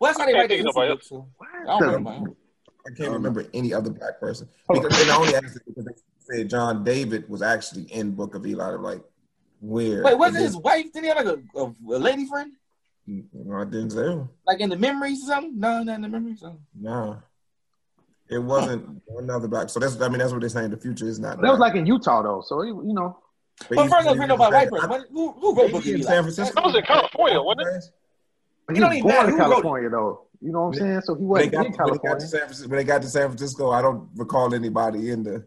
[0.00, 2.30] Well, that's how they I write can't the think nobody book, so I don't remember.
[2.86, 4.48] I can't remember any other black person.
[4.68, 4.74] Oh.
[4.80, 5.92] Because, and I only asked it because they
[6.38, 8.72] said John David was actually in Book of Eli.
[8.74, 9.02] I'm like,
[9.60, 10.02] where?
[10.02, 10.90] Wait, wasn't his wife?
[10.92, 12.52] Did he have like a, a, a lady friend?
[13.06, 14.28] then- No, Denzel.
[14.46, 15.60] Like in the memories or something?
[15.60, 16.42] No, not in the memories.
[16.42, 16.58] No.
[16.80, 17.22] No.
[18.30, 19.68] It wasn't another black.
[19.68, 20.70] So that's I mean that's what they're saying.
[20.70, 21.40] The future is not.
[21.42, 23.18] That was like in Utah though, so you you know.
[23.68, 25.04] But first, I was reading about white person.
[25.12, 26.02] Who, who wrote Book of in Eli?
[26.04, 26.54] San Francisco.
[26.54, 27.84] That was in California, wasn't it?
[28.70, 29.50] But he don't was even born matter in who wrote.
[29.50, 30.26] California though.
[30.42, 31.00] You know what I'm saying?
[31.02, 32.26] So he wasn't got, in when, they got to California.
[32.26, 35.46] San Francisco, when they got to San Francisco, I don't recall anybody in the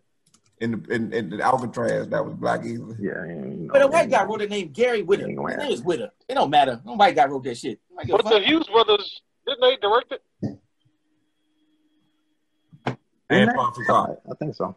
[0.62, 2.96] in the in, in the Alcatraz that was black either.
[3.00, 3.74] Yeah, yeah, you know.
[3.74, 5.28] But a white guy wrote the name Gary Whitta.
[5.28, 5.74] Ain't gonna His name happen.
[5.74, 6.12] is Whitta.
[6.30, 6.80] It don't matter.
[6.86, 7.80] No white guy wrote that shit.
[7.90, 8.40] Nobody But the.
[8.42, 10.22] Hughes brothers, didn't they direct it?
[12.86, 12.98] And
[13.30, 13.56] Didn't?
[13.56, 14.18] Paul Fuqua.
[14.32, 14.76] I think so.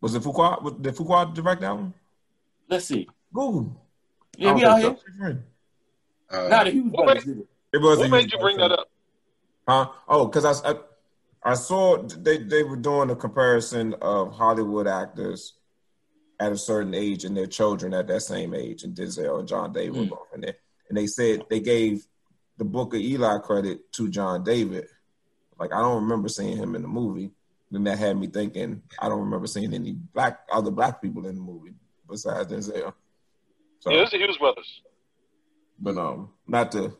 [0.00, 0.62] Was it Fuqua?
[0.62, 1.92] Was- Did Fuqua direct that one?
[2.70, 3.06] Let's see.
[3.32, 3.78] Google.
[4.38, 5.44] Yeah, we out don't here.
[6.30, 7.46] uh, Nah, the Hughes What brothers did it.
[7.74, 7.98] It was.
[7.98, 8.88] What made you bring that up?
[9.68, 9.88] Huh?
[10.08, 10.74] Oh, because I, I
[11.42, 15.54] I saw they they were doing a comparison of Hollywood actors
[16.38, 19.72] at a certain age and their children at that same age, and Denzel and John
[19.72, 20.10] David were Mm.
[20.10, 20.56] both in there.
[20.88, 22.06] And they said they gave
[22.58, 24.86] the Book of Eli credit to John David.
[25.58, 27.32] Like I don't remember seeing him in the movie.
[27.72, 31.34] Then that had me thinking I don't remember seeing any black other black people in
[31.34, 31.74] the movie
[32.08, 32.92] besides Denzel.
[33.80, 34.82] So, Yeah, it's the Hughes brothers.
[35.80, 36.96] but um, not to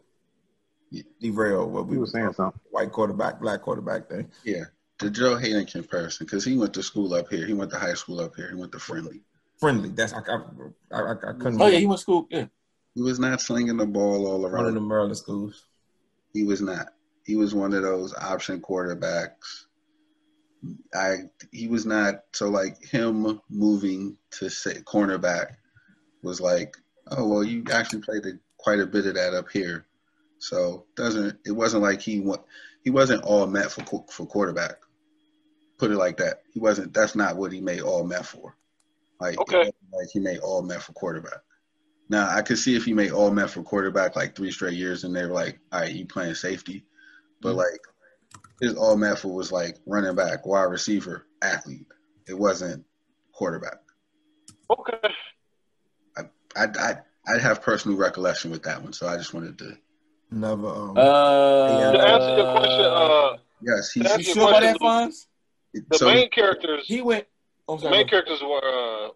[1.20, 2.60] derail what we were saying something.
[2.70, 4.30] white quarterback, black quarterback thing.
[4.44, 4.64] yeah,
[4.98, 7.46] the Joe Haden comparison because he went to school up here.
[7.46, 8.48] He went to high school up here.
[8.50, 9.20] He went to Friendly.
[9.58, 9.88] friendly.
[9.90, 10.38] That's I I,
[10.92, 11.60] I, I, I couldn't.
[11.60, 12.26] Oh yeah, he went to school.
[12.30, 12.46] Yeah.
[12.94, 14.52] He was not slinging the ball all around.
[14.52, 14.74] one of around.
[14.74, 15.64] the Maryland schools.
[16.32, 16.88] He was not.
[17.24, 19.64] He was one of those option quarterbacks.
[20.94, 21.16] I
[21.52, 25.56] he was not so like him moving to say cornerback
[26.22, 26.76] was like,
[27.10, 29.86] oh well, you actually played a, quite a bit of that up here,
[30.38, 32.42] so doesn't it wasn't like he wa-
[32.82, 34.76] he wasn't all met for qu- for quarterback.
[35.78, 36.42] Put it like that.
[36.52, 36.92] He wasn't.
[36.94, 38.56] That's not what he made all met for.
[39.20, 39.64] Like Okay.
[39.92, 41.40] like he made all met for quarterback.
[42.08, 45.04] Now I could see if he made all met for quarterback like three straight years,
[45.04, 46.84] and they were like, all right, you playing safety,
[47.40, 47.58] but Mhm.
[47.58, 47.80] like
[48.60, 51.86] his all met for was like running back, wide receiver, athlete.
[52.28, 52.84] It wasn't
[53.32, 53.78] quarterback.
[54.70, 54.98] Okay.
[56.16, 56.24] I
[56.56, 56.96] I
[57.26, 59.76] I have personal recollection with that one, so I just wanted to.
[60.34, 60.66] Never.
[60.68, 64.72] Um, Uh, To answer your question, uh, Yes, he's That's you your sure about that,
[64.80, 64.82] Luke.
[64.82, 65.26] Fonz?
[65.88, 67.26] the so main characters, He went.
[67.66, 69.08] Oh, the main characters were uh,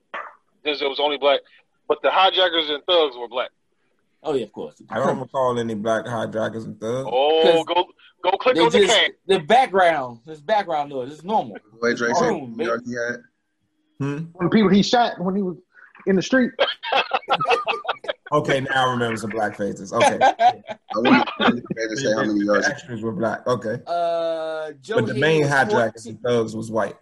[0.64, 1.40] Denzel was only black,
[1.86, 3.50] but the hijackers and thugs were black.
[4.22, 4.74] Oh yeah, of course.
[4.90, 7.08] I don't recall any black hijackers and thugs.
[7.12, 7.84] Oh, go
[8.24, 9.10] go click They on the just can.
[9.26, 10.20] the background.
[10.26, 11.12] This background noise.
[11.12, 11.58] It's normal.
[11.80, 12.56] Boy Dre said man.
[12.56, 13.16] New York he had.
[14.00, 14.24] Hmm?
[14.32, 15.56] When the people he shot when he was
[16.06, 16.50] in the street.
[18.32, 19.92] Okay, now I remember some black faces.
[19.92, 20.54] Okay, I
[20.94, 21.26] wanted
[21.66, 22.66] to say how many yards.
[22.68, 23.46] extras were black.
[23.46, 26.96] Okay, uh, Joe but the Haden main was hijackers 14 and thugs was white.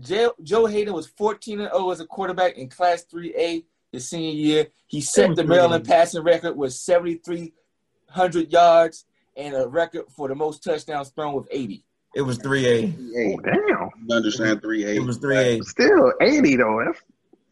[0.00, 4.30] Joe, Joe Haden was 14 and 0 as a quarterback in Class 3A his senior
[4.32, 4.66] year.
[4.86, 9.04] He set the Maryland passing record with 7,300 yards
[9.36, 11.84] and a record for the most touchdowns thrown with 80.
[12.14, 12.90] It was three A.
[12.90, 13.42] Three Oh, A.
[13.42, 13.90] damn.
[14.06, 14.94] You understand three A?
[14.96, 15.60] It was three A.
[15.62, 16.82] Still 80 though.
[16.86, 17.00] That's,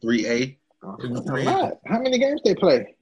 [0.03, 0.37] Three A.
[0.43, 2.95] It was that's a How many games they play?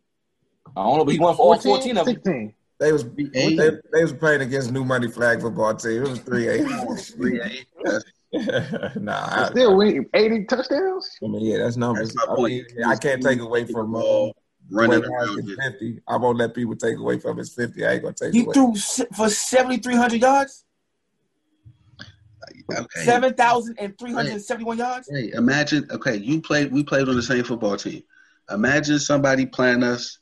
[0.77, 2.15] I don't know, but he won for all 14 of them.
[2.15, 2.55] 16.
[2.81, 3.57] They was they,
[3.93, 6.05] they was playing against New Money Flag football team.
[6.05, 6.65] It was three A.
[6.97, 7.65] Three A.
[7.83, 8.05] That's
[8.97, 11.19] nah, I, Still winning 80 touchdowns?
[11.25, 12.13] I mean, yeah, that's numbers.
[12.15, 14.29] That's I, mean, I can't take away from uh,
[14.71, 15.57] running around.
[15.57, 16.01] 50.
[16.07, 17.85] I won't let people take away from his 50.
[17.85, 18.35] I ain't gonna take it.
[18.35, 18.53] He away.
[18.53, 20.65] threw for 7,300 yards,
[22.71, 23.05] Okay.
[23.05, 25.09] 7,371 yards.
[25.11, 25.89] Hey, imagine.
[25.91, 26.71] Okay, you played.
[26.73, 28.03] We played on the same football team.
[28.51, 30.19] Imagine somebody playing us,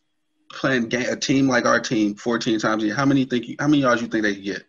[0.51, 2.94] playing ga- a team like our team, fourteen times a year.
[2.94, 3.48] How many think?
[3.48, 4.62] You, how many yards you think they could get?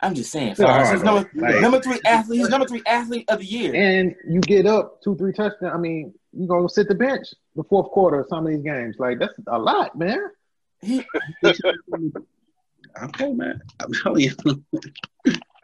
[0.00, 0.56] I'm just saying.
[0.58, 2.40] Yeah, Fonz, I he's number, Like- number three athlete.
[2.40, 3.74] He's number three athlete of the year.
[3.74, 5.72] And you get up two, three touchdowns.
[5.74, 8.62] I mean, you going to sit the bench the fourth quarter of some of these
[8.62, 8.96] games.
[8.98, 10.20] Like, that's a lot, man.
[10.82, 11.02] He,
[13.02, 13.60] Okay, man.
[13.80, 14.32] I'm telling you.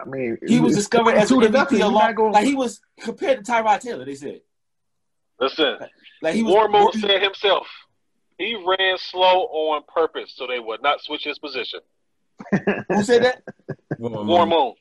[0.01, 1.79] I mean, he was discovered as an 22 to nothing.
[1.81, 2.15] MVP along.
[2.15, 4.05] gonna- Like he was compared to Tyrod Taylor.
[4.05, 4.41] They said.
[5.39, 5.77] Listen,
[6.23, 6.55] Like he was.
[6.55, 7.67] Warmo said himself,
[8.41, 11.81] he ran slow on purpose so they would not switch his position.
[12.89, 13.43] Who said that?
[13.99, 14.75] Warren Warren Moon.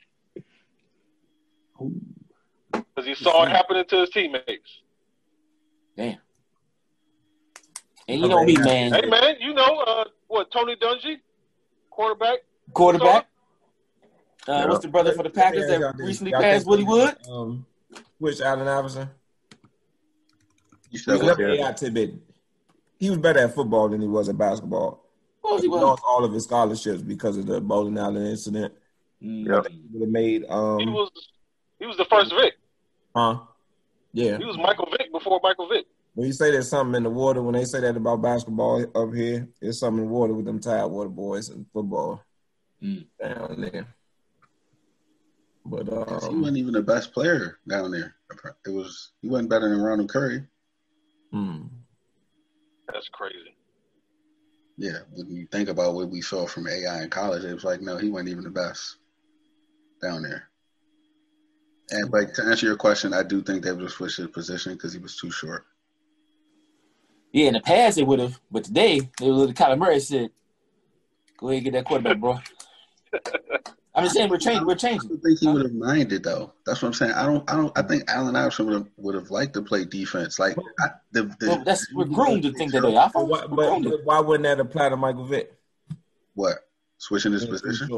[1.80, 2.16] Moon.
[2.72, 4.70] Because he saw it happening to his teammates.
[5.98, 6.18] Damn.
[8.08, 8.94] And you know me, man.
[8.94, 10.50] Hey man, you know uh, what?
[10.52, 11.18] Tony Dungy,
[11.90, 12.40] quarterback.
[12.74, 13.28] Quarterback.
[14.48, 14.66] Uh, Yeah.
[14.68, 17.18] what's the brother for the Packers Yeah, y'all that recently y'all passed think- Woody Wood?
[17.30, 17.66] Um,
[18.20, 19.10] which Allen Iverson?
[20.92, 21.40] You He said was what?
[21.40, 22.14] never tidbit.
[23.00, 25.06] He was better at football than he was at basketball.
[25.42, 25.82] What He he was?
[25.82, 28.74] lost all of his scholarships because of the bowling alley incident.
[29.22, 29.68] Yep.
[29.94, 31.10] Would have made um, He was
[31.80, 32.56] he was the first Vick.
[33.16, 33.40] huh?
[34.14, 34.38] Yeah.
[34.38, 35.86] He was Michael Vick before Michael Vick.
[36.16, 39.14] When you say there's something in the water, when they say that about basketball up
[39.14, 42.22] here, there's something in the water with them Tidewater boys and football
[42.84, 43.06] Mm.
[43.22, 43.88] down there.
[45.66, 48.16] But he um, wasn't even the best player down there.
[48.66, 50.44] It was he wasn't better than Ronald Curry.
[51.32, 51.64] hmm.
[52.92, 53.56] That's crazy.
[54.78, 57.82] Yeah, when you think about what we saw from AI in college, it was like
[57.82, 58.98] no, he wasn't even the best
[60.02, 60.50] down there.
[61.92, 64.74] And like to answer your question, I do think they would have switched his position
[64.74, 65.66] because he was too short.
[67.32, 69.58] Yeah, in the past they would have, but today they would have.
[69.58, 70.32] Kyler Murray said,
[71.38, 72.40] "Go ahead and get that quarterback, bro."
[74.00, 74.66] I'm just saying we're changing.
[74.66, 75.10] We're I changing.
[75.10, 76.54] don't think he would have minded though.
[76.66, 77.12] That's what I'm saying.
[77.12, 77.50] I don't.
[77.50, 77.78] I don't.
[77.78, 80.40] I think Allen Iverson would have would have liked to play defense.
[80.40, 82.98] Like I, the, the Well, that's we're groomed to think that way.
[82.98, 85.54] I But, why, but, but why wouldn't that apply to Michael Vick?
[86.36, 86.60] what
[86.98, 87.90] switching his position.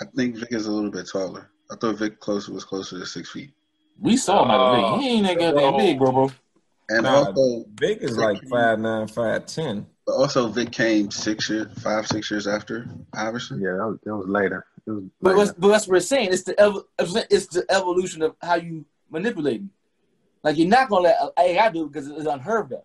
[0.00, 1.50] I think Vick is a little bit taller.
[1.70, 3.52] I thought Vick closer was closer to six feet.
[4.00, 4.96] We saw Michael Oh.
[4.96, 5.02] Vick.
[5.02, 6.30] He oh, ain't that goddamn big, bro, bro.
[6.88, 9.86] And Nah, also, Vick is like five nine, five ten.
[10.10, 12.84] But also Vick came six years, five, six years after
[13.14, 13.60] Iverson.
[13.60, 14.66] Yeah, that was, that was later.
[14.84, 15.54] It was But, later.
[15.56, 16.30] but that's what we're saying.
[16.32, 19.60] It's the ev- it's the evolution of how you manipulate.
[19.60, 19.70] him.
[20.42, 22.82] Like you're not gonna let AI do it because it's unheard of.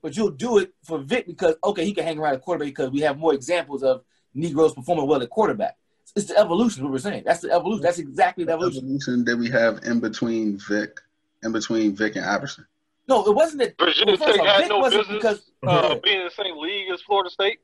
[0.00, 2.90] But you'll do it for Vick because okay, he can hang around a quarterback because
[2.90, 5.76] we have more examples of Negroes performing well at quarterback.
[6.14, 6.84] It's the evolution.
[6.84, 7.24] What we're saying.
[7.26, 7.82] That's the evolution.
[7.82, 8.84] That's exactly the evolution.
[8.84, 11.00] Evolution that we have in between Vick,
[11.42, 12.64] in between Vick and Iverson.
[13.06, 13.74] No, it wasn't that.
[13.78, 15.50] Virginia well, first Tech off, had Vick no business because.
[15.66, 17.58] uh, being in the same league as Florida State.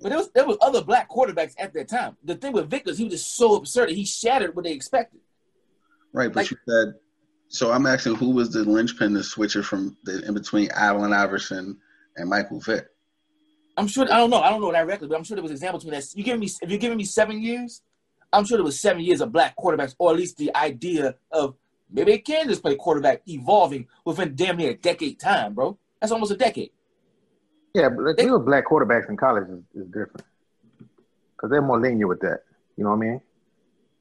[0.00, 2.16] But there was there was other black quarterbacks at that time.
[2.24, 3.90] The thing with Vick was he was just so absurd.
[3.90, 5.20] He shattered what they expected.
[6.12, 6.94] Right, but Like- you said.
[7.48, 11.12] So I'm asking, who was the linchpin to switch it from the in between Allen
[11.12, 11.78] Iverson
[12.16, 12.86] and Michael Vick?
[13.76, 14.04] I'm sure.
[14.12, 14.40] I don't know.
[14.40, 16.08] I don't know directly, but I'm sure there was examples between that.
[16.16, 17.82] You giving me if you're giving me seven years,
[18.32, 21.54] I'm sure there was seven years of black quarterbacks, or at least the idea of
[21.90, 25.78] maybe they can just play quarterback evolving within damn near a decade time, bro.
[26.00, 26.70] That's almost a decade.
[27.74, 30.24] yeah, but like, real black quarterbacks in college is, is different
[31.36, 32.40] because they're more lenient with that.
[32.76, 33.20] You know what I mean?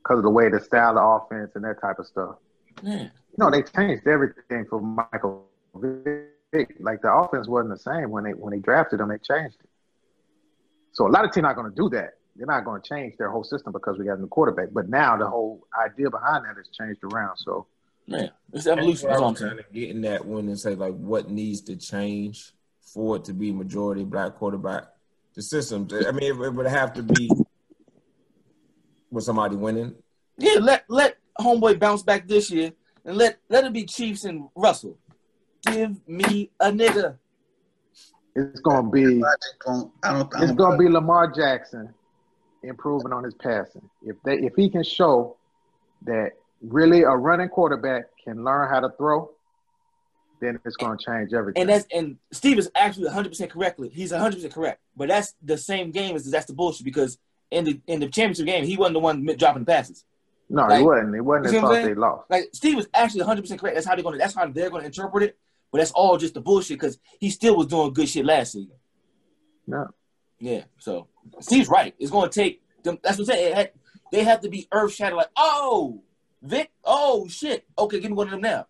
[0.01, 2.35] Because of the way the style of offense and that type of stuff.
[2.81, 3.09] Yeah.
[3.37, 5.45] No, they changed everything for Michael
[5.75, 6.75] Vick.
[6.79, 9.09] Like the offense wasn't the same when they when they drafted him.
[9.09, 9.69] They changed it.
[10.91, 12.13] So a lot of teams not going to do that.
[12.35, 14.69] They're not going to change their whole system because we got a new quarterback.
[14.71, 17.37] But now the whole idea behind that has changed around.
[17.37, 17.67] So
[18.07, 19.09] Yeah, it's evolution.
[19.09, 19.49] That's all I'm saying.
[19.49, 23.33] Kind of getting that when and say like what needs to change for it to
[23.33, 24.85] be majority black quarterback.
[25.35, 25.87] The system.
[25.91, 27.31] I mean, it, it would have to be
[29.11, 29.95] with somebody winning.
[30.37, 32.71] Yeah, let let homeboy bounce back this year,
[33.05, 34.97] and let let it be Chiefs and Russell.
[35.65, 37.17] Give me a nigga.
[38.35, 40.33] it's going to be Logic don't- I don't.
[40.43, 41.93] It's going to be Lamar Jackson
[42.63, 43.89] improving on his passing.
[44.03, 45.37] If they if he can show
[46.05, 46.31] that
[46.61, 49.31] really a running quarterback can learn how to throw,
[50.41, 51.61] then it's going to change everything.
[51.61, 53.89] And that's and Steve is actually 100 percent correctly.
[53.89, 54.81] He's 100 percent correct.
[54.95, 57.17] But that's the same game as that's the bullshit because
[57.51, 60.03] in the in the championship game he wasn't the one dropping the passes.
[60.49, 61.15] no, like- it wasn't.
[61.15, 61.87] It wasn't You his see what I'm fault saying?
[61.87, 62.29] they lost.
[62.31, 63.75] Like Steve is actually 100 percent correct.
[63.75, 64.17] That's how they're gonna.
[64.17, 65.37] That's how they're gonna interpret it.
[65.71, 68.75] But that's all just the bullshit because he still was doing good shit last season.
[69.67, 69.85] Yeah.
[70.43, 70.63] Yeah.
[70.77, 71.07] So
[71.39, 71.95] Steve's right.
[71.99, 72.99] It's gonna take them.
[73.01, 73.55] That's what I'm saying.
[73.55, 73.71] Had,
[74.11, 75.15] they have to be earth shattering.
[75.15, 76.03] Like, oh,
[76.41, 76.69] Vick.
[76.83, 77.65] Oh shit.
[77.79, 78.67] Okay, give me one of them now.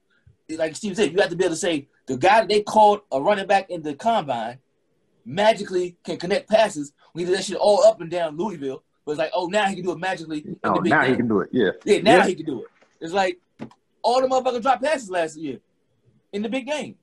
[0.56, 3.02] Like Steve said, you have to be able to say the guy that they called
[3.12, 4.60] a running back in the combine
[5.26, 6.94] magically can connect passes.
[7.16, 8.84] We did that shit all up and down Louisville.
[9.04, 10.46] But it's like, oh, now he can do it magically.
[10.64, 11.10] Oh, now game.
[11.10, 11.50] he can do it.
[11.52, 11.72] Yeah.
[11.86, 12.28] Yeah, now Yeah.
[12.28, 12.68] he can do it.
[13.02, 13.40] It's like
[14.04, 15.60] all the motherfuckers dropped passes last year
[16.32, 16.96] in the big game.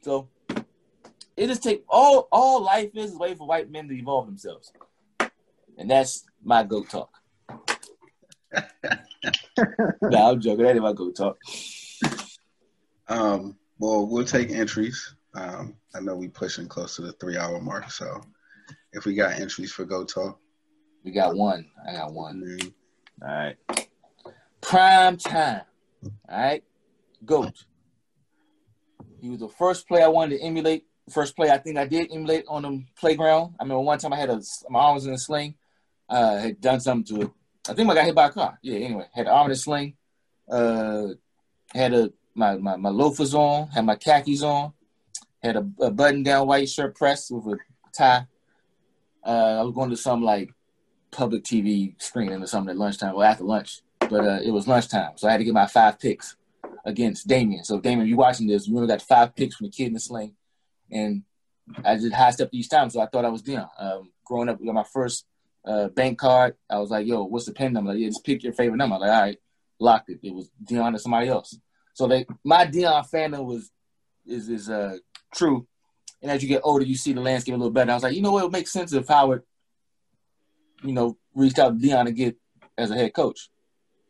[0.00, 0.28] So
[1.36, 4.72] it just take all all life is is waiting for white men to evolve themselves.
[5.78, 7.10] And that's my goat talk.
[10.02, 10.64] nah, I'm joking.
[10.64, 11.38] That ain't my goat talk.
[13.08, 15.14] Um, well, we'll take entries.
[15.34, 18.22] Um, I know we pushing close to the three hour mark, so
[18.92, 20.40] if we got entries for GOAT Talk,
[21.04, 21.66] We got one.
[21.86, 22.40] I got one.
[22.40, 22.72] then
[23.22, 23.56] All right.
[24.62, 25.62] Prime time.
[26.28, 26.64] All right.
[27.24, 27.64] GOAT.
[29.20, 32.10] He was the first player I wanted to emulate first play I think I did
[32.12, 33.54] emulate on the playground.
[33.58, 35.54] I remember one time I had a my arm was in a sling.
[36.08, 37.30] Uh, had done something to it.
[37.68, 38.58] I think I got hit by a car.
[38.62, 38.78] Yeah.
[38.78, 39.94] Anyway, had the arm in a sling.
[40.48, 41.08] Uh,
[41.74, 43.68] had a my, my my loafers on.
[43.68, 44.72] Had my khakis on.
[45.42, 47.58] Had a, a button down white shirt pressed with a
[47.92, 48.26] tie.
[49.24, 50.50] Uh, I was going to some like
[51.10, 55.12] public TV screening or something at lunchtime or after lunch, but uh, it was lunchtime,
[55.16, 56.36] so I had to get my five picks
[56.84, 57.64] against Damien.
[57.64, 60.00] So Damien, you're watching this, you only got five picks from the kid in the
[60.00, 60.34] sling,
[60.90, 61.22] and
[61.84, 63.68] I did high step each time, so I thought I was Deion.
[63.78, 65.26] Um, growing up, got my first
[65.64, 66.54] uh, bank card.
[66.70, 68.98] I was like, "Yo, what's the pin number?" Like, yeah, just pick your favorite number.
[68.98, 69.38] Like, all right,
[69.78, 70.20] locked it.
[70.22, 71.58] It was Deion or somebody else.
[71.94, 73.70] So they, my Deion fandom was
[74.26, 74.98] is is uh
[75.34, 75.66] true.
[76.22, 77.90] And as you get older, you see the landscape a little better.
[77.90, 78.46] I was like, you know what?
[78.46, 79.42] It makes sense if Howard,
[80.82, 82.36] you know, reached out to Deion to get
[82.78, 83.50] as a head coach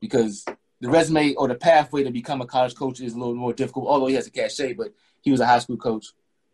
[0.00, 0.44] because
[0.80, 3.86] the resume or the pathway to become a college coach is a little more difficult.
[3.88, 4.92] Although he has a cachet, but
[5.22, 6.06] he was a high school coach.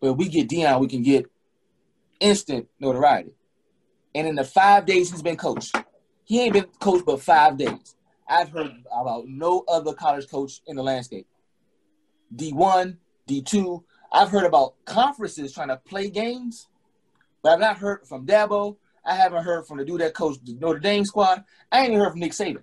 [0.02, 1.26] But if we get Deion, we can get
[2.18, 3.30] instant notoriety.
[4.16, 5.76] And in the five days he's been coached,
[6.24, 7.94] he ain't been coached but five days.
[8.28, 11.28] I've heard about no other college coach in the landscape.
[12.34, 12.96] D1,
[13.28, 13.84] D2.
[14.12, 16.66] I've heard about conferences trying to play games,
[17.40, 18.76] but I've not heard from Dabo.
[19.06, 21.44] I haven't heard from the dude that coached the Notre Dame squad.
[21.70, 22.62] I ain't even heard from Nick Saban.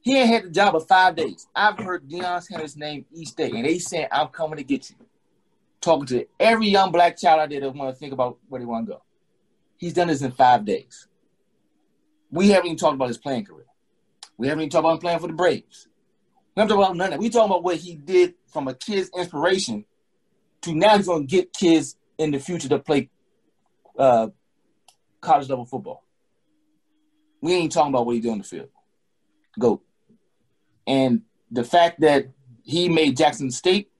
[0.00, 1.48] He ain't had the job of five days.
[1.54, 4.96] I've heard Deion Sanders' name each day, and they saying, I'm coming to get you.
[5.80, 8.64] Talking to every young black child out there that want to think about where they
[8.64, 9.02] want to go.
[9.76, 11.06] He's done this in five days.
[12.30, 13.66] We haven't even talked about his playing career.
[14.36, 15.88] We haven't even talked about him playing for the Braves.
[16.54, 17.20] We haven't talked about none of that.
[17.20, 19.84] We talking about what he did from a kid's inspiration
[20.62, 23.10] to now he's going to get kids in the future to play
[23.98, 24.28] uh,
[25.20, 26.02] college level football.
[27.40, 28.68] We ain't talking about what he did on the field.
[29.58, 29.82] Go.
[30.86, 32.26] And the fact that
[32.62, 33.90] he made Jackson State,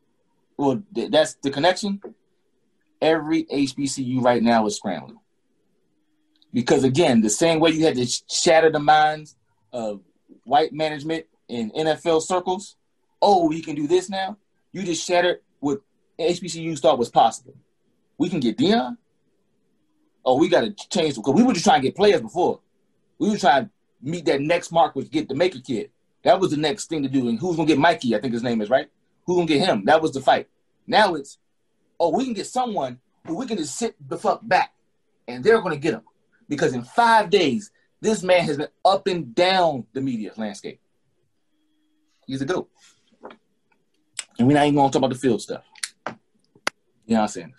[0.57, 2.01] well, that's the connection.
[3.01, 5.19] Every HBCU right now is scrambling.
[6.53, 9.37] Because again, the same way you had to shatter the minds
[9.73, 10.01] of
[10.45, 12.77] white management in NFL circles,
[13.21, 14.39] oh, we can do this now.
[14.73, 15.81] You just shattered what
[16.19, 17.55] HBCUs thought was possible.
[18.19, 18.97] We can get Deion.
[20.25, 22.61] Oh, we got to change because we were just trying to get players before.
[23.19, 23.71] We were trying to
[24.03, 25.91] meet that next mark, was get the Maker kid.
[26.25, 27.29] That was the next thing to do.
[27.29, 28.17] And who's gonna get Mikey?
[28.17, 28.89] I think his name is right.
[29.27, 29.85] Who's gonna get him?
[29.87, 30.49] That was the fight.
[30.87, 31.39] Now it's,
[31.99, 34.73] oh, we can get someone who we can just sit the fuck back,
[35.27, 36.03] and they're gonna get him
[36.49, 37.71] because in five days,
[38.01, 40.81] this man has been up and down the media landscape.
[42.27, 42.69] He's a goat.
[44.39, 45.65] And we're not even going to talk about the field stuff.
[46.07, 46.13] You
[47.15, 47.55] know what I'm saying?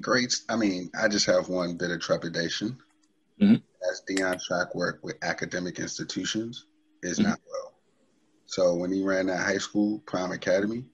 [0.00, 0.36] Great.
[0.48, 2.78] I mean, I just have one bit of trepidation.
[3.40, 3.62] Mhm.
[3.90, 6.66] As Deion's track work with academic institutions
[7.02, 7.24] is Mhm.
[7.24, 7.73] not well.
[8.46, 10.84] So when he ran that high school, Prime Academy,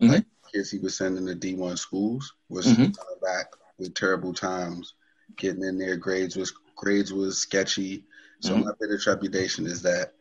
[0.00, 0.08] Mhm.
[0.08, 2.96] like kids he was sending to D1 schools was Mhm.
[2.96, 4.94] coming back with terrible times,
[5.36, 5.96] getting in there.
[5.96, 8.04] Grades was grades was sketchy.
[8.40, 8.64] So Mhm.
[8.64, 10.14] my bit of trepidation is that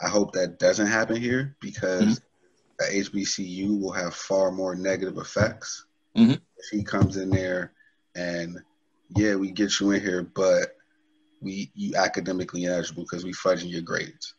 [0.00, 2.22] I hope that doesn't happen here because Mhm.
[2.78, 5.84] the HBCU will have far more negative effects
[6.16, 6.40] Mhm.
[6.56, 7.72] if he comes in there
[8.14, 8.62] and
[9.16, 10.76] yeah, we get you in here, but
[11.40, 14.34] we you academically ineligible because we fudging your grades,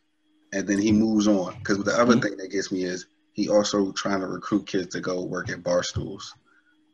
[0.54, 1.58] and then he moves on.
[1.60, 2.22] Because the other Mhm.
[2.22, 5.64] thing that gets me is he also trying to recruit kids to go work at
[5.64, 6.34] bar stools.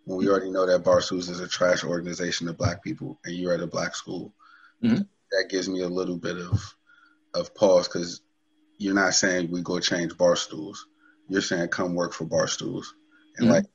[0.05, 3.35] When we already know that bar stools is a trash organization of black people, and
[3.35, 4.33] you're at a black school,
[4.83, 5.07] Mhm.
[5.31, 6.75] that gives me a little bit of
[7.33, 8.21] of pause because
[8.77, 10.87] you're not saying we go change bar stools.
[11.27, 12.93] You're saying come work for bar stools,
[13.37, 13.51] and Mhm.
[13.51, 13.65] like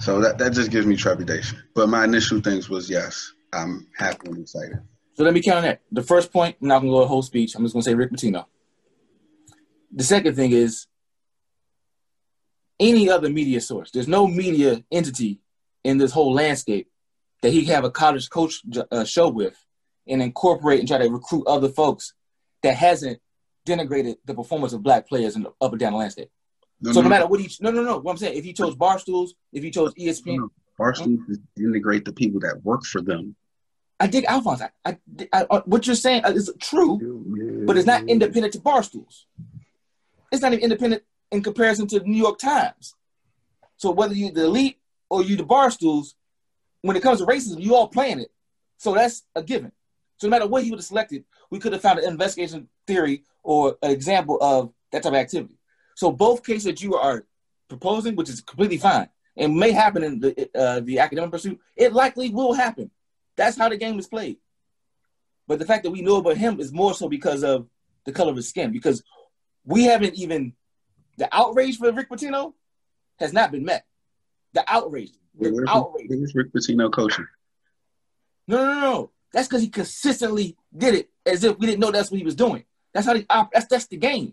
[0.00, 1.62] so that that just gives me trepidation.
[1.74, 4.80] But my initial things was yes, I'm happy and excited.
[5.16, 5.80] So let me count on that.
[5.90, 7.54] The first point, I'm not going to go a whole speech.
[7.54, 8.44] I'm just going to say Rick Pitino.
[9.92, 10.86] The second thing is
[12.78, 13.90] any other media source.
[13.90, 15.40] There's no media entity
[15.84, 16.90] in this whole landscape
[17.42, 18.60] that he can have a college coach
[18.90, 19.56] uh, show with
[20.06, 22.12] and incorporate and try to recruit other folks
[22.62, 23.18] that hasn't
[23.66, 26.30] denigrated the performance of black players in the up and down the landscape.
[26.80, 27.98] No, so no, no, matter what he, no, no, no.
[27.98, 31.38] What I'm saying, if he chose Barstools, if he chose ESPN, no, bar stools is
[31.56, 33.34] integrate the people that work for them.
[33.98, 34.62] I dig Alphonse.
[34.62, 34.98] I, I,
[35.32, 36.98] I, I- what you're saying is true.
[37.66, 39.24] but it's not independent to Barstools.
[40.32, 41.02] It's not even independent
[41.32, 42.94] in comparison to the New York Times.
[43.76, 44.78] So whether you the elite
[45.10, 46.14] or you the Barstools,
[46.82, 48.30] when it comes to racism, you all playing it.
[48.78, 49.72] So that's a given.
[50.18, 53.24] So no matter what he would have selected, we could have found an investigation theory
[53.42, 55.58] or an example of that type of activity.
[55.94, 57.24] So both cases that you are
[57.68, 61.92] proposing, which is completely fine, and may happen in the uh, the academic pursuit, it
[61.92, 62.90] likely will happen.
[63.36, 64.38] That's how the game is played.
[65.46, 67.68] But the fact that we know about him is more so because of
[68.04, 68.72] the color of his skin.
[68.72, 69.02] Because
[69.64, 70.54] we haven't even
[71.18, 72.54] the outrage for Rick Pitino
[73.18, 73.84] has not been met.
[74.52, 75.12] The outrage.
[75.38, 76.06] The Where's, outrage.
[76.08, 77.26] where's Rick Pitino coaching?
[78.48, 79.10] No, no, no.
[79.32, 82.34] That's because he consistently did it as if we didn't know that's what he was
[82.34, 82.64] doing.
[82.94, 84.32] That's how he that's that's the game.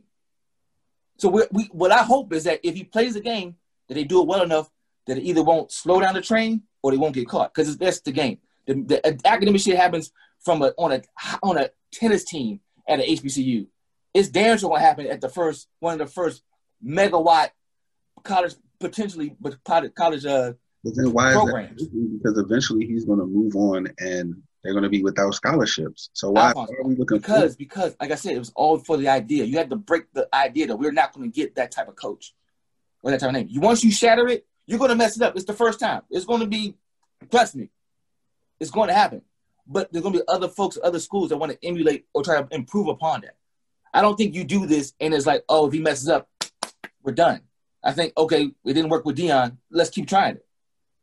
[1.18, 3.56] So we, we what I hope is that if he plays the game,
[3.88, 4.70] that they do it well enough
[5.08, 8.00] that it either won't slow down the train or they won't get caught because that's
[8.02, 8.40] the game.
[8.66, 10.12] The, the academic shit happens
[10.44, 11.02] from a on a
[11.42, 13.68] on a tennis team at an HBCU.
[14.14, 16.44] It's damn sure gonna happen at the first one of the first
[16.86, 17.50] megawatt
[18.24, 20.54] college potentially, but college uh
[20.84, 21.82] But then why Programs.
[21.82, 22.20] is that?
[22.22, 26.10] Because eventually he's going to move on and they're going to be without scholarships.
[26.14, 29.10] So why, are we looking because because like I said, it was all for the
[29.10, 29.46] idea.
[29.46, 31.96] You had to break the idea that we're not going to get that type of
[31.96, 32.34] coach
[33.02, 33.48] or that type of name.
[33.50, 35.36] You once you shatter it, you're going to mess it up.
[35.36, 36.04] It's the first time.
[36.10, 36.76] It's going to be,
[37.30, 37.70] trust me,
[38.60, 39.22] it's going to happen.
[39.66, 42.42] But there's going to be other folks, other schools that want to emulate or try
[42.42, 43.36] to improve upon that.
[43.94, 46.28] I don't think you do this and it's like, oh, if he messes up,
[47.04, 47.42] we're done.
[47.84, 49.58] I think okay, it didn't work with Deion.
[49.70, 50.46] Let's keep trying it.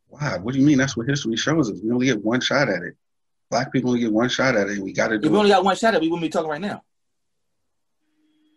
[0.09, 0.39] Why?
[0.39, 0.79] What do you mean?
[0.79, 1.79] That's what history shows us.
[1.83, 2.97] We only get one shot at it.
[3.51, 4.79] Black people only get one shot at it.
[4.79, 6.51] We got to If we only got one shot at it, we wouldn't be talking
[6.51, 6.83] right now.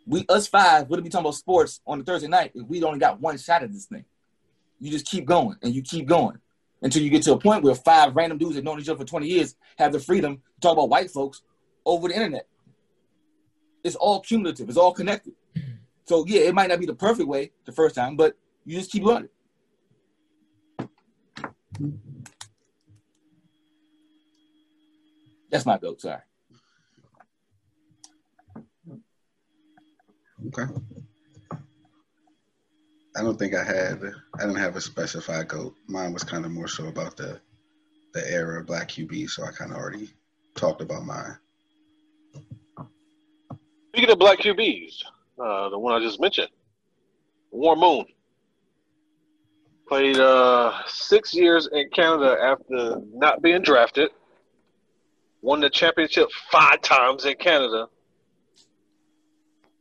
[0.05, 2.99] We us five wouldn't be talking about sports on a Thursday night if we'd only
[2.99, 4.05] got one shot at this thing.
[4.79, 6.39] You just keep going and you keep going
[6.83, 9.05] until you get to a point where five random dudes that known each other for
[9.05, 11.41] 20 years have the freedom to talk about white folks
[11.85, 12.45] over the internet.
[13.83, 15.33] It's all cumulative, it's all connected.
[16.05, 18.35] So yeah, it might not be the perfect way the first time, but
[18.65, 19.29] you just keep learning.
[25.49, 26.21] That's my goat, sorry.
[30.47, 30.63] Okay.
[33.15, 34.01] I don't think I had.
[34.35, 35.75] I didn't have a specified goat.
[35.87, 37.39] Mine was kind of more so about the
[38.13, 39.29] the era of black QB.
[39.29, 40.09] So I kind of already
[40.55, 41.37] talked about mine.
[43.89, 45.03] Speaking of black QBs,
[45.39, 46.49] uh, the one I just mentioned,
[47.51, 48.05] Warren Moon,
[49.87, 54.09] played uh, six years in Canada after not being drafted.
[55.41, 57.87] Won the championship five times in Canada.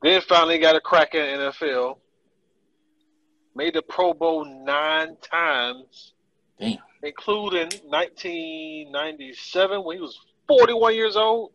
[0.03, 1.99] Then finally got a crack in NFL.
[3.55, 6.15] Made the Pro Bowl nine times,
[6.59, 6.79] Damn.
[7.03, 10.19] including 1997 when he was
[10.49, 11.53] 41 years old.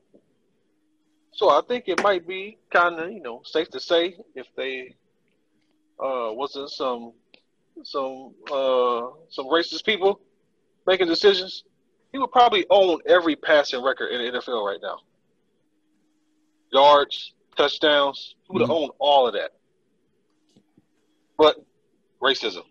[1.34, 4.96] So I think it might be kind of you know safe to say if they
[6.00, 7.14] uh, wasn't some
[7.84, 10.20] some uh, some racist people
[10.88, 11.64] making decisions,
[12.12, 15.00] he would probably own every passing record in the NFL right now.
[16.72, 19.52] Yards, touchdowns, he would have owned all of that.
[21.38, 21.58] But
[22.22, 22.64] racism.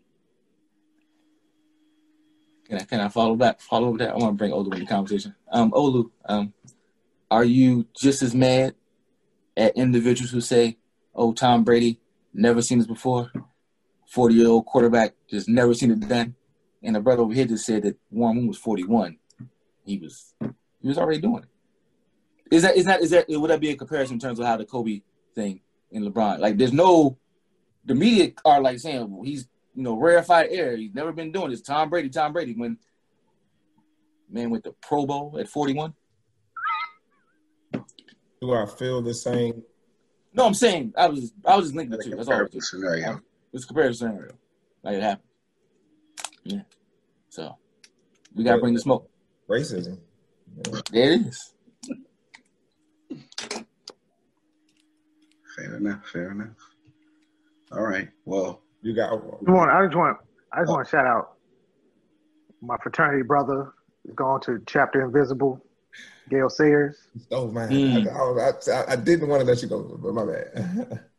[2.69, 3.61] Can I can I follow back?
[3.61, 4.11] Follow that.
[4.11, 5.35] I want to bring Olu in the conversation.
[5.53, 6.53] Um, Olu, um,
[7.31, 8.75] are you just as mad
[9.57, 10.77] at individuals who say,
[11.15, 12.01] "Oh, Tom Brady,
[12.35, 13.31] never seen this before,
[14.09, 16.35] forty year old quarterback, just never seen it done,"
[16.83, 19.19] and the brother over here just said that Warren Moon was forty one.
[19.85, 20.35] He was
[20.81, 22.55] he was already doing it.
[22.55, 24.57] Is that is that is that would that be a comparison in terms of how
[24.57, 25.03] the Kobe
[25.35, 25.61] thing
[25.91, 26.41] in LeBron?
[26.41, 27.17] Like, there's no
[27.87, 30.77] the media are like saying well, he's you know rarefied air.
[30.77, 31.63] He's never been doing this.
[31.63, 32.55] Tom Brady, Tom Brady.
[32.55, 32.79] When
[34.29, 35.95] man went to Pro Bowl at 41.
[38.41, 39.63] Do I feel the same?
[40.35, 42.11] No, I'm saying I was I was just linking the two.
[42.11, 42.35] That's all.
[42.35, 43.21] I was scenario.
[43.53, 44.33] It's a comparison scenario.
[44.83, 45.29] Like it happened.
[46.45, 46.63] Yeah.
[47.31, 47.57] So
[48.35, 49.09] we gotta bring the smoke.
[49.49, 49.99] Racism.
[50.91, 51.55] There it is.
[55.57, 56.07] Fair enough.
[56.07, 56.76] Fair enough.
[57.73, 58.09] All right.
[58.25, 60.19] Well, You got I just want, I just want,
[60.53, 61.33] I just want to shout out
[62.63, 63.73] my fraternity brother
[64.05, 65.61] is going to Chapter Invisible,
[66.31, 66.97] Gale Sayers.
[67.33, 68.07] oh man, Mm.
[68.07, 71.01] I, I, I, I didn't want to let you go, but my bad.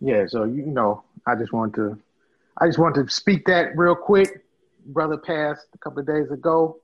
[0.00, 1.98] Yeah, so you know, I just want to,
[2.58, 4.44] I just want to speak that real quick.
[4.86, 6.78] Brother passed a couple of days ago.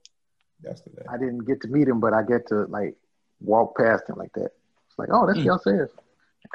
[0.65, 1.03] Yesterday.
[1.09, 2.97] I didn't get to meet him, but I get to like
[3.41, 4.47] walk past him like that.
[4.89, 5.45] It's like, oh, that's Mm.
[5.45, 5.91] Gale Sayers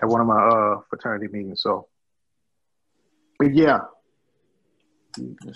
[0.02, 1.62] at one of my uh fraternity meetings.
[1.62, 1.99] So, but
[3.48, 3.80] yeah,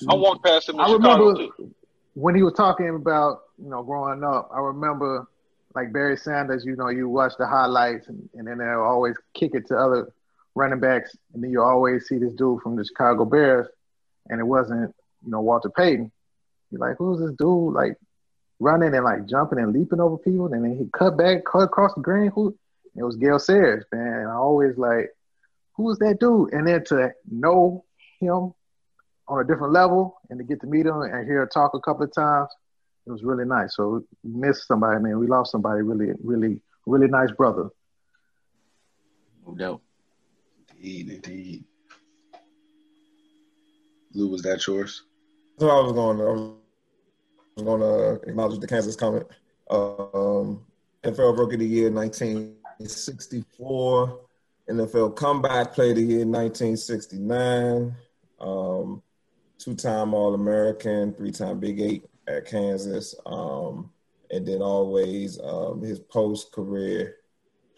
[0.09, 1.75] I walked past him I Chicago remember too.
[2.13, 4.49] when he was talking about you know growing up.
[4.53, 5.27] I remember
[5.75, 6.65] like Barry Sanders.
[6.65, 10.11] You know, you watch the highlights, and, and then they'll always kick it to other
[10.55, 13.67] running backs, and then you always see this dude from the Chicago Bears,
[14.29, 14.93] and it wasn't
[15.25, 16.11] you know Walter Payton.
[16.71, 17.97] You're like, who's this dude like
[18.59, 21.93] running and like jumping and leaping over people, and then he cut back, cut across
[21.93, 22.31] the green.
[22.31, 22.57] Who?
[22.95, 24.19] It was Gale Sayers, man.
[24.19, 25.09] And I always like,
[25.75, 26.51] who is that dude?
[26.53, 27.85] And then to know
[28.19, 28.53] him
[29.27, 31.79] on a different level and to get to meet him and hear her talk a
[31.79, 32.49] couple of times,
[33.05, 33.75] it was really nice.
[33.75, 35.19] So we missed somebody, man.
[35.19, 37.69] We lost somebody really, really, really nice brother.
[39.45, 39.81] No doubt.
[40.77, 41.65] indeed, indeed.
[44.13, 45.03] Lou, was that yours?
[45.57, 46.31] what I was going to, I
[47.55, 49.25] was going to acknowledge the Kansas comment.
[49.69, 50.65] Um,
[51.03, 54.19] NFL Rookie of the Year 1964.
[54.69, 57.95] NFL Comeback Player of the Year 1969.
[58.39, 59.01] Um,
[59.57, 63.15] two-time All-American, three-time Big Eight at Kansas.
[63.25, 63.91] Um,
[64.31, 67.17] and then always um, his post-career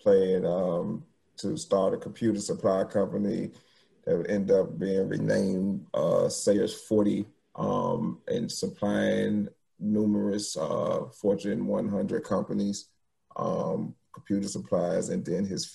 [0.02, 1.04] playing um,
[1.38, 3.52] to start a computer supply company
[4.06, 7.26] that would end up being renamed uh, Sayers 40
[7.56, 9.48] um, and supplying
[9.80, 12.90] numerous uh, Fortune 100 companies
[13.36, 15.66] um, computer supplies, and then his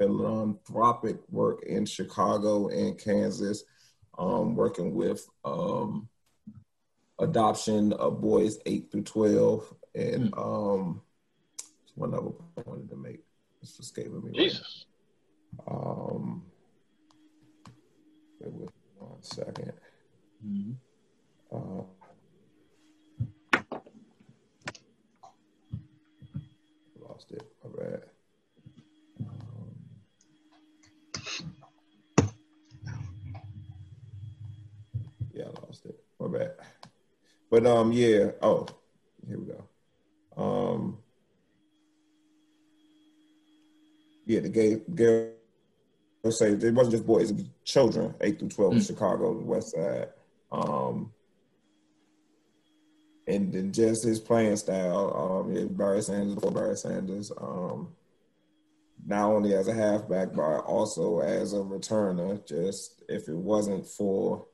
[0.00, 3.64] philanthropic work in Chicago and Kansas,
[4.18, 6.08] um, working with um,
[7.18, 11.02] adoption of boys 8 through 12, and um,
[11.94, 13.20] one other point I wanted to make.
[13.62, 14.32] It's escaping me.
[14.32, 14.86] Jesus.
[14.86, 14.90] Right
[15.68, 16.42] um,
[18.40, 19.72] wait, wait one second.
[20.46, 20.72] Mm-hmm.
[21.52, 21.82] Uh,
[27.00, 27.42] lost it.
[27.64, 28.02] My bad.
[29.20, 29.74] Um,
[35.34, 36.00] yeah, I lost it.
[36.20, 36.52] My bad.
[37.50, 38.30] But um, yeah.
[38.42, 38.66] Oh,
[39.26, 39.64] here we go.
[40.36, 40.98] Um,
[44.26, 45.32] yeah, the gay girl
[46.28, 48.78] say it wasn't just boys, it was children, eight through 12 mm-hmm.
[48.78, 50.08] in Chicago, the West Side.
[50.52, 51.12] Um,
[53.26, 57.88] and then just his playing style, um, yeah, Barry Sanders before Barry Sanders, um,
[59.06, 62.44] not only as a halfback, but also as a returner.
[62.46, 64.46] Just if it wasn't for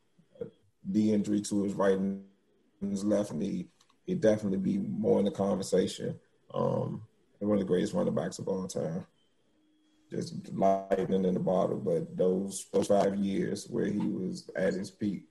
[0.90, 2.24] the injury to his right and
[2.80, 3.68] his left knee,
[4.06, 6.18] he'd definitely be more in the conversation.
[6.54, 7.02] Um,
[7.38, 9.06] one of the greatest running backs of all time.
[10.10, 14.88] Just lightning in the bottle, but those those five years where he was at his
[14.88, 15.24] peak,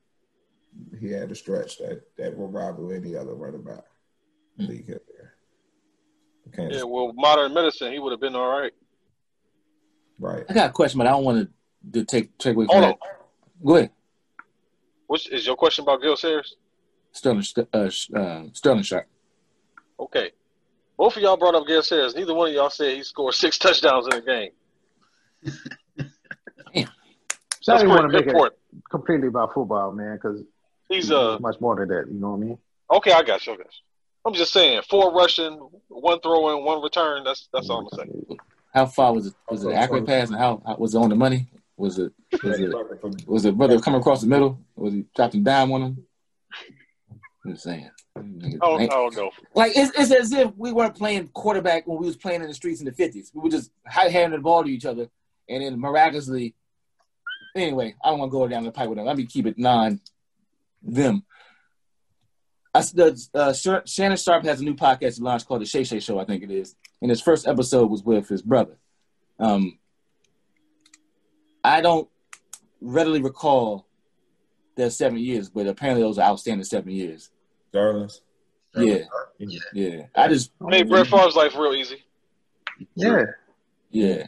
[0.99, 3.86] he had a stretch that that will rival any other running back
[4.60, 4.65] mm-hmm.
[4.65, 5.36] league hit there.
[6.69, 8.73] Yeah, well, modern medicine, he would have been all right.
[10.19, 10.44] Right.
[10.49, 11.49] I got a question, but I don't want
[11.94, 12.99] to take take away from Hold that.
[13.02, 13.65] On.
[13.65, 13.91] Go ahead.
[15.07, 16.56] What's is your question about Gale Sayers?
[17.11, 19.07] Sterling uh, uh, Sterling Sharpe.
[19.99, 20.32] Okay.
[20.98, 22.15] Both of y'all brought up Gale Sayers.
[22.15, 24.52] Neither one of y'all said he scored six touchdowns in a game.
[26.73, 26.90] Damn.
[27.61, 28.53] So I didn't want to make it
[28.90, 30.44] completely about football, man, because
[30.90, 32.06] He's uh much more than that.
[32.11, 32.57] You know what I mean?
[32.91, 33.53] Okay, I got you.
[33.53, 33.84] I got you.
[34.26, 35.53] I'm just saying, four rushing,
[35.88, 37.23] one throw in, one return.
[37.23, 38.38] That's that's all I'm saying.
[38.73, 39.34] How far was it?
[39.49, 41.48] Was it accurate pass, and how, how was it on the money?
[41.77, 44.60] Was it was it was it brother coming across the middle?
[44.76, 46.06] Was he dropping down on him?
[47.43, 47.89] I'm just saying.
[48.61, 49.34] Oh, I don't.
[49.53, 52.53] Like it's, it's as if we weren't playing quarterback when we was playing in the
[52.53, 53.30] streets in the fifties.
[53.34, 55.10] We were just handing the ball to each other,
[55.49, 56.56] and then miraculously.
[57.56, 59.06] Anyway, I don't want to go down the pipe with them.
[59.06, 59.99] Let me keep it non
[60.81, 61.26] them.
[62.73, 63.53] I, the, uh,
[63.85, 66.43] Shannon Sharpe has a new podcast he launched called The Shay Shay Show, I think
[66.43, 66.76] it is.
[67.02, 68.77] And his first episode was with his brother.
[69.39, 69.80] Um,
[71.65, 72.09] I don't
[72.81, 73.87] readily recall
[74.75, 77.29] their seven years, but apparently those are outstanding seven years.
[77.73, 78.21] Darlings.
[78.75, 78.99] Yeah.
[79.39, 79.59] yeah.
[79.73, 80.01] Yeah.
[80.15, 82.03] I just made Brett Favre's life real easy.
[82.95, 83.23] Yeah.
[83.89, 84.27] Yeah.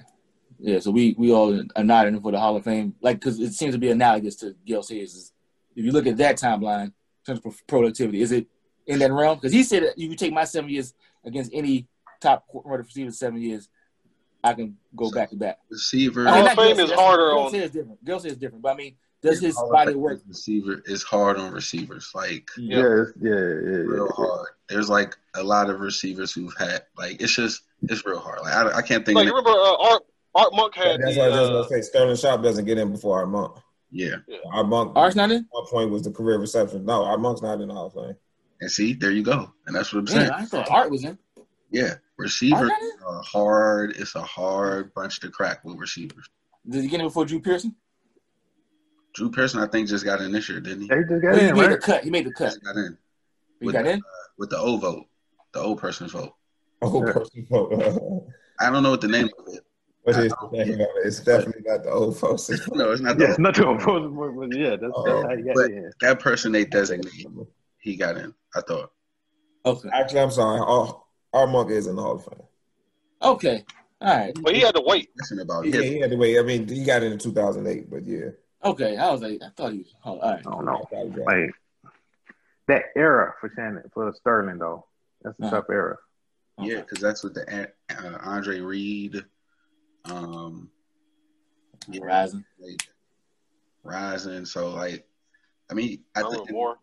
[0.60, 0.80] Yeah.
[0.80, 3.74] So we we all are nodding for the Hall of Fame, like because it seems
[3.74, 5.34] to be analogous to Gale Sayers'
[5.76, 6.94] if you look at that timeline in
[7.26, 8.48] terms of productivity, is it
[8.88, 9.38] in that realm?
[9.38, 10.94] Because he said that you take my seven years
[11.26, 11.88] against any
[12.20, 13.70] top runner receiver seven years,
[14.44, 15.60] I can go back to back.
[15.70, 16.28] Receiver.
[16.28, 17.52] I mean, fame is harder Girl on.
[17.52, 18.04] Says different.
[18.06, 20.22] Girl says different, but I mean, does his body work?
[20.28, 22.12] Receiver is hard on receivers.
[22.14, 24.48] Like yeah, yeah, yeah, yeah real hard.
[24.70, 28.42] There's like a lot of receivers who've had like it's just it's real hard.
[28.42, 29.16] Like I, I can't think.
[29.16, 30.04] Like you remember uh, Art
[30.36, 31.02] Art Monk had.
[31.02, 33.58] That's the, why I was gonna say Sterling Sharpe doesn't get in before Art Monk.
[33.92, 34.16] Yeah.
[34.52, 34.94] Art Monk.
[34.96, 35.46] Art's not in.
[35.50, 36.86] One point was the career reception.
[36.86, 38.16] No, Art Monk's not in the Hall of Fame.
[38.60, 39.52] And see, there you go.
[39.66, 40.28] And that's what I'm saying.
[40.28, 41.18] Yeah, I thought Art was in.
[41.70, 42.72] Yeah, receivers
[43.06, 43.96] are hard.
[43.98, 46.30] It's a hard bunch to crack with receivers.
[46.68, 47.76] Did he get in before Drew Pearson?
[49.14, 50.88] Drew Pearson, I think, just got in this year, didn't he?
[50.88, 51.70] He just got he in, made right?
[51.72, 52.04] the cut.
[52.04, 52.54] He made the cut.
[52.54, 52.98] He got in.
[53.60, 55.06] He with got the, in uh, with the O vote,
[55.54, 56.34] the old person's vote.
[56.82, 58.28] Oh, person vote.
[58.60, 59.64] I don't know what the name of it.
[60.06, 62.50] But it's, definitely, it's definitely not the old folks.
[62.74, 63.18] no, it's not.
[63.18, 64.08] The yeah, it's not the old folks.
[64.16, 65.92] But yeah, that's, that's how you got but in.
[66.00, 67.28] That person they designate,
[67.80, 68.34] he got in.
[68.56, 68.92] I thought.
[69.66, 69.90] Okay.
[69.92, 70.62] Actually, I'm sorry.
[70.62, 71.02] Our,
[71.34, 72.42] Art Monk is in the Hall of Fame.
[73.22, 73.66] Okay.
[74.02, 74.34] All right.
[74.42, 75.10] But he had to wait.
[75.18, 76.38] Listen about yeah, he had to wait.
[76.40, 78.30] I mean, he got in in 2008, but yeah.
[78.64, 79.96] Okay, I was like, I thought he was.
[80.04, 80.40] Oh, all right.
[80.40, 80.88] I don't know.
[81.26, 81.52] Like
[82.68, 84.86] that era for Shannon for Sterling though.
[85.24, 85.56] That's a uh-huh.
[85.58, 85.98] tough era.
[86.60, 89.24] Yeah, because that's what the uh, Andre Reed,
[90.06, 90.72] um,
[91.88, 92.82] yeah, Rising, like,
[93.84, 94.46] Rising.
[94.46, 95.06] So like,
[95.70, 96.78] I mean, I think more.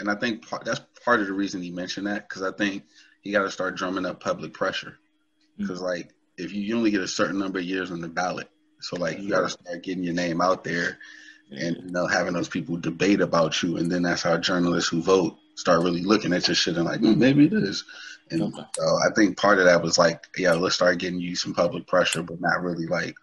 [0.00, 2.84] and I think part, that's part of the reason he mentioned that because I think
[3.24, 4.98] he got to start drumming up public pressure.
[5.58, 8.48] Because like if you, you only get a certain number of years on the ballot,
[8.80, 10.98] so like you got to start getting your name out there,
[11.50, 15.02] and you know having those people debate about you, and then that's how journalists who
[15.02, 17.84] vote start really looking at your shit and like "Hmm, maybe it is.
[18.30, 18.62] And Okay.
[18.76, 21.86] so I think part of that was like, yeah, let's start getting you some public
[21.86, 23.14] pressure, but not really like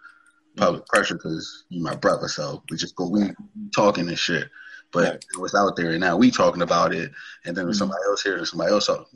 [0.55, 2.27] public pressure because you my brother.
[2.27, 3.31] So we just go we
[3.75, 4.49] talking and shit.
[4.91, 5.25] But Right.
[5.33, 7.11] it was out there, and now we talking about it,
[7.45, 7.79] and then there's Mhm.
[7.79, 8.85] somebody else here, and somebody else.
[8.87, 9.07] So,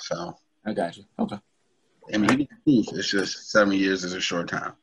[0.00, 1.04] so I got you.
[1.18, 1.40] Okay.
[2.12, 4.74] I mean, he can prove it's just seven years is a short time.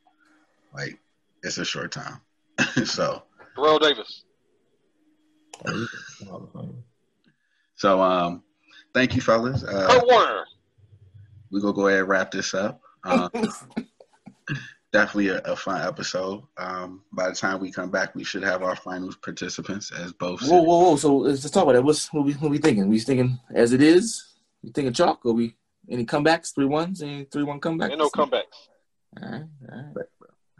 [0.74, 0.98] Like
[1.44, 2.20] it's a short time.
[2.84, 3.22] so,
[3.54, 4.24] Terrell Davis.
[7.76, 8.42] so um,
[8.94, 9.62] thank you, fellas.
[9.62, 10.44] Uh, Kurt Warner.
[11.50, 12.80] we gonna go ahead and wrap this up.
[13.04, 13.30] Um,
[14.92, 16.42] definitely a, a fun episode.
[16.56, 20.42] Um, by the time we come back, we should have our finals participants as both.
[20.42, 20.96] Whoa, whoa, whoa!
[20.96, 21.82] So let's just talk about that.
[21.82, 22.88] What's what we what we thinking?
[22.88, 24.24] We thinking as it is?
[24.62, 25.20] We thinking chalk?
[25.24, 25.56] Or we
[25.90, 26.54] any comebacks?
[26.54, 27.02] Three ones?
[27.02, 27.90] Any three one comebacks?
[27.90, 28.42] Ain't no comebacks.
[29.22, 30.06] All right, all right.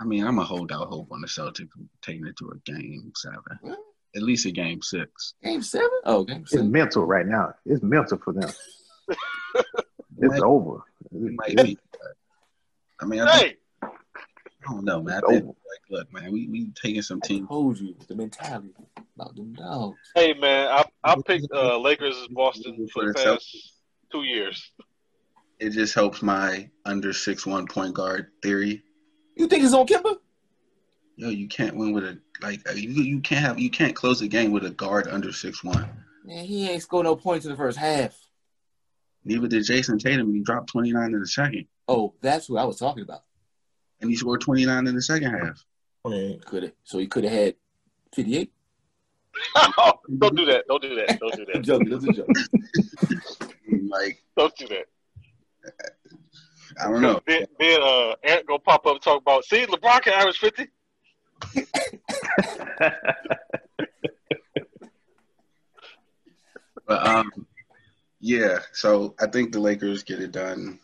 [0.00, 1.68] I mean, I'm gonna hold out hope on the Celtics
[2.02, 3.76] taking it to a game seven,
[4.16, 5.34] at least a game six.
[5.44, 5.88] Game seven?
[6.04, 6.66] Oh, game seven.
[6.66, 7.54] It's mental right now.
[7.64, 8.50] It's mental for them.
[10.18, 10.84] It's might- over.
[11.10, 11.76] it might be.
[13.00, 13.56] I mean, I, think, Hey,
[14.66, 15.22] I don't know, man.
[15.24, 15.54] I think, like,
[15.90, 17.48] look, man, we we taking some I teams.
[17.48, 18.72] told you the mentality
[19.16, 19.98] about them dogs.
[20.14, 23.46] hey, man, I I picked uh, Lakers as Boston for the past
[24.10, 24.72] two years.
[25.58, 28.82] It just helps my under six one point guard theory.
[29.36, 30.16] You think it's on Kemba?
[31.16, 34.20] Yo, you can't win with a like uh, you you can't have you can't close
[34.22, 35.88] a game with a guard under six one.
[36.24, 38.16] Man, he ain't scored no points in the first half.
[39.24, 40.32] Neither did Jayson Tatum.
[40.32, 43.22] He dropped twenty nine in the second, Oh, that's who I was talking about.
[44.02, 45.64] And he scored twenty nine in the second half.
[46.44, 46.72] Could have.
[46.84, 47.54] So he could have had
[48.14, 48.52] fifty eight.
[50.18, 50.64] don't do that.
[50.68, 51.18] Don't do that.
[51.18, 51.62] Don't do that.
[51.62, 51.88] joking.
[51.88, 52.28] That's a joke.
[53.88, 54.84] Like Don't do that.
[56.80, 57.20] I don't know.
[57.26, 59.44] Then, then uh, Ant gonna pop up and talk about.
[59.44, 60.68] See, LeBron can average fifty.
[66.86, 67.30] But um,
[68.20, 68.58] yeah.
[68.72, 70.78] So I think the Lakers get it done.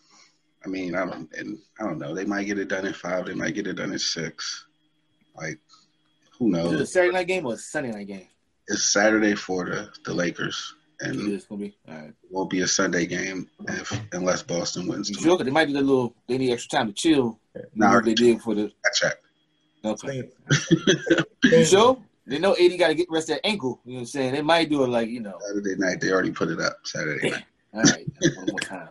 [0.69, 2.15] I mean, I don't, and I don't know.
[2.15, 3.25] They might get it done in five.
[3.25, 4.67] They might get it done in six.
[5.35, 5.59] Like,
[6.39, 6.93] who Is it a knows?
[6.93, 8.27] Saturday night game or a Sunday night game?
[8.67, 11.77] It's Saturday for the the Lakers, and it is gonna be.
[11.89, 12.13] All right.
[12.31, 15.09] won't be a Sunday game if unless Boston wins.
[15.09, 15.43] You tomorrow.
[15.43, 16.15] they might be a little.
[16.29, 17.41] They need extra time to chill.
[17.75, 18.71] Nah, Nah, they did for the.
[18.85, 19.25] I checked.
[19.85, 20.29] Okay.
[21.45, 21.97] You sure?
[22.27, 23.81] They know AD got to get rest of that ankle.
[23.85, 24.33] You know what I'm saying?
[24.35, 25.39] They might do it like you know.
[25.47, 26.01] Saturday night.
[26.01, 26.77] They already put it up.
[26.85, 27.45] Saturday night.
[27.73, 28.89] All right, one more time.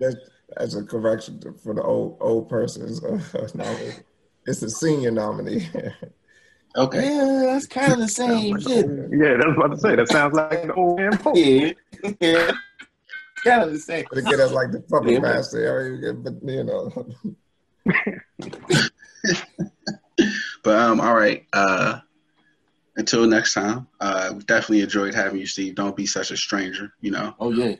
[0.00, 0.16] That's,
[0.56, 3.02] that's a correction for the old old persons.
[3.54, 3.78] no,
[4.46, 5.68] it's a senior nominee.
[6.78, 7.04] Okay.
[7.06, 8.84] Yeah, that's kind of the same shit.
[9.10, 9.96] Yeah, that's what I was about to say.
[9.96, 11.16] That sounds like an old man.
[11.16, 11.38] post.
[11.40, 11.72] Yeah,
[12.20, 12.52] yeah.
[13.44, 14.04] kind of the same.
[14.12, 17.06] to get us like the puppet Yeah, but- master, but you know.
[20.62, 21.46] But um, all right.
[21.52, 22.00] Uh,
[22.96, 23.86] until next time.
[24.00, 25.76] Uh, we definitely enjoyed having you, Steve.
[25.76, 26.92] Don't be such a stranger.
[27.00, 27.76] You know, Oh yeah.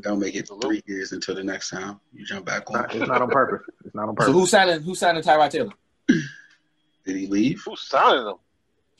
[0.00, 3.00] Don't make it three years until the next time you jump back It's not, on.
[3.00, 3.66] it's not on purpose.
[3.84, 4.26] It's not on purpose.
[4.26, 4.40] So purpose.
[4.40, 4.80] who's signing?
[4.82, 5.72] Who's signing Tyrod Taylor?
[6.08, 7.62] Did he leave?
[7.64, 8.36] Who's signing them?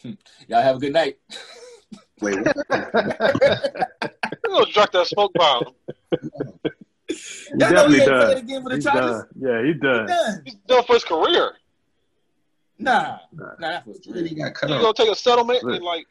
[0.03, 0.11] Hmm.
[0.49, 1.19] Y'all have a good night.
[2.21, 2.57] Wait, what?
[4.45, 5.63] You gonna drop that smoke bomb?
[7.09, 7.15] He
[7.59, 8.41] Y'all he definitely ain't does.
[8.41, 9.25] again for the He's done.
[9.39, 10.07] Yeah, he done.
[10.07, 10.43] Done.
[10.45, 11.53] He's done for his career.
[12.79, 16.07] Nah, nah, that was Then he got cut He's gonna take a settlement and like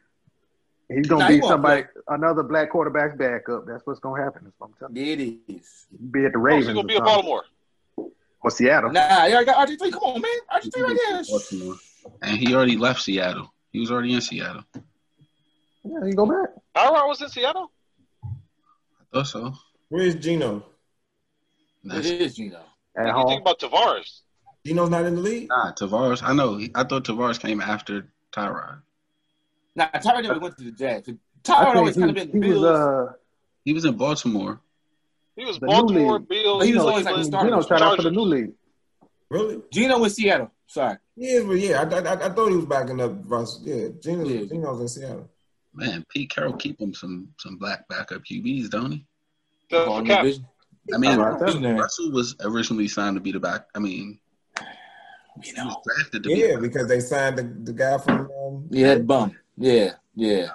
[0.90, 3.66] He's gonna Nah, be won't somebody, another black quarterback's backup.
[3.66, 4.42] That's what's gonna happen.
[4.44, 5.86] That's what I'm telling There it is.
[6.10, 7.14] Be at the oh, Ravens he's gonna be in something.
[7.14, 7.44] Baltimore.
[8.40, 8.90] or Seattle.
[8.92, 9.92] Nah, you already got RG3.
[9.92, 10.30] Come on, man.
[10.54, 11.22] RG3 right there.
[11.28, 11.74] Baltimore.
[12.22, 13.52] And he already left Seattle.
[13.72, 14.64] He was already in Seattle.
[15.84, 16.50] Yeah, he go back.
[16.74, 17.70] Tyrod was in Seattle.
[18.24, 18.28] I
[19.12, 19.52] thought so.
[19.90, 20.56] Where's Gino?
[21.84, 22.56] It That's, is, Gino.
[22.56, 22.62] At
[22.94, 23.28] What do you home.
[23.28, 24.20] think about Tarvaris?
[24.66, 25.48] Gino's not in the league.
[25.48, 26.22] nah, Tarvaris.
[26.22, 26.58] I know.
[26.74, 28.80] I thought Tarvaris came after Tyrod.
[29.78, 31.08] Nah, Tyrod never went to the Jags.
[31.08, 31.12] I
[31.44, 32.62] Tyrod think always he, kind of been he Bills.
[32.62, 33.12] was uh
[33.64, 34.60] He was in Baltimore.
[35.36, 36.18] He was The Baltimore.
[36.18, 36.64] Bills.
[36.64, 37.46] He was always like the starter.
[37.48, 38.52] Gino tried out for the new league.
[39.30, 39.60] Really?
[39.72, 40.50] Gino was Seattle.
[40.66, 40.96] Sorry.
[41.16, 43.60] He is, but yeah, I, I, I thought he was backing up Russ.
[43.62, 44.46] Yeah, Gino, Yeah.
[44.46, 45.30] Gino's in Seattle.
[45.74, 49.06] Man, Pete Carroll keep him some some black backup QBs, don't he?
[49.70, 50.22] Does Call for him Cap.
[50.24, 50.46] division.
[50.92, 51.40] I mean, All right,
[51.78, 53.66] Russell was originally signed to be the back.
[53.74, 54.18] I mean,
[54.58, 54.64] You
[55.42, 55.82] he was know.
[55.86, 56.62] drafted to Yeah, be.
[56.62, 58.28] because they signed the, the guy from.
[58.44, 59.36] Um, Yeah, that bum.
[59.58, 60.48] Yeah, yeah.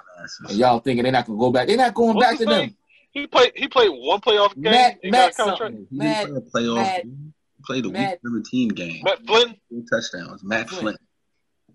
[0.48, 1.68] And y'all thinking they're not gonna go back?
[1.68, 2.68] They're not going What's back his to name?
[2.68, 2.76] them.
[3.12, 3.52] He played.
[3.54, 4.72] He played one playoff game.
[4.72, 5.58] Matt, he Matt got a contract.
[5.74, 5.86] something.
[5.90, 6.76] He Matt, didn't play a playoff.
[6.76, 7.34] Matt- game.
[7.56, 9.02] He played a Matt- week 17 game.
[9.04, 9.54] Matt Flynn.
[9.70, 10.42] Two touchdowns.
[10.42, 10.82] Matt Flynn.
[10.82, 10.96] Flynn.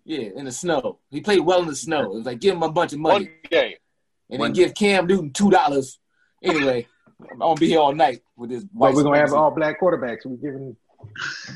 [0.06, 1.00] yeah, in the snow.
[1.12, 2.04] He played well in the snow.
[2.04, 3.30] It was like give him a bunch of One money.
[3.50, 3.74] game.
[4.30, 6.00] and One- then give Cam Newton two dollars.
[6.44, 6.88] Anyway,
[7.32, 8.64] I'm gonna be here all night with this.
[8.74, 10.26] But we're gonna have all black quarterbacks.
[10.26, 10.76] We're giving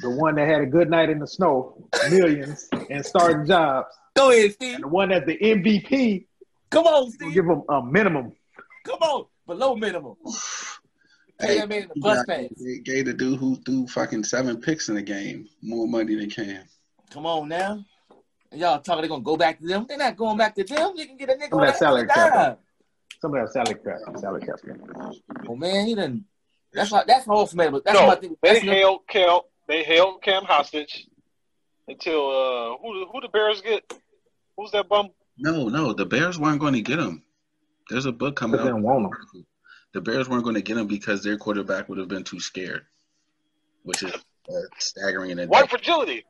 [0.02, 4.32] the one that had a good night in the snow millions and starting jobs, Go
[4.32, 4.76] ahead, Steve.
[4.76, 6.26] and the one that's the MVP.
[6.70, 7.34] Come on, We'll Steve.
[7.34, 8.34] give them a minimum.
[8.86, 10.16] Come on, below minimum.
[11.40, 12.50] Pay Hey, man the you bus got- pass.
[12.64, 16.30] They gave the dude who threw fucking seven picks in the game more money than
[16.30, 16.64] Cam.
[17.10, 17.84] Come on now.
[18.52, 19.86] Y'all talking they're gonna go back to them.
[19.88, 20.92] They're not going back to them.
[20.96, 22.60] You can get a nigga Some on of that salary cap.
[23.32, 23.48] Dime.
[23.54, 24.20] Some of that salary cap.
[24.20, 25.48] Salary cap.
[25.48, 26.26] Oh man, he didn't.
[26.74, 27.04] That's why.
[27.08, 27.72] That's my ultimate.
[27.72, 28.36] But that's no, my thing.
[28.42, 29.40] they That's the- held Cam.
[29.68, 31.08] They held Cam hostage
[31.88, 33.84] until uh, who who the Bears get?
[34.58, 35.10] Who's that bum?
[35.38, 37.24] No, no, the Bears weren't going to get him.
[37.90, 38.82] There's a book coming out.
[38.82, 39.46] want him.
[39.94, 42.86] The Bears weren't going to get him because their quarterback would have been too scared,
[43.84, 46.26] which is uh, staggering And a White fragility.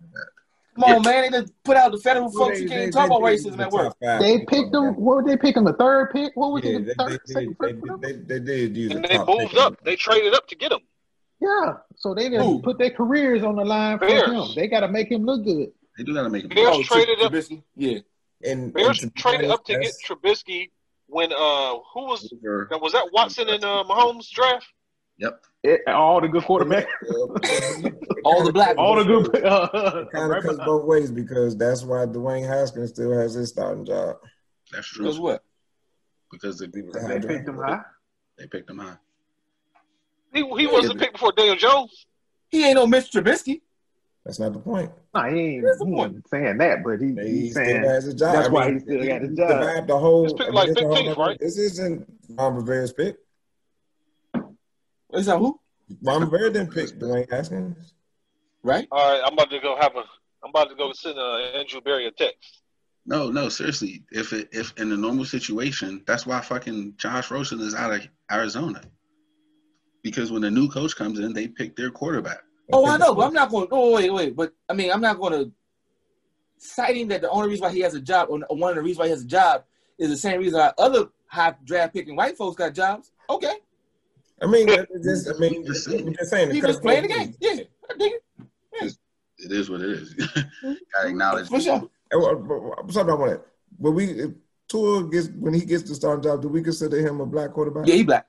[0.76, 1.32] Come on, man.
[1.32, 2.58] They just put out the federal Well, folks.
[2.58, 3.96] they- You can't talk they about did racism at work.
[4.02, 4.96] They picked them.
[4.96, 5.66] What would they pick him?
[5.66, 6.32] The third pick?
[6.36, 6.80] What was Yeah, it?
[6.80, 9.84] they, The third, they, second, they, did use And a they top moved up.
[9.84, 10.80] They traded up to get him.
[11.40, 11.74] Yeah.
[11.96, 12.62] So they didn't Who?
[12.62, 14.32] put their careers on the line for Bears.
[14.32, 14.48] him.
[14.56, 15.72] They got to make him look good.
[15.98, 16.50] They do got to make him.
[16.50, 17.34] Bears Oh, traded up.
[17.76, 18.00] Yeah.
[18.46, 20.72] And, Bears and traded up to get that's- Trubisky
[21.08, 24.66] when uh who was over- was that Watson and uh, Mahomes draft?
[25.18, 25.42] Yep.
[25.64, 26.86] It, all the good quarterbacks.
[28.26, 28.78] All the black.
[28.78, 29.44] all the good.
[29.46, 33.86] Uh, kind of cuts both ways because that's why Dwayne Haskins still has his starting
[33.86, 34.16] job.
[34.72, 35.04] That's true.
[35.06, 35.44] Because what?
[36.32, 37.82] Because the, they picked him high.
[38.38, 38.96] they picked him high.
[40.34, 42.06] He he wasn't picked before Daniel Jones.
[42.50, 43.22] He ain't no Mr.
[43.22, 43.62] Trubisky.
[44.26, 44.90] That's not the point.
[45.14, 46.16] No, he ain't, he point.
[46.16, 48.36] ain't saying that, but he, He he's still saying has a job.
[48.36, 49.50] that's I why mean, he still got his he job.
[49.50, 50.42] survived the whole.
[50.42, 51.38] I mean, like this whole- 15th, right?
[51.40, 53.18] This isn't Ron Rivera's pick.
[55.14, 55.60] Is that who?
[56.02, 57.94] Ron Rivera didn't pick Dwayne Haskins.
[58.64, 58.88] Right?
[58.92, 60.04] All right, I'm about to go have a.
[60.44, 62.62] I'm about to go send uh, Andrew Berry a text.
[63.06, 64.04] No, no, seriously.
[64.12, 68.08] If it, if in a normal situation, that's why fucking Josh Rosen is out of
[68.32, 68.82] Arizona.
[70.04, 72.40] Because when a new coach comes in, they pick their quarterback.
[72.72, 73.68] Oh, I know, but I'm not going.
[73.72, 74.36] Oh, wait, wait.
[74.36, 75.52] But I mean, I'm not going to
[76.58, 79.00] citing that the only reason why he has a job, or one of the reasons
[79.00, 79.64] why he has a job,
[79.98, 83.12] is the same reason why other high draft picking white folks got jobs.
[83.30, 83.56] Okay,
[84.44, 84.68] I mean,
[85.04, 86.50] just, I mean, Just just, just saying.
[86.50, 87.20] it he just playing the game.
[87.28, 87.38] ways.
[87.40, 87.52] Yeah,
[87.90, 88.98] I dig it.
[89.40, 90.14] It is what it is.
[90.94, 91.48] Gotta acknowledge.
[91.50, 91.90] for sure.
[92.12, 93.46] And what- what- What's up about that?
[93.80, 94.32] But we, if
[94.70, 97.88] Tua gets when he gets the starting job, do we consider him a black quarterback?
[97.88, 98.28] Yeah, he black.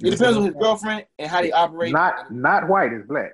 [0.00, 1.92] It depends on his girlfriend and how they operate.
[1.92, 3.32] Not not white is black.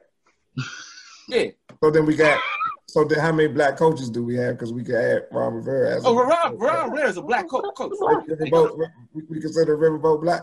[1.28, 1.46] yeah.
[1.82, 2.40] So then we got.
[2.88, 4.54] So then, how many black coaches do we have?
[4.56, 6.04] Because we could add Ron Rivera as.
[6.04, 7.64] a- Oh, Ron, Ron Rivera is a black coach.
[7.76, 7.92] coach.
[8.00, 8.78] Riverboat,
[9.12, 10.42] we- we consider Riverboat black.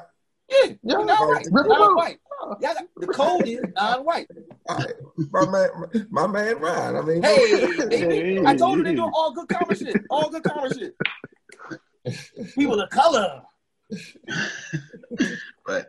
[0.49, 1.45] Yeah, Yeah, non-white.
[1.47, 1.67] Riverboat.
[1.67, 2.19] Non-white.
[2.61, 4.27] Yeah, the code is non-white.
[4.69, 4.93] All right.
[5.31, 6.95] My man, my man Ryan.
[6.97, 8.41] I mean, Hey, baby.
[8.45, 9.97] I told you they do all good commerce shit.
[10.09, 10.95] All good commerce shit.
[12.55, 13.41] People of color.
[15.65, 15.88] But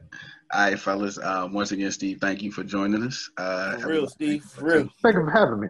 [0.53, 1.19] all right, fellas.
[1.19, 3.29] Um, once again, Steve, thank you for joining us.
[3.37, 4.43] Uh, For real, Steve.
[4.45, 4.89] For real.
[5.03, 5.69] Thank you for having me.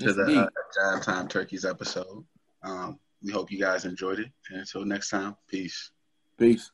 [0.00, 0.48] To the uh,
[0.78, 2.24] Jive Time Turkeys episode.
[2.62, 4.30] Um, we hope you guys enjoyed it.
[4.50, 5.90] And until next time, peace.
[6.38, 6.70] Peace.